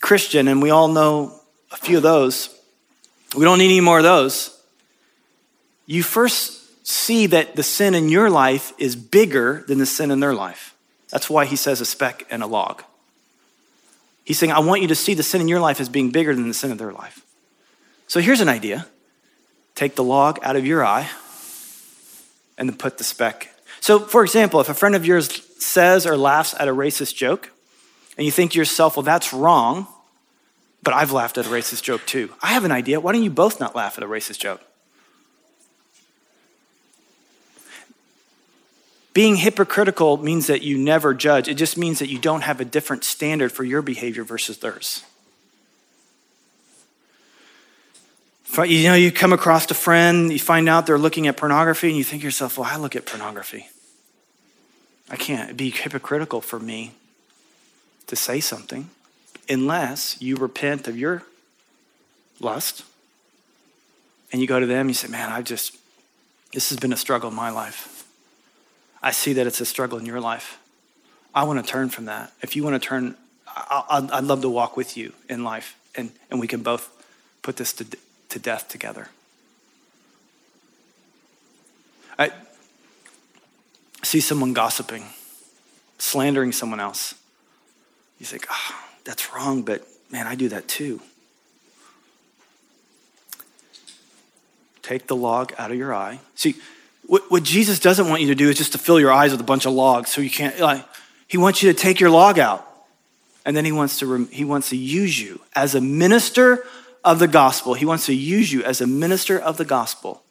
Christian, 0.00 0.48
and 0.48 0.60
we 0.60 0.70
all 0.70 0.88
know 0.88 1.38
a 1.70 1.76
few 1.76 1.98
of 1.98 2.02
those. 2.02 2.50
We 3.36 3.44
don't 3.44 3.58
need 3.58 3.66
any 3.66 3.80
more 3.80 3.98
of 3.98 4.04
those. 4.04 4.60
You 5.84 6.02
first 6.02 6.86
see 6.86 7.26
that 7.26 7.56
the 7.56 7.62
sin 7.62 7.94
in 7.94 8.08
your 8.08 8.30
life 8.30 8.72
is 8.78 8.96
bigger 8.96 9.64
than 9.68 9.78
the 9.78 9.86
sin 9.86 10.10
in 10.10 10.20
their 10.20 10.34
life. 10.34 10.74
That's 11.10 11.30
why 11.30 11.44
he 11.44 11.56
says 11.56 11.80
a 11.80 11.86
speck 11.86 12.26
and 12.30 12.42
a 12.42 12.46
log. 12.46 12.82
He's 14.26 14.40
saying, 14.40 14.50
I 14.50 14.58
want 14.58 14.82
you 14.82 14.88
to 14.88 14.96
see 14.96 15.14
the 15.14 15.22
sin 15.22 15.40
in 15.40 15.46
your 15.46 15.60
life 15.60 15.80
as 15.80 15.88
being 15.88 16.10
bigger 16.10 16.34
than 16.34 16.48
the 16.48 16.54
sin 16.54 16.72
of 16.72 16.78
their 16.78 16.92
life. 16.92 17.24
So 18.08 18.20
here's 18.20 18.40
an 18.40 18.48
idea 18.48 18.86
take 19.76 19.94
the 19.94 20.02
log 20.02 20.40
out 20.42 20.56
of 20.56 20.66
your 20.66 20.84
eye 20.84 21.08
and 22.58 22.68
then 22.68 22.76
put 22.76 22.98
the 22.98 23.04
speck. 23.04 23.54
So, 23.80 24.00
for 24.00 24.24
example, 24.24 24.60
if 24.60 24.68
a 24.68 24.74
friend 24.74 24.96
of 24.96 25.06
yours 25.06 25.46
says 25.62 26.06
or 26.06 26.16
laughs 26.16 26.56
at 26.58 26.66
a 26.66 26.72
racist 26.72 27.14
joke, 27.14 27.52
and 28.16 28.24
you 28.24 28.32
think 28.32 28.50
to 28.52 28.58
yourself, 28.58 28.96
well, 28.96 29.04
that's 29.04 29.32
wrong, 29.32 29.86
but 30.82 30.92
I've 30.92 31.12
laughed 31.12 31.38
at 31.38 31.46
a 31.46 31.48
racist 31.48 31.84
joke 31.84 32.04
too. 32.04 32.32
I 32.42 32.48
have 32.48 32.64
an 32.64 32.72
idea. 32.72 32.98
Why 32.98 33.12
don't 33.12 33.22
you 33.22 33.30
both 33.30 33.60
not 33.60 33.76
laugh 33.76 33.96
at 33.96 34.02
a 34.02 34.08
racist 34.08 34.40
joke? 34.40 34.60
Being 39.16 39.36
hypocritical 39.36 40.18
means 40.18 40.48
that 40.48 40.60
you 40.60 40.76
never 40.76 41.14
judge. 41.14 41.48
It 41.48 41.54
just 41.54 41.78
means 41.78 42.00
that 42.00 42.10
you 42.10 42.18
don't 42.18 42.42
have 42.42 42.60
a 42.60 42.66
different 42.66 43.02
standard 43.02 43.50
for 43.50 43.64
your 43.64 43.80
behavior 43.80 44.24
versus 44.24 44.58
theirs. 44.58 45.04
You 48.58 48.88
know, 48.88 48.94
you 48.94 49.10
come 49.10 49.32
across 49.32 49.70
a 49.70 49.74
friend, 49.74 50.30
you 50.30 50.38
find 50.38 50.68
out 50.68 50.84
they're 50.84 50.98
looking 50.98 51.26
at 51.28 51.38
pornography, 51.38 51.88
and 51.88 51.96
you 51.96 52.04
think 52.04 52.20
to 52.20 52.26
yourself, 52.26 52.58
well, 52.58 52.68
I 52.70 52.76
look 52.76 52.94
at 52.94 53.06
pornography. 53.06 53.70
I 55.08 55.16
can't. 55.16 55.56
Be 55.56 55.70
hypocritical 55.70 56.42
for 56.42 56.58
me 56.58 56.92
to 58.08 58.16
say 58.16 58.38
something 58.38 58.90
unless 59.48 60.20
you 60.20 60.36
repent 60.36 60.88
of 60.88 60.98
your 60.98 61.22
lust 62.38 62.84
and 64.30 64.42
you 64.42 64.46
go 64.46 64.60
to 64.60 64.66
them 64.66 64.88
you 64.88 64.94
say, 64.94 65.08
man, 65.08 65.32
I 65.32 65.40
just, 65.40 65.74
this 66.52 66.68
has 66.68 66.78
been 66.78 66.92
a 66.92 66.98
struggle 66.98 67.30
in 67.30 67.34
my 67.34 67.48
life. 67.48 67.95
I 69.06 69.12
see 69.12 69.34
that 69.34 69.46
it's 69.46 69.60
a 69.60 69.64
struggle 69.64 70.00
in 70.00 70.04
your 70.04 70.18
life. 70.18 70.58
I 71.32 71.44
want 71.44 71.64
to 71.64 71.72
turn 71.72 71.90
from 71.90 72.06
that. 72.06 72.32
If 72.42 72.56
you 72.56 72.64
want 72.64 72.82
to 72.82 72.84
turn, 72.84 73.14
I'd 73.46 74.24
love 74.24 74.42
to 74.42 74.48
walk 74.48 74.76
with 74.76 74.96
you 74.96 75.12
in 75.28 75.44
life, 75.44 75.78
and, 75.94 76.10
and 76.28 76.40
we 76.40 76.48
can 76.48 76.64
both 76.64 76.90
put 77.40 77.56
this 77.56 77.72
to, 77.74 77.86
to 78.30 78.38
death 78.40 78.68
together. 78.68 79.10
I 82.18 82.32
see 84.02 84.18
someone 84.18 84.52
gossiping, 84.52 85.04
slandering 85.98 86.50
someone 86.50 86.80
else. 86.80 87.14
You 88.18 88.26
think, 88.26 88.48
oh, 88.50 88.74
that's 89.04 89.32
wrong, 89.32 89.62
but 89.62 89.86
man, 90.10 90.26
I 90.26 90.34
do 90.34 90.48
that 90.48 90.66
too. 90.66 91.00
Take 94.82 95.06
the 95.06 95.14
log 95.14 95.52
out 95.58 95.70
of 95.70 95.76
your 95.76 95.94
eye. 95.94 96.18
See, 96.34 96.56
what, 97.06 97.30
what 97.30 97.42
Jesus 97.42 97.78
doesn't 97.78 98.08
want 98.08 98.22
you 98.22 98.28
to 98.28 98.34
do 98.34 98.48
is 98.48 98.56
just 98.56 98.72
to 98.72 98.78
fill 98.78 98.98
your 98.98 99.12
eyes 99.12 99.32
with 99.32 99.40
a 99.40 99.44
bunch 99.44 99.66
of 99.66 99.72
logs 99.72 100.10
so 100.10 100.20
you 100.20 100.30
can't, 100.30 100.58
like, 100.58 100.84
he 101.28 101.38
wants 101.38 101.62
you 101.62 101.72
to 101.72 101.78
take 101.78 102.00
your 102.00 102.10
log 102.10 102.38
out. 102.38 102.64
And 103.44 103.56
then 103.56 103.64
he 103.64 103.72
wants 103.72 104.00
to, 104.00 104.24
he 104.26 104.44
wants 104.44 104.70
to 104.70 104.76
use 104.76 105.20
you 105.20 105.40
as 105.54 105.74
a 105.74 105.80
minister 105.80 106.64
of 107.04 107.20
the 107.20 107.28
gospel. 107.28 107.74
He 107.74 107.84
wants 107.84 108.06
to 108.06 108.14
use 108.14 108.52
you 108.52 108.64
as 108.64 108.80
a 108.80 108.86
minister 108.86 109.38
of 109.38 109.56
the 109.56 109.64
gospel 109.64 110.22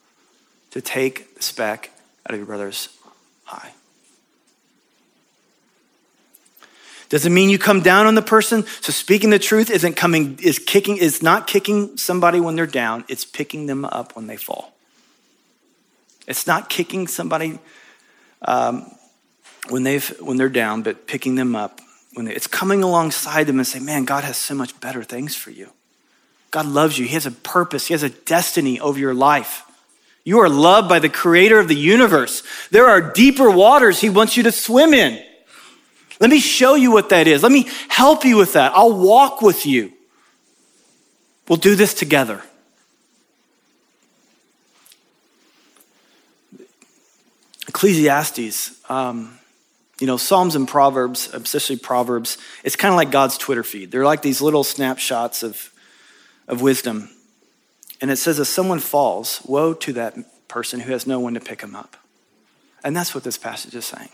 to 0.72 0.82
take 0.82 1.36
the 1.36 1.44
speck 1.44 1.92
out 2.28 2.34
of 2.34 2.38
your 2.38 2.46
brother's 2.46 2.90
eye. 3.48 3.72
Does 7.08 7.26
it 7.26 7.30
mean 7.30 7.50
you 7.50 7.58
come 7.58 7.80
down 7.80 8.08
on 8.08 8.16
the 8.16 8.22
person? 8.22 8.66
So 8.82 8.92
speaking 8.92 9.30
the 9.30 9.40
truth 9.40 9.70
isn't 9.70 9.96
coming, 9.96 10.38
is 10.42 10.60
kicking, 10.60 10.98
is 10.98 11.24
not 11.24 11.48
kicking 11.48 11.96
somebody 11.96 12.42
when 12.42 12.58
they're 12.58 12.68
down, 12.68 13.06
it's 13.08 13.24
picking 13.24 13.68
them 13.68 13.86
up 13.86 14.18
when 14.18 14.28
they 14.28 14.36
fall. 14.36 14.75
It's 16.28 16.48
not 16.48 16.70
kicking 16.70 17.08
somebody 17.08 17.60
um, 18.42 18.92
when, 19.70 19.84
they've, 19.84 20.08
when 20.20 20.38
they're 20.38 20.50
down, 20.50 20.82
but 20.82 21.08
picking 21.08 21.36
them 21.36 21.56
up. 21.56 21.82
When 22.14 22.26
they, 22.26 22.34
it's 22.34 22.48
coming 22.48 22.84
alongside 22.84 23.46
them 23.46 23.58
and 23.60 23.68
say, 23.68 23.80
man, 23.80 24.06
God 24.06 24.24
has 24.24 24.38
so 24.38 24.56
much 24.56 24.80
better 24.80 25.04
things 25.04 25.36
for 25.36 25.52
you. 25.52 25.70
God 26.52 26.66
loves 26.66 26.98
you. 26.98 27.06
He 27.06 27.14
has 27.14 27.26
a 27.26 27.32
purpose. 27.32 27.88
He 27.88 27.94
has 27.94 28.04
a 28.04 28.10
destiny 28.10 28.80
over 28.80 28.98
your 28.98 29.14
life. 29.14 29.64
You 30.24 30.40
are 30.40 30.50
loved 30.50 30.90
by 30.90 31.00
the 31.00 31.10
creator 31.10 31.60
of 31.60 31.68
the 31.68 31.76
universe. 31.76 32.42
There 32.72 32.88
are 32.88 33.02
deeper 33.14 33.52
waters 33.52 34.02
he 34.02 34.10
wants 34.10 34.38
you 34.38 34.44
to 34.44 34.52
swim 34.52 34.94
in. 34.94 35.24
Let 36.20 36.30
me 36.30 36.40
show 36.40 36.76
you 36.76 36.92
what 36.92 37.10
that 37.10 37.28
is. 37.28 37.44
Let 37.44 37.52
me 37.52 37.70
help 37.90 38.24
you 38.24 38.38
with 38.38 38.54
that. 38.54 38.72
I'll 38.74 38.98
walk 38.98 39.42
with 39.42 39.66
you. 39.66 39.92
We'll 41.48 41.58
do 41.58 41.76
this 41.76 41.94
together. 41.94 42.42
Ecclesiastes, 47.76 48.90
um, 48.90 49.38
you 50.00 50.08
know, 50.08 50.16
Psalms 50.16 50.56
and 50.56 50.66
Proverbs, 50.66 51.28
especially 51.34 51.76
Proverbs, 51.76 52.38
it's 52.64 52.78
kind 52.78 52.94
of 52.94 52.96
like 52.96 53.12
God's 53.12 53.38
Twitter 53.38 53.64
feed. 53.64 53.92
They're 53.92 54.06
like 54.06 54.22
these 54.22 54.40
little 54.40 54.64
snapshots 54.64 55.44
of, 55.44 55.74
of 56.48 56.62
wisdom. 56.62 57.10
And 58.00 58.10
it 58.10 58.16
says, 58.16 58.40
if 58.40 58.48
someone 58.48 58.80
falls, 58.80 59.42
woe 59.46 59.74
to 59.74 59.92
that 59.92 60.16
person 60.48 60.80
who 60.80 60.94
has 60.94 61.06
no 61.06 61.20
one 61.20 61.34
to 61.34 61.42
pick 61.42 61.60
him 61.60 61.76
up. 61.76 61.98
And 62.82 62.96
that's 62.96 63.14
what 63.14 63.26
this 63.26 63.38
passage 63.38 63.76
is 63.76 63.86
saying. 63.86 64.10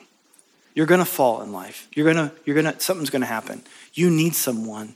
You're 0.74 0.88
going 0.88 0.98
to 0.98 1.06
fall 1.06 1.44
in 1.44 1.52
life. 1.52 1.88
You're 1.94 2.12
going 2.12 2.30
to, 2.30 2.36
you're 2.46 2.60
going 2.60 2.74
to, 2.74 2.80
something's 2.80 3.12
going 3.12 3.22
to 3.22 3.28
happen. 3.28 3.62
You 3.94 4.10
need 4.10 4.34
someone 4.34 4.96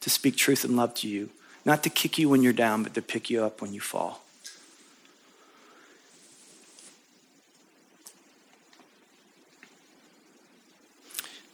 to 0.00 0.10
speak 0.10 0.34
truth 0.34 0.64
and 0.64 0.74
love 0.74 0.94
to 0.94 1.08
you, 1.08 1.30
not 1.64 1.84
to 1.84 1.90
kick 1.90 2.18
you 2.18 2.28
when 2.28 2.42
you're 2.42 2.52
down, 2.52 2.82
but 2.82 2.94
to 2.94 3.02
pick 3.02 3.30
you 3.30 3.44
up 3.44 3.62
when 3.62 3.72
you 3.72 3.80
fall. 3.80 4.24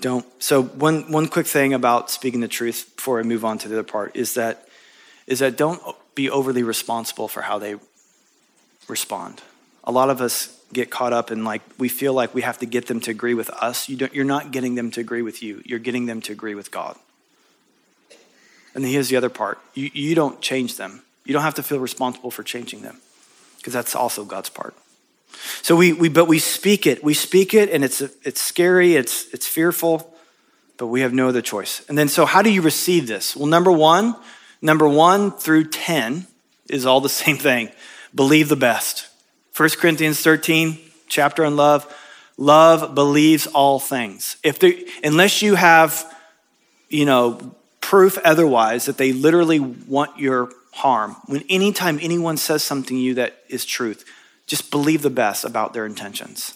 Don't. 0.01 0.27
So 0.43 0.63
one 0.63 1.11
one 1.11 1.29
quick 1.29 1.47
thing 1.47 1.73
about 1.73 2.11
speaking 2.11 2.41
the 2.41 2.49
truth 2.49 2.93
before 2.97 3.19
I 3.19 3.23
move 3.23 3.45
on 3.45 3.59
to 3.59 3.69
the 3.69 3.77
other 3.77 3.83
part 3.83 4.15
is 4.15 4.35
that 4.35 4.69
is 5.27 5.39
that 5.39 5.57
don't 5.57 5.81
be 6.15 6.31
overly 6.31 6.63
responsible 6.63 7.29
for 7.29 7.43
how 7.43 7.59
they 7.59 7.77
respond. 8.89 9.43
A 9.85 9.93
lot 9.93 10.11
of 10.11 10.21
us 10.21 10.57
get 10.73 10.91
caught 10.91 11.13
up 11.13 11.31
in 11.31 11.45
like 11.45 11.63
we 11.79 11.89
feel 11.89 12.13
like 12.13 12.35
we 12.35 12.43
have 12.43 12.59
to 12.59 12.67
get 12.67 12.87
them 12.87 13.01
to 13.01 13.11
agree 13.11 13.35
with 13.35 13.51
us. 13.51 13.89
You 13.89 13.97
don't, 13.97 14.15
you're 14.15 14.25
not 14.25 14.51
getting 14.51 14.75
them 14.75 14.91
to 14.93 15.01
agree 15.01 15.23
with 15.23 15.43
you. 15.43 15.63
You're 15.65 15.79
getting 15.79 16.07
them 16.07 16.21
to 16.23 16.33
agree 16.33 16.55
with 16.55 16.71
God. 16.71 16.97
And 18.75 18.85
then 18.85 18.93
here's 18.93 19.09
the 19.09 19.17
other 19.17 19.31
part. 19.31 19.59
You, 19.75 19.91
you 19.95 20.15
don't 20.15 20.41
change 20.43 20.77
them. 20.77 21.03
You 21.25 21.33
don't 21.33 21.43
have 21.43 21.55
to 21.55 21.63
feel 21.63 21.79
responsible 21.79 22.31
for 22.31 22.43
changing 22.43 22.83
them 22.83 23.01
because 23.57 23.73
that's 23.73 23.95
also 23.95 24.25
God's 24.25 24.51
part. 24.51 24.75
So 25.63 25.77
we, 25.77 25.93
we 25.93 26.09
but 26.09 26.27
we 26.27 26.39
speak 26.39 26.87
it. 26.87 27.03
We 27.03 27.15
speak 27.15 27.55
it 27.55 27.71
and 27.71 27.85
it's 27.85 28.01
it's 28.01 28.41
scary, 28.41 28.97
it's 28.97 29.33
it's 29.33 29.47
fearful, 29.47 30.15
but 30.77 30.87
we 30.87 31.01
have 31.01 31.13
no 31.13 31.29
other 31.29 31.43
choice. 31.43 31.85
And 31.89 31.97
then 31.97 32.09
so 32.09 32.25
how 32.25 32.43
do 32.43 32.51
you 32.51 32.63
receive 32.63 33.07
this? 33.07 33.37
Well, 33.37 33.47
number 33.47 33.73
1, 33.73 34.17
number 34.63 34.89
1 34.89 35.33
through 35.33 35.65
10 35.71 36.27
is 36.71 36.87
all 36.87 37.01
the 37.01 37.09
same 37.25 37.37
thing. 37.37 37.71
Believe 38.15 38.49
the 38.49 38.57
best. 38.57 39.09
1 39.57 39.71
Corinthians 39.79 40.21
13, 40.21 40.79
chapter 41.09 41.45
on 41.45 41.57
love. 41.57 41.93
Love 42.39 42.95
believes 42.95 43.47
all 43.47 43.81
things. 43.81 44.37
If 44.43 44.59
there, 44.59 44.75
unless 45.03 45.41
you 45.41 45.55
have, 45.55 46.05
you 46.91 47.07
know, 47.07 47.55
proof 47.81 48.19
otherwise 48.19 48.87
that 48.87 48.99
they 48.99 49.13
literally 49.13 49.61
want 49.61 50.19
your 50.19 50.51
harm. 50.73 51.17
When 51.27 51.43
anytime 51.49 51.99
anyone 52.03 52.37
says 52.37 52.63
something 52.63 52.97
to 52.97 53.03
you 53.03 53.15
that 53.15 53.43
is 53.49 53.65
truth, 53.65 54.05
just 54.47 54.71
believe 54.71 55.03
the 55.03 55.11
best 55.11 55.45
about 55.45 55.75
their 55.75 55.87
intentions. 55.87 56.55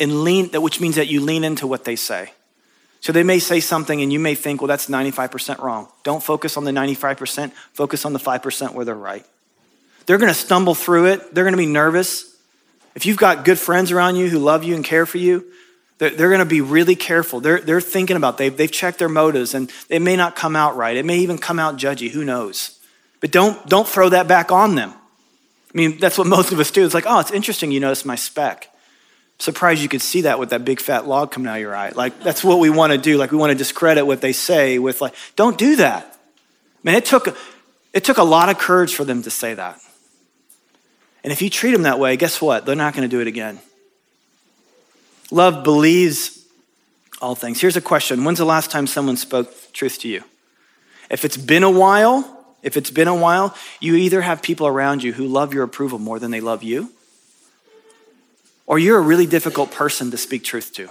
And 0.00 0.24
lean, 0.24 0.50
which 0.50 0.80
means 0.80 0.96
that 0.96 1.08
you 1.08 1.20
lean 1.20 1.44
into 1.44 1.66
what 1.66 1.84
they 1.84 1.96
say. 1.96 2.32
So 3.04 3.12
they 3.12 3.22
may 3.22 3.38
say 3.38 3.60
something 3.60 4.00
and 4.00 4.10
you 4.10 4.18
may 4.18 4.34
think, 4.34 4.62
well, 4.62 4.68
that's 4.68 4.86
95% 4.86 5.58
wrong. 5.58 5.88
Don't 6.04 6.22
focus 6.22 6.56
on 6.56 6.64
the 6.64 6.70
95%, 6.70 7.52
focus 7.74 8.06
on 8.06 8.14
the 8.14 8.18
5% 8.18 8.72
where 8.72 8.84
they're 8.86 8.94
right. 8.94 9.26
They're 10.06 10.16
gonna 10.16 10.32
stumble 10.32 10.74
through 10.74 11.06
it, 11.06 11.34
they're 11.34 11.44
gonna 11.44 11.58
be 11.58 11.66
nervous. 11.66 12.34
If 12.94 13.04
you've 13.04 13.18
got 13.18 13.44
good 13.44 13.58
friends 13.58 13.92
around 13.92 14.16
you 14.16 14.28
who 14.30 14.38
love 14.38 14.64
you 14.64 14.74
and 14.74 14.82
care 14.82 15.04
for 15.04 15.18
you, 15.18 15.44
they're, 15.98 16.10
they're 16.10 16.30
gonna 16.30 16.46
be 16.46 16.62
really 16.62 16.96
careful. 16.96 17.40
They're, 17.40 17.60
they're 17.60 17.80
thinking 17.82 18.16
about, 18.16 18.38
they've, 18.38 18.56
they've 18.56 18.72
checked 18.72 18.98
their 18.98 19.10
motives 19.10 19.52
and 19.52 19.70
it 19.90 20.00
may 20.00 20.16
not 20.16 20.34
come 20.34 20.56
out 20.56 20.74
right. 20.74 20.96
It 20.96 21.04
may 21.04 21.18
even 21.18 21.36
come 21.36 21.58
out 21.58 21.76
judgy, 21.76 22.10
who 22.10 22.24
knows? 22.24 22.78
But 23.20 23.32
don't, 23.32 23.66
don't 23.68 23.86
throw 23.86 24.08
that 24.08 24.28
back 24.28 24.50
on 24.50 24.76
them. 24.76 24.94
I 25.74 25.76
mean, 25.76 25.98
that's 25.98 26.16
what 26.16 26.26
most 26.28 26.52
of 26.52 26.60
us 26.60 26.70
do. 26.70 26.84
It's 26.84 26.94
like, 26.94 27.06
oh, 27.06 27.18
it's 27.18 27.32
interesting 27.32 27.72
you 27.72 27.80
notice 27.80 28.04
my 28.04 28.14
speck. 28.14 28.70
Surprised 29.40 29.82
you 29.82 29.88
could 29.88 30.02
see 30.02 30.20
that 30.22 30.38
with 30.38 30.50
that 30.50 30.64
big 30.64 30.78
fat 30.78 31.08
log 31.08 31.32
coming 31.32 31.48
out 31.48 31.56
of 31.56 31.60
your 31.60 31.74
eye. 31.74 31.90
Like, 31.90 32.22
that's 32.22 32.44
what 32.44 32.60
we 32.60 32.70
want 32.70 32.92
to 32.92 32.98
do. 32.98 33.16
Like, 33.16 33.32
we 33.32 33.36
want 33.36 33.50
to 33.50 33.58
discredit 33.58 34.06
what 34.06 34.20
they 34.20 34.32
say 34.32 34.78
with, 34.78 35.00
like, 35.00 35.14
don't 35.34 35.58
do 35.58 35.76
that. 35.76 36.16
Man, 36.84 36.94
it 36.94 37.04
took, 37.04 37.36
it 37.92 38.04
took 38.04 38.18
a 38.18 38.22
lot 38.22 38.48
of 38.48 38.58
courage 38.58 38.94
for 38.94 39.04
them 39.04 39.22
to 39.22 39.30
say 39.30 39.54
that. 39.54 39.80
And 41.24 41.32
if 41.32 41.42
you 41.42 41.50
treat 41.50 41.72
them 41.72 41.82
that 41.82 41.98
way, 41.98 42.16
guess 42.16 42.40
what? 42.40 42.66
They're 42.66 42.76
not 42.76 42.94
going 42.94 43.08
to 43.08 43.16
do 43.16 43.20
it 43.20 43.26
again. 43.26 43.58
Love 45.32 45.64
believes 45.64 46.44
all 47.20 47.34
things. 47.34 47.60
Here's 47.60 47.76
a 47.76 47.80
question 47.80 48.22
When's 48.24 48.38
the 48.38 48.44
last 48.44 48.70
time 48.70 48.86
someone 48.86 49.16
spoke 49.16 49.52
truth 49.72 49.98
to 50.00 50.08
you? 50.08 50.22
If 51.10 51.24
it's 51.24 51.36
been 51.36 51.64
a 51.64 51.70
while, 51.70 52.43
if 52.64 52.76
it's 52.76 52.90
been 52.90 53.06
a 53.06 53.14
while, 53.14 53.54
you 53.78 53.94
either 53.94 54.22
have 54.22 54.42
people 54.42 54.66
around 54.66 55.02
you 55.02 55.12
who 55.12 55.26
love 55.26 55.54
your 55.54 55.62
approval 55.62 55.98
more 55.98 56.18
than 56.18 56.32
they 56.32 56.40
love 56.40 56.64
you, 56.64 56.90
or 58.66 58.78
you're 58.78 58.98
a 58.98 59.02
really 59.02 59.26
difficult 59.26 59.70
person 59.70 60.10
to 60.10 60.16
speak 60.16 60.42
truth 60.42 60.72
to. 60.72 60.88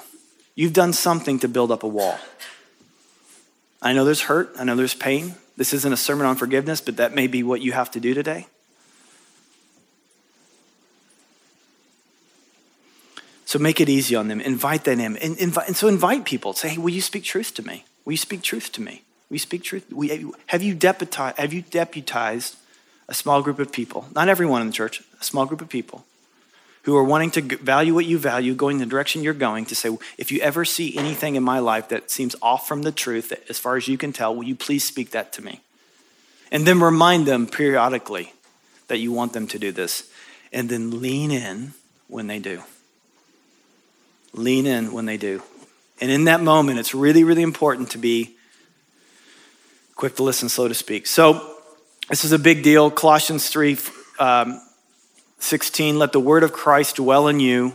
You've 0.56 0.74
done 0.74 0.94
something 0.94 1.40
to 1.40 1.48
build 1.48 1.72
up 1.72 1.82
a 1.82 1.88
wall. 1.88 2.18
I 3.82 3.92
know 3.94 4.06
there's 4.06 4.22
hurt, 4.22 4.54
I 4.58 4.64
know 4.64 4.76
there's 4.76 4.94
pain. 4.94 5.36
This 5.58 5.74
isn't 5.74 5.92
a 5.92 5.98
sermon 5.98 6.26
on 6.26 6.36
forgiveness, 6.36 6.80
but 6.80 6.98
that 6.98 7.14
may 7.14 7.28
be 7.28 7.44
what 7.44 7.62
you 7.62 7.74
have 7.74 7.92
to 7.92 8.00
do 8.00 8.14
today. 8.14 8.48
So 13.46 13.60
make 13.60 13.82
it 13.82 13.90
easy 13.90 14.16
on 14.16 14.30
them. 14.30 14.42
Invite 14.42 14.84
them 14.84 15.00
in. 15.00 15.18
And, 15.18 15.38
invite, 15.38 15.68
and 15.68 15.76
so 15.76 15.88
invite 15.88 16.26
people. 16.26 16.54
Say, 16.54 16.70
hey, 16.70 16.78
will 16.78 16.90
you 16.90 17.02
speak 17.02 17.24
truth 17.24 17.54
to 17.56 17.64
me? 17.64 17.86
Will 18.04 18.14
you 18.14 18.18
speak 18.18 18.42
truth 18.42 18.72
to 18.74 18.82
me? 18.82 19.04
You 19.34 19.40
speak 19.40 19.64
truth? 19.64 19.92
We, 19.92 20.32
have, 20.48 20.62
you 20.62 20.76
deputized, 20.76 21.38
have 21.38 21.54
you 21.54 21.64
deputized 21.64 22.56
a 23.10 23.14
small 23.14 23.42
group 23.42 23.60
of 23.60 23.72
people, 23.72 24.08
not 24.14 24.30
everyone 24.30 24.62
in 24.62 24.68
the 24.68 24.74
church, 24.74 25.02
a 25.20 25.24
small 25.24 25.46
group 25.46 25.62
of 25.62 25.70
people 25.70 26.06
who 26.84 26.96
are 26.96 27.04
wanting 27.04 27.32
to 27.32 27.42
value 27.42 27.94
what 27.94 28.06
you 28.06 28.18
value, 28.18 28.54
going 28.54 28.78
the 28.78 28.86
direction 28.86 29.24
you're 29.24 29.34
going, 29.34 29.66
to 29.66 29.76
say, 29.76 29.98
if 30.18 30.32
you 30.32 30.40
ever 30.42 30.66
see 30.66 30.98
anything 30.98 31.36
in 31.36 31.44
my 31.44 31.60
life 31.60 31.90
that 31.90 32.12
seems 32.12 32.36
off 32.42 32.68
from 32.68 32.84
the 32.84 32.92
truth, 32.92 33.34
as 33.50 33.58
far 33.58 33.76
as 33.78 33.88
you 33.88 33.98
can 33.98 34.14
tell, 34.14 34.36
will 34.36 34.44
you 34.44 34.56
please 34.56 34.84
speak 34.84 35.12
that 35.12 35.34
to 35.34 35.42
me? 35.42 35.62
And 36.52 36.66
then 36.68 36.80
remind 36.80 37.26
them 37.26 37.48
periodically 37.48 38.34
that 38.88 39.00
you 39.00 39.12
want 39.12 39.34
them 39.34 39.48
to 39.48 39.58
do 39.58 39.72
this. 39.72 40.10
And 40.52 40.70
then 40.70 41.02
lean 41.02 41.32
in 41.32 41.74
when 42.08 42.28
they 42.28 42.40
do. 42.40 42.64
Lean 44.34 44.68
in 44.68 44.92
when 44.92 45.06
they 45.06 45.18
do. 45.18 45.42
And 46.02 46.12
in 46.12 46.26
that 46.26 46.42
moment, 46.42 46.80
it's 46.80 46.94
really, 46.94 47.24
really 47.24 47.42
important 47.42 47.92
to 47.92 47.98
be 47.98 48.33
quick 49.96 50.16
to 50.16 50.24
listen, 50.24 50.50
slow 50.50 50.68
to 50.68 50.74
speak. 50.74 51.08
So, 51.08 51.58
this 52.10 52.26
is 52.26 52.32
a 52.32 52.40
big 52.40 52.64
deal. 52.64 52.92
Colossians 52.92 53.50
3 53.50 53.78
um, 54.20 54.62
16, 55.40 55.98
let 55.98 56.12
the 56.12 56.20
word 56.20 56.44
of 56.44 56.54
Christ 56.54 56.98
dwell 56.98 57.28
in 57.28 57.40
you 57.40 57.74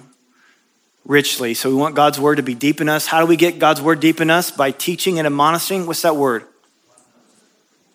richly. 1.04 1.54
So 1.54 1.70
we 1.70 1.76
want 1.76 1.94
God's 1.94 2.20
word 2.20 2.36
to 2.36 2.42
be 2.42 2.54
deep 2.54 2.80
in 2.80 2.88
us. 2.88 3.06
How 3.06 3.20
do 3.20 3.26
we 3.26 3.36
get 3.36 3.58
God's 3.58 3.80
word 3.82 4.00
deep 4.00 4.20
in 4.20 4.30
us? 4.30 4.50
By 4.50 4.70
teaching 4.70 5.18
and 5.18 5.26
admonishing. 5.26 5.86
What's 5.86 6.02
that 6.02 6.16
word? 6.16 6.44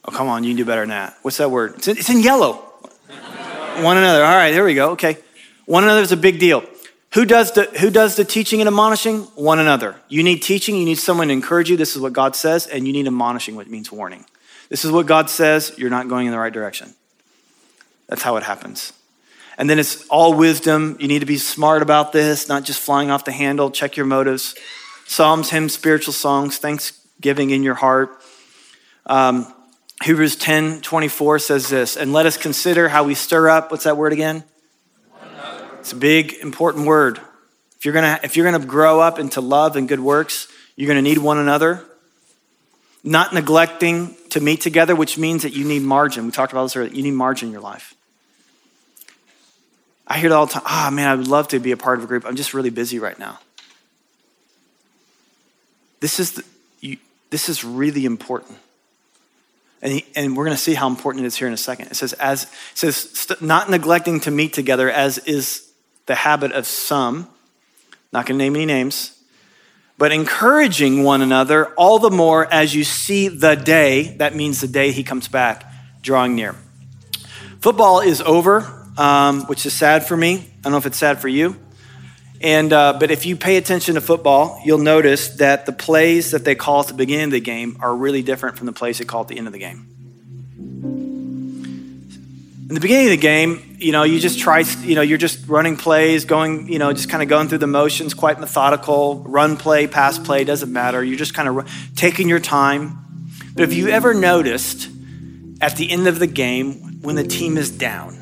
Oh, 0.05 0.11
come 0.11 0.27
on, 0.27 0.43
you 0.43 0.49
can 0.49 0.57
do 0.57 0.65
better 0.65 0.81
than 0.81 0.89
that. 0.89 1.17
What's 1.21 1.37
that 1.37 1.49
word? 1.49 1.75
It's 1.77 1.87
in, 1.87 1.97
it's 1.97 2.09
in 2.09 2.21
yellow. 2.21 2.55
One 2.55 3.97
another. 3.97 4.23
All 4.23 4.35
right, 4.35 4.51
there 4.51 4.65
we 4.65 4.73
go. 4.73 4.91
Okay. 4.91 5.17
One 5.65 5.83
another 5.83 6.01
is 6.01 6.11
a 6.11 6.17
big 6.17 6.39
deal. 6.39 6.63
Who 7.13 7.25
does, 7.25 7.51
the, 7.51 7.65
who 7.65 7.91
does 7.91 8.15
the 8.15 8.25
teaching 8.25 8.59
and 8.59 8.67
admonishing? 8.67 9.21
One 9.35 9.59
another. 9.59 9.95
You 10.09 10.23
need 10.23 10.41
teaching, 10.41 10.75
you 10.75 10.85
need 10.85 10.97
someone 10.97 11.27
to 11.27 11.33
encourage 11.33 11.69
you. 11.69 11.77
This 11.77 11.95
is 11.95 12.01
what 12.01 12.11
God 12.11 12.35
says, 12.35 12.65
and 12.65 12.87
you 12.87 12.93
need 12.93 13.05
admonishing, 13.05 13.55
which 13.55 13.67
means 13.67 13.91
warning. 13.91 14.25
This 14.69 14.83
is 14.83 14.91
what 14.91 15.05
God 15.05 15.29
says, 15.29 15.73
you're 15.77 15.91
not 15.91 16.07
going 16.07 16.25
in 16.25 16.31
the 16.31 16.39
right 16.39 16.51
direction. 16.51 16.95
That's 18.07 18.23
how 18.23 18.37
it 18.37 18.43
happens. 18.43 18.93
And 19.59 19.69
then 19.69 19.77
it's 19.77 20.07
all 20.07 20.33
wisdom. 20.33 20.97
You 20.99 21.07
need 21.07 21.19
to 21.19 21.27
be 21.27 21.37
smart 21.37 21.83
about 21.83 22.13
this, 22.13 22.49
not 22.49 22.63
just 22.63 22.79
flying 22.79 23.11
off 23.11 23.25
the 23.25 23.31
handle. 23.31 23.69
Check 23.69 23.95
your 23.95 24.07
motives. 24.07 24.55
Psalms, 25.05 25.51
hymns, 25.51 25.73
spiritual 25.73 26.13
songs, 26.13 26.57
thanksgiving 26.57 27.51
in 27.51 27.61
your 27.61 27.75
heart. 27.75 28.19
Um, 29.05 29.53
Hebrews 30.03 30.35
10 30.37 30.81
24 30.81 31.39
says 31.39 31.69
this, 31.69 31.95
and 31.95 32.11
let 32.11 32.25
us 32.25 32.37
consider 32.37 32.89
how 32.89 33.03
we 33.03 33.13
stir 33.13 33.49
up. 33.49 33.69
What's 33.69 33.83
that 33.83 33.97
word 33.97 34.13
again? 34.13 34.43
It's 35.83 35.91
a 35.91 35.97
big, 35.97 36.31
important 36.41 36.87
word. 36.87 37.19
If 37.77 37.83
you're 37.83 37.93
gonna, 37.93 38.17
if 38.23 38.37
you're 38.37 38.49
gonna 38.49 38.65
grow 38.65 39.01
up 39.01 39.19
into 39.19 39.41
love 39.41 39.75
and 39.75 39.85
good 39.85 39.99
works, 39.99 40.47
you're 40.77 40.87
gonna 40.87 41.01
need 41.01 41.17
one 41.17 41.37
another. 41.37 41.83
Not 43.03 43.33
neglecting 43.33 44.15
to 44.29 44.39
meet 44.39 44.61
together, 44.61 44.95
which 44.95 45.17
means 45.17 45.43
that 45.43 45.51
you 45.51 45.65
need 45.65 45.81
margin. 45.81 46.23
We 46.23 46.31
talked 46.31 46.53
about 46.53 46.63
this 46.63 46.77
earlier. 46.77 46.93
You 46.93 47.03
need 47.03 47.15
margin 47.15 47.49
in 47.49 47.51
your 47.51 47.61
life. 47.61 47.95
I 50.07 50.19
hear 50.19 50.29
it 50.29 50.31
all 50.31 50.45
the 50.45 50.53
time. 50.53 50.63
Ah, 50.65 50.87
oh, 50.87 50.91
man, 50.91 51.09
I 51.09 51.15
would 51.15 51.27
love 51.27 51.49
to 51.49 51.59
be 51.59 51.73
a 51.73 51.77
part 51.77 51.97
of 51.97 52.05
a 52.05 52.07
group. 52.07 52.23
I'm 52.25 52.37
just 52.37 52.53
really 52.53 52.69
busy 52.69 52.97
right 52.97 53.19
now. 53.19 53.41
This 55.99 56.17
is, 56.17 56.31
the, 56.31 56.45
you, 56.79 56.95
this 57.29 57.49
is 57.49 57.65
really 57.65 58.05
important. 58.05 58.57
And, 59.81 59.91
he, 59.91 60.05
and 60.15 60.37
we're 60.37 60.45
going 60.45 60.55
to 60.55 60.63
see 60.63 60.75
how 60.75 60.87
important 60.87 61.25
it 61.25 61.27
is 61.27 61.35
here 61.35 61.49
in 61.49 61.53
a 61.53 61.57
second. 61.57 61.87
It 61.87 61.95
says, 61.95 62.13
as, 62.13 62.43
it 62.43 62.49
says, 62.73 63.27
not 63.41 63.69
neglecting 63.69 64.21
to 64.21 64.31
meet 64.31 64.53
together, 64.53 64.89
as 64.89 65.17
is 65.17 65.69
the 66.05 66.15
habit 66.15 66.51
of 66.51 66.65
some, 66.65 67.27
not 68.11 68.25
going 68.25 68.37
to 68.37 68.43
name 68.43 68.55
any 68.55 68.65
names, 68.65 69.19
but 69.97 70.11
encouraging 70.11 71.03
one 71.03 71.21
another 71.21 71.67
all 71.75 71.99
the 71.99 72.09
more 72.09 72.51
as 72.51 72.75
you 72.75 72.83
see 72.83 73.27
the 73.27 73.55
day, 73.55 74.15
that 74.17 74.35
means 74.35 74.61
the 74.61 74.67
day 74.67 74.91
he 74.91 75.03
comes 75.03 75.27
back, 75.27 75.63
drawing 76.01 76.35
near. 76.35 76.55
Football 77.59 78.01
is 78.01 78.21
over 78.21 78.81
um, 78.97 79.43
which 79.43 79.65
is 79.65 79.73
sad 79.73 80.05
for 80.05 80.15
me. 80.15 80.35
I 80.35 80.61
don't 80.63 80.71
know 80.73 80.77
if 80.77 80.85
it's 80.85 80.97
sad 80.97 81.19
for 81.19 81.27
you. 81.27 81.55
And, 82.41 82.73
uh, 82.73 82.97
but 82.99 83.09
if 83.09 83.25
you 83.25 83.37
pay 83.37 83.55
attention 83.55 83.95
to 83.95 84.01
football, 84.01 84.61
you'll 84.65 84.77
notice 84.77 85.29
that 85.37 85.65
the 85.65 85.71
plays 85.71 86.31
that 86.31 86.43
they 86.43 86.55
call 86.55 86.81
at 86.81 86.87
the 86.87 86.93
beginning 86.93 87.25
of 87.25 87.31
the 87.31 87.39
game 87.39 87.77
are 87.79 87.95
really 87.95 88.21
different 88.21 88.57
from 88.57 88.65
the 88.65 88.73
plays 88.73 88.97
they 88.97 89.05
call 89.05 89.21
at 89.21 89.29
the 89.29 89.37
end 89.37 89.47
of 89.47 89.53
the 89.53 89.59
game. 89.59 89.92
In 92.73 92.75
the 92.75 92.81
beginning 92.81 93.05
of 93.05 93.11
the 93.11 93.17
game, 93.17 93.75
you 93.77 93.91
know, 93.91 94.01
you 94.01 94.19
just 94.19 94.39
try, 94.39 94.61
you 94.81 94.95
know, 94.95 95.03
you're 95.03 95.19
just 95.19 95.47
running 95.47 95.77
plays, 95.77 96.25
going, 96.25 96.67
you 96.73 96.79
know, 96.79 96.91
just 96.91 97.07
kind 97.07 97.21
of 97.21 97.29
going 97.29 97.47
through 97.47 97.59
the 97.59 97.67
motions, 97.67 98.15
quite 98.15 98.39
methodical. 98.39 99.19
Run 99.27 99.57
play, 99.57 99.85
pass 99.85 100.17
play, 100.17 100.43
doesn't 100.43 100.73
matter. 100.73 101.03
You're 101.03 101.19
just 101.19 101.35
kind 101.35 101.47
of 101.47 101.71
taking 101.95 102.27
your 102.27 102.39
time. 102.39 103.29
But 103.53 103.61
have 103.61 103.73
you 103.73 103.89
ever 103.89 104.15
noticed 104.15 104.89
at 105.61 105.77
the 105.77 105.91
end 105.91 106.07
of 106.07 106.17
the 106.17 106.25
game, 106.25 106.99
when 107.03 107.15
the 107.15 107.23
team 107.23 107.57
is 107.57 107.69
down, 107.69 108.17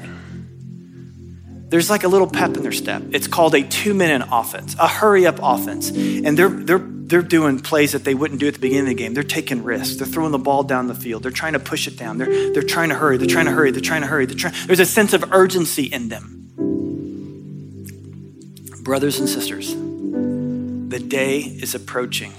there's 1.72 1.90
like 1.90 2.04
a 2.04 2.10
little 2.10 2.28
pep 2.28 2.58
in 2.58 2.64
their 2.64 2.74
step. 2.74 3.02
It's 3.14 3.28
called 3.28 3.56
a 3.56 3.64
two 3.64 3.94
minute 3.94 4.28
offense, 4.30 4.76
a 4.78 4.90
hurry 4.90 5.26
up 5.26 5.40
offense. 5.42 5.90
And 5.90 6.38
they're, 6.38 6.50
they're, 6.50 6.80
they're 6.80 7.22
doing 7.22 7.60
plays 7.62 7.94
that 7.94 8.04
they 8.04 8.14
wouldn't 8.14 8.42
do 8.42 8.48
at 8.50 8.56
the 8.56 8.60
beginning 8.60 8.84
of 8.84 8.90
the 8.90 8.96
game. 8.96 9.14
They're 9.14 9.24
taking 9.24 9.64
risks. 9.64 9.96
They're 9.96 10.06
throwing 10.06 10.34
the 10.34 10.38
ball 10.38 10.64
down 10.64 10.88
the 10.88 10.94
field. 10.94 11.24
They're 11.24 11.32
trying 11.32 11.54
to 11.54 11.60
push 11.60 11.88
it 11.88 11.98
down. 11.98 12.18
They're, 12.18 12.52
they're 12.52 12.62
trying 12.62 12.90
to 12.90 12.96
hurry. 12.96 13.18
They're 13.18 13.28
trying 13.28 13.46
to 13.46 13.54
hurry. 13.54 13.72
They're 13.72 13.80
trying 13.80 14.02
to 14.02 14.08
hurry. 14.08 14.26
They're 14.26 14.38
trying, 14.38 14.54
there's 14.68 14.82
a 14.82 14.86
sense 14.86 15.14
of 15.14 15.32
urgency 15.32 15.84
in 15.84 16.10
them. 16.10 16.50
Brothers 18.84 19.20
and 19.20 19.30
sisters, 19.30 19.74
the 19.74 21.00
day 21.00 21.40
is 21.40 21.74
approaching. 21.74 22.34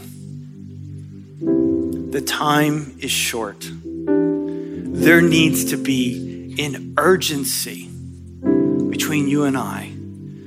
The 2.11 2.21
time 2.21 2.99
is 3.01 3.11
short. 3.11 3.67
There 3.67 5.23
needs 5.23 5.71
to 5.71 5.79
be 5.79 6.55
an 6.59 6.97
urgency 6.99 7.89
between 8.93 9.27
you 9.27 9.45
and 9.45 9.57
I, 9.57 9.91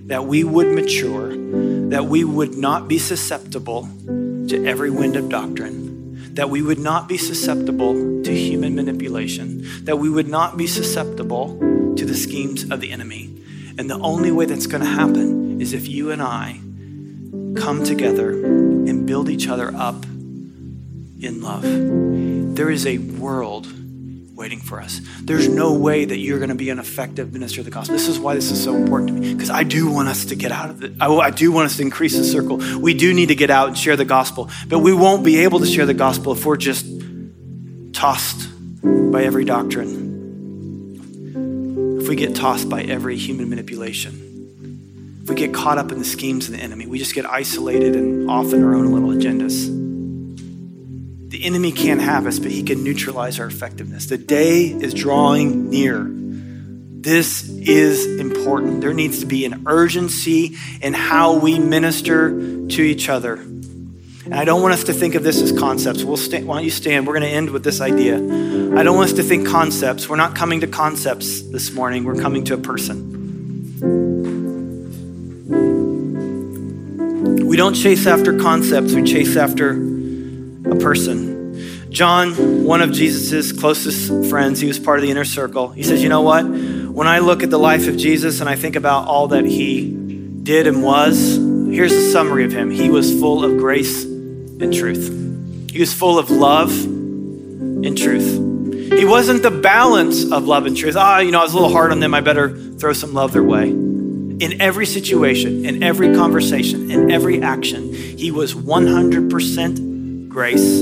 that 0.05 0.25
we 0.25 0.43
would 0.43 0.67
mature, 0.67 1.29
that 1.89 2.05
we 2.05 2.23
would 2.23 2.55
not 2.55 2.87
be 2.87 2.99
susceptible 2.99 3.89
to 4.05 4.65
every 4.67 4.91
wind 4.91 5.15
of 5.15 5.29
doctrine, 5.29 6.35
that 6.35 6.51
we 6.51 6.61
would 6.61 6.77
not 6.77 7.07
be 7.07 7.17
susceptible 7.17 8.21
to 8.21 8.31
human 8.31 8.75
manipulation, 8.75 9.65
that 9.85 9.97
we 9.97 10.11
would 10.11 10.27
not 10.27 10.57
be 10.57 10.67
susceptible 10.67 11.57
to 11.95 12.05
the 12.05 12.13
schemes 12.13 12.69
of 12.69 12.81
the 12.81 12.91
enemy. 12.91 13.35
And 13.79 13.89
the 13.89 13.97
only 13.97 14.31
way 14.31 14.45
that's 14.45 14.67
going 14.67 14.83
to 14.83 14.89
happen 14.89 15.59
is 15.59 15.73
if 15.73 15.87
you 15.87 16.11
and 16.11 16.21
I 16.21 16.59
come 17.59 17.83
together 17.83 18.29
and 18.29 19.07
build 19.07 19.27
each 19.27 19.47
other 19.47 19.73
up 19.75 20.05
in 21.19 21.41
love. 21.41 21.63
There 22.55 22.69
is 22.69 22.85
a 22.85 22.99
world 22.99 23.65
waiting 24.35 24.59
for 24.59 24.81
us. 24.81 24.99
There's 25.21 25.47
no 25.47 25.73
way 25.73 26.03
that 26.03 26.17
you're 26.17 26.39
going 26.39 26.49
to 26.49 26.55
be 26.55 26.69
an 26.69 26.77
effective 26.77 27.31
minister 27.31 27.61
of 27.61 27.65
the 27.65 27.71
gospel. 27.71 27.95
This 27.95 28.09
is 28.09 28.19
why 28.19 28.35
this 28.35 28.51
is 28.51 28.61
so 28.61 28.75
important 28.75 29.07
to 29.09 29.13
me 29.13 29.33
because 29.33 29.49
I 29.49 29.63
do 29.63 29.89
want 29.89 30.09
us 30.09 30.25
to 30.25 30.35
get 30.35 30.51
out 30.51 30.69
of 30.69 30.83
it. 30.83 30.93
I, 30.99 31.31
do 31.31 31.51
want 31.51 31.67
us 31.67 31.77
to 31.77 31.81
increase 31.81 32.17
the 32.17 32.23
circle. 32.23 32.57
We 32.79 32.93
do 32.93 33.13
need 33.13 33.27
to 33.27 33.35
get 33.35 33.49
out 33.49 33.69
and 33.69 33.77
share 33.77 33.95
the 33.95 34.05
gospel, 34.05 34.49
but 34.67 34.79
we 34.79 34.93
won't 34.93 35.23
be 35.23 35.37
able 35.39 35.59
to 35.59 35.65
share 35.65 35.85
the 35.85 35.93
gospel 35.93 36.33
if 36.33 36.45
we're 36.45 36.57
just 36.57 36.85
tossed 37.93 38.49
by 38.83 39.23
every 39.23 39.45
doctrine. 39.45 40.03
If 42.01 42.09
we 42.09 42.17
get 42.17 42.35
tossed 42.35 42.69
by 42.69 42.83
every 42.83 43.15
human 43.15 43.49
manipulation, 43.49 45.21
if 45.23 45.29
we 45.29 45.35
get 45.35 45.53
caught 45.53 45.77
up 45.77 45.93
in 45.93 45.99
the 45.99 46.05
schemes 46.05 46.47
of 46.47 46.53
the 46.53 46.59
enemy, 46.59 46.87
we 46.87 46.99
just 46.99 47.15
get 47.15 47.25
isolated 47.25 47.95
and 47.95 48.29
off 48.29 48.53
in 48.53 48.63
our 48.63 48.75
own 48.75 48.91
little 48.91 49.09
agendas. 49.09 49.84
The 51.27 51.43
enemy 51.43 51.71
can't 51.71 52.01
have 52.01 52.27
us, 52.27 52.39
but 52.39 52.51
he 52.51 52.63
can 52.63 52.83
neutralize 52.83 53.39
our 53.39 53.47
effectiveness. 53.47 54.05
The 54.05 54.17
day 54.17 54.67
is 54.67 54.93
drawing 54.93 55.69
near. 55.69 56.05
This 56.07 57.49
is 57.49 58.19
important. 58.19 58.81
There 58.81 58.93
needs 58.93 59.19
to 59.19 59.25
be 59.25 59.45
an 59.45 59.63
urgency 59.67 60.55
in 60.81 60.93
how 60.93 61.37
we 61.37 61.59
minister 61.59 62.29
to 62.67 62.81
each 62.81 63.09
other. 63.09 63.33
And 63.33 64.33
I 64.33 64.43
don't 64.43 64.63
want 64.63 64.73
us 64.73 64.85
to 64.85 64.93
think 64.93 65.13
of 65.13 65.23
this 65.23 65.39
as 65.39 65.51
concepts. 65.51 66.03
We'll 66.03 66.17
why 66.17 66.55
don't 66.55 66.63
you 66.63 66.71
stand? 66.71 67.05
We're 67.05 67.13
going 67.13 67.29
to 67.29 67.35
end 67.35 67.51
with 67.51 67.63
this 67.63 67.79
idea. 67.79 68.15
I 68.15 68.83
don't 68.83 68.95
want 68.95 69.11
us 69.11 69.15
to 69.17 69.23
think 69.23 69.47
concepts. 69.47 70.09
We're 70.09 70.15
not 70.15 70.35
coming 70.35 70.61
to 70.61 70.67
concepts 70.67 71.41
this 71.41 71.71
morning, 71.71 72.05
we're 72.05 72.19
coming 72.19 72.43
to 72.45 72.55
a 72.55 72.57
person. 72.57 73.13
We 77.47 77.55
don't 77.55 77.75
chase 77.75 78.07
after 78.07 78.37
concepts, 78.39 78.93
we 78.93 79.03
chase 79.03 79.37
after 79.37 79.75
a 80.69 80.75
person. 80.75 81.89
John, 81.89 82.65
one 82.65 82.81
of 82.81 82.91
Jesus's 82.91 83.53
closest 83.53 84.29
friends, 84.29 84.59
he 84.59 84.67
was 84.67 84.79
part 84.79 84.99
of 84.99 85.03
the 85.03 85.11
inner 85.11 85.23
circle. 85.23 85.69
He 85.69 85.83
says, 85.83 86.03
You 86.03 86.09
know 86.09 86.21
what? 86.21 86.43
When 86.43 87.07
I 87.07 87.19
look 87.19 87.41
at 87.43 87.49
the 87.49 87.59
life 87.59 87.87
of 87.87 87.95
Jesus 87.95 88.41
and 88.41 88.49
I 88.49 88.55
think 88.55 88.75
about 88.75 89.07
all 89.07 89.29
that 89.29 89.45
he 89.45 89.91
did 90.43 90.67
and 90.67 90.83
was, 90.83 91.37
here's 91.37 91.93
a 91.93 92.11
summary 92.11 92.43
of 92.43 92.51
him. 92.51 92.69
He 92.69 92.89
was 92.89 93.17
full 93.17 93.45
of 93.45 93.57
grace 93.57 94.03
and 94.03 94.73
truth, 94.73 95.71
he 95.71 95.79
was 95.79 95.93
full 95.93 96.19
of 96.19 96.29
love 96.29 96.71
and 96.83 97.97
truth. 97.97 98.41
He 98.91 99.03
wasn't 99.03 99.41
the 99.41 99.51
balance 99.51 100.31
of 100.31 100.45
love 100.45 100.65
and 100.65 100.75
truth. 100.75 100.95
Ah, 100.97 101.19
you 101.19 101.31
know, 101.31 101.39
I 101.39 101.43
was 101.43 101.53
a 101.53 101.55
little 101.55 101.71
hard 101.71 101.91
on 101.91 101.99
them. 101.99 102.13
I 102.13 102.21
better 102.21 102.55
throw 102.77 102.93
some 102.93 103.13
love 103.13 103.33
their 103.33 103.43
way. 103.43 103.69
In 103.69 104.61
every 104.61 104.85
situation, 104.85 105.65
in 105.65 105.81
every 105.81 106.13
conversation, 106.13 106.91
in 106.91 107.11
every 107.11 107.41
action, 107.41 107.93
he 107.93 108.31
was 108.31 108.53
100% 108.53 109.84
grace, 110.35 110.81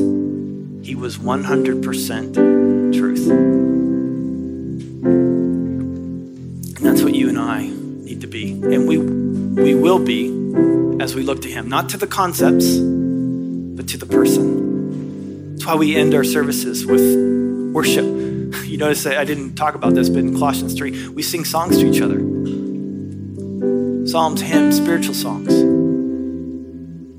he 0.81 0.95
was 0.95 1.19
100% 1.19 2.91
truth. 2.91 3.29
And 6.75 6.83
that's 6.83 7.03
what 7.03 7.13
you 7.13 7.29
and 7.29 7.37
I 7.37 7.67
need 7.67 8.21
to 8.21 8.27
be. 8.27 8.53
And 8.53 8.87
we, 8.87 8.97
we 8.97 9.75
will 9.75 9.99
be 9.99 10.29
as 10.99 11.13
we 11.13 11.21
look 11.21 11.43
to 11.43 11.49
him, 11.51 11.69
not 11.69 11.89
to 11.89 11.97
the 11.97 12.07
concepts, 12.07 12.77
but 12.77 13.87
to 13.89 13.97
the 13.99 14.07
person. 14.07 15.51
That's 15.51 15.67
why 15.67 15.75
we 15.75 15.95
end 15.97 16.15
our 16.15 16.23
services 16.23 16.87
with 16.87 17.71
worship. 17.75 18.05
You 18.63 18.77
notice 18.79 19.05
I 19.05 19.23
didn't 19.23 19.53
talk 19.53 19.75
about 19.75 19.93
this, 19.93 20.09
but 20.09 20.19
in 20.19 20.33
Colossians 20.33 20.73
3, 20.73 21.09
we 21.09 21.21
sing 21.21 21.45
songs 21.45 21.77
to 21.77 21.85
each 21.85 22.01
other 22.01 22.17
psalms, 24.07 24.41
hymns, 24.41 24.77
spiritual 24.77 25.13
songs. 25.13 25.53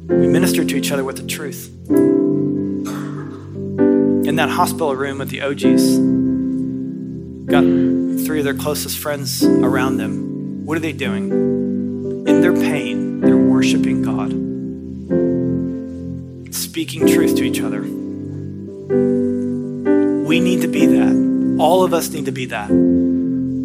We 0.08 0.26
minister 0.26 0.64
to 0.64 0.76
each 0.76 0.90
other 0.90 1.04
with 1.04 1.16
the 1.16 1.26
truth 1.26 1.70
in 4.34 4.38
that 4.38 4.50
hospital 4.50 4.96
room 4.96 5.18
with 5.18 5.30
the 5.30 5.42
OGs, 5.42 5.96
got 7.46 7.62
three 8.26 8.40
of 8.40 8.44
their 8.44 8.52
closest 8.52 8.98
friends 8.98 9.44
around 9.44 9.98
them. 9.98 10.66
What 10.66 10.76
are 10.76 10.80
they 10.80 10.92
doing? 10.92 11.30
In 12.26 12.40
their 12.40 12.52
pain, 12.52 13.20
they're 13.20 13.36
worshiping 13.36 14.02
God, 14.02 14.30
speaking 16.52 17.06
truth 17.06 17.36
to 17.36 17.44
each 17.44 17.60
other. 17.60 17.82
We 20.26 20.40
need 20.40 20.62
to 20.62 20.68
be 20.68 20.86
that. 20.86 21.56
All 21.60 21.84
of 21.84 21.94
us 21.94 22.10
need 22.10 22.24
to 22.24 22.32
be 22.32 22.46
that 22.46 22.66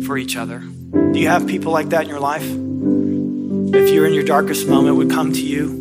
for 0.05 0.20
each 0.20 0.38
other. 0.38 0.59
Do 0.59 1.20
you 1.20 1.30
have 1.30 1.47
people 1.47 1.72
like 1.72 1.89
that 1.89 2.03
in 2.03 2.09
your 2.09 2.20
life? 2.20 2.45
If 2.45 3.89
you're 3.91 4.05
in 4.05 4.13
your 4.13 4.24
darkest 4.24 4.67
moment, 4.67 4.97
would 4.97 5.09
come 5.09 5.34
to 5.34 5.43
you 5.43 5.72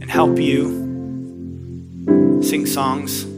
and 0.00 0.10
help 0.10 0.38
you 0.38 0.82
sing 2.42 2.64
songs 2.64 3.33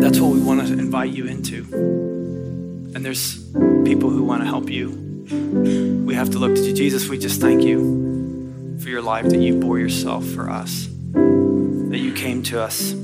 that's 0.00 0.20
what 0.20 0.32
we 0.32 0.40
want 0.40 0.66
to 0.66 0.72
invite 0.74 1.12
you 1.12 1.26
into. 1.26 1.64
And 2.94 3.04
there's 3.04 3.44
people 3.84 4.10
who 4.10 4.22
want 4.22 4.42
to 4.42 4.46
help 4.46 4.70
you. 4.70 4.90
We 6.06 6.14
have 6.14 6.30
to 6.30 6.38
look 6.38 6.54
to 6.54 6.62
you. 6.62 6.72
Jesus. 6.72 7.08
We 7.08 7.18
just 7.18 7.40
thank 7.40 7.62
you 7.62 8.76
for 8.80 8.88
your 8.88 9.02
life, 9.02 9.28
that 9.28 9.38
you 9.38 9.58
bore 9.60 9.78
yourself 9.78 10.24
for 10.24 10.48
us, 10.48 10.88
that 11.12 11.98
you 11.98 12.12
came 12.14 12.42
to 12.44 12.62
us. 12.62 12.94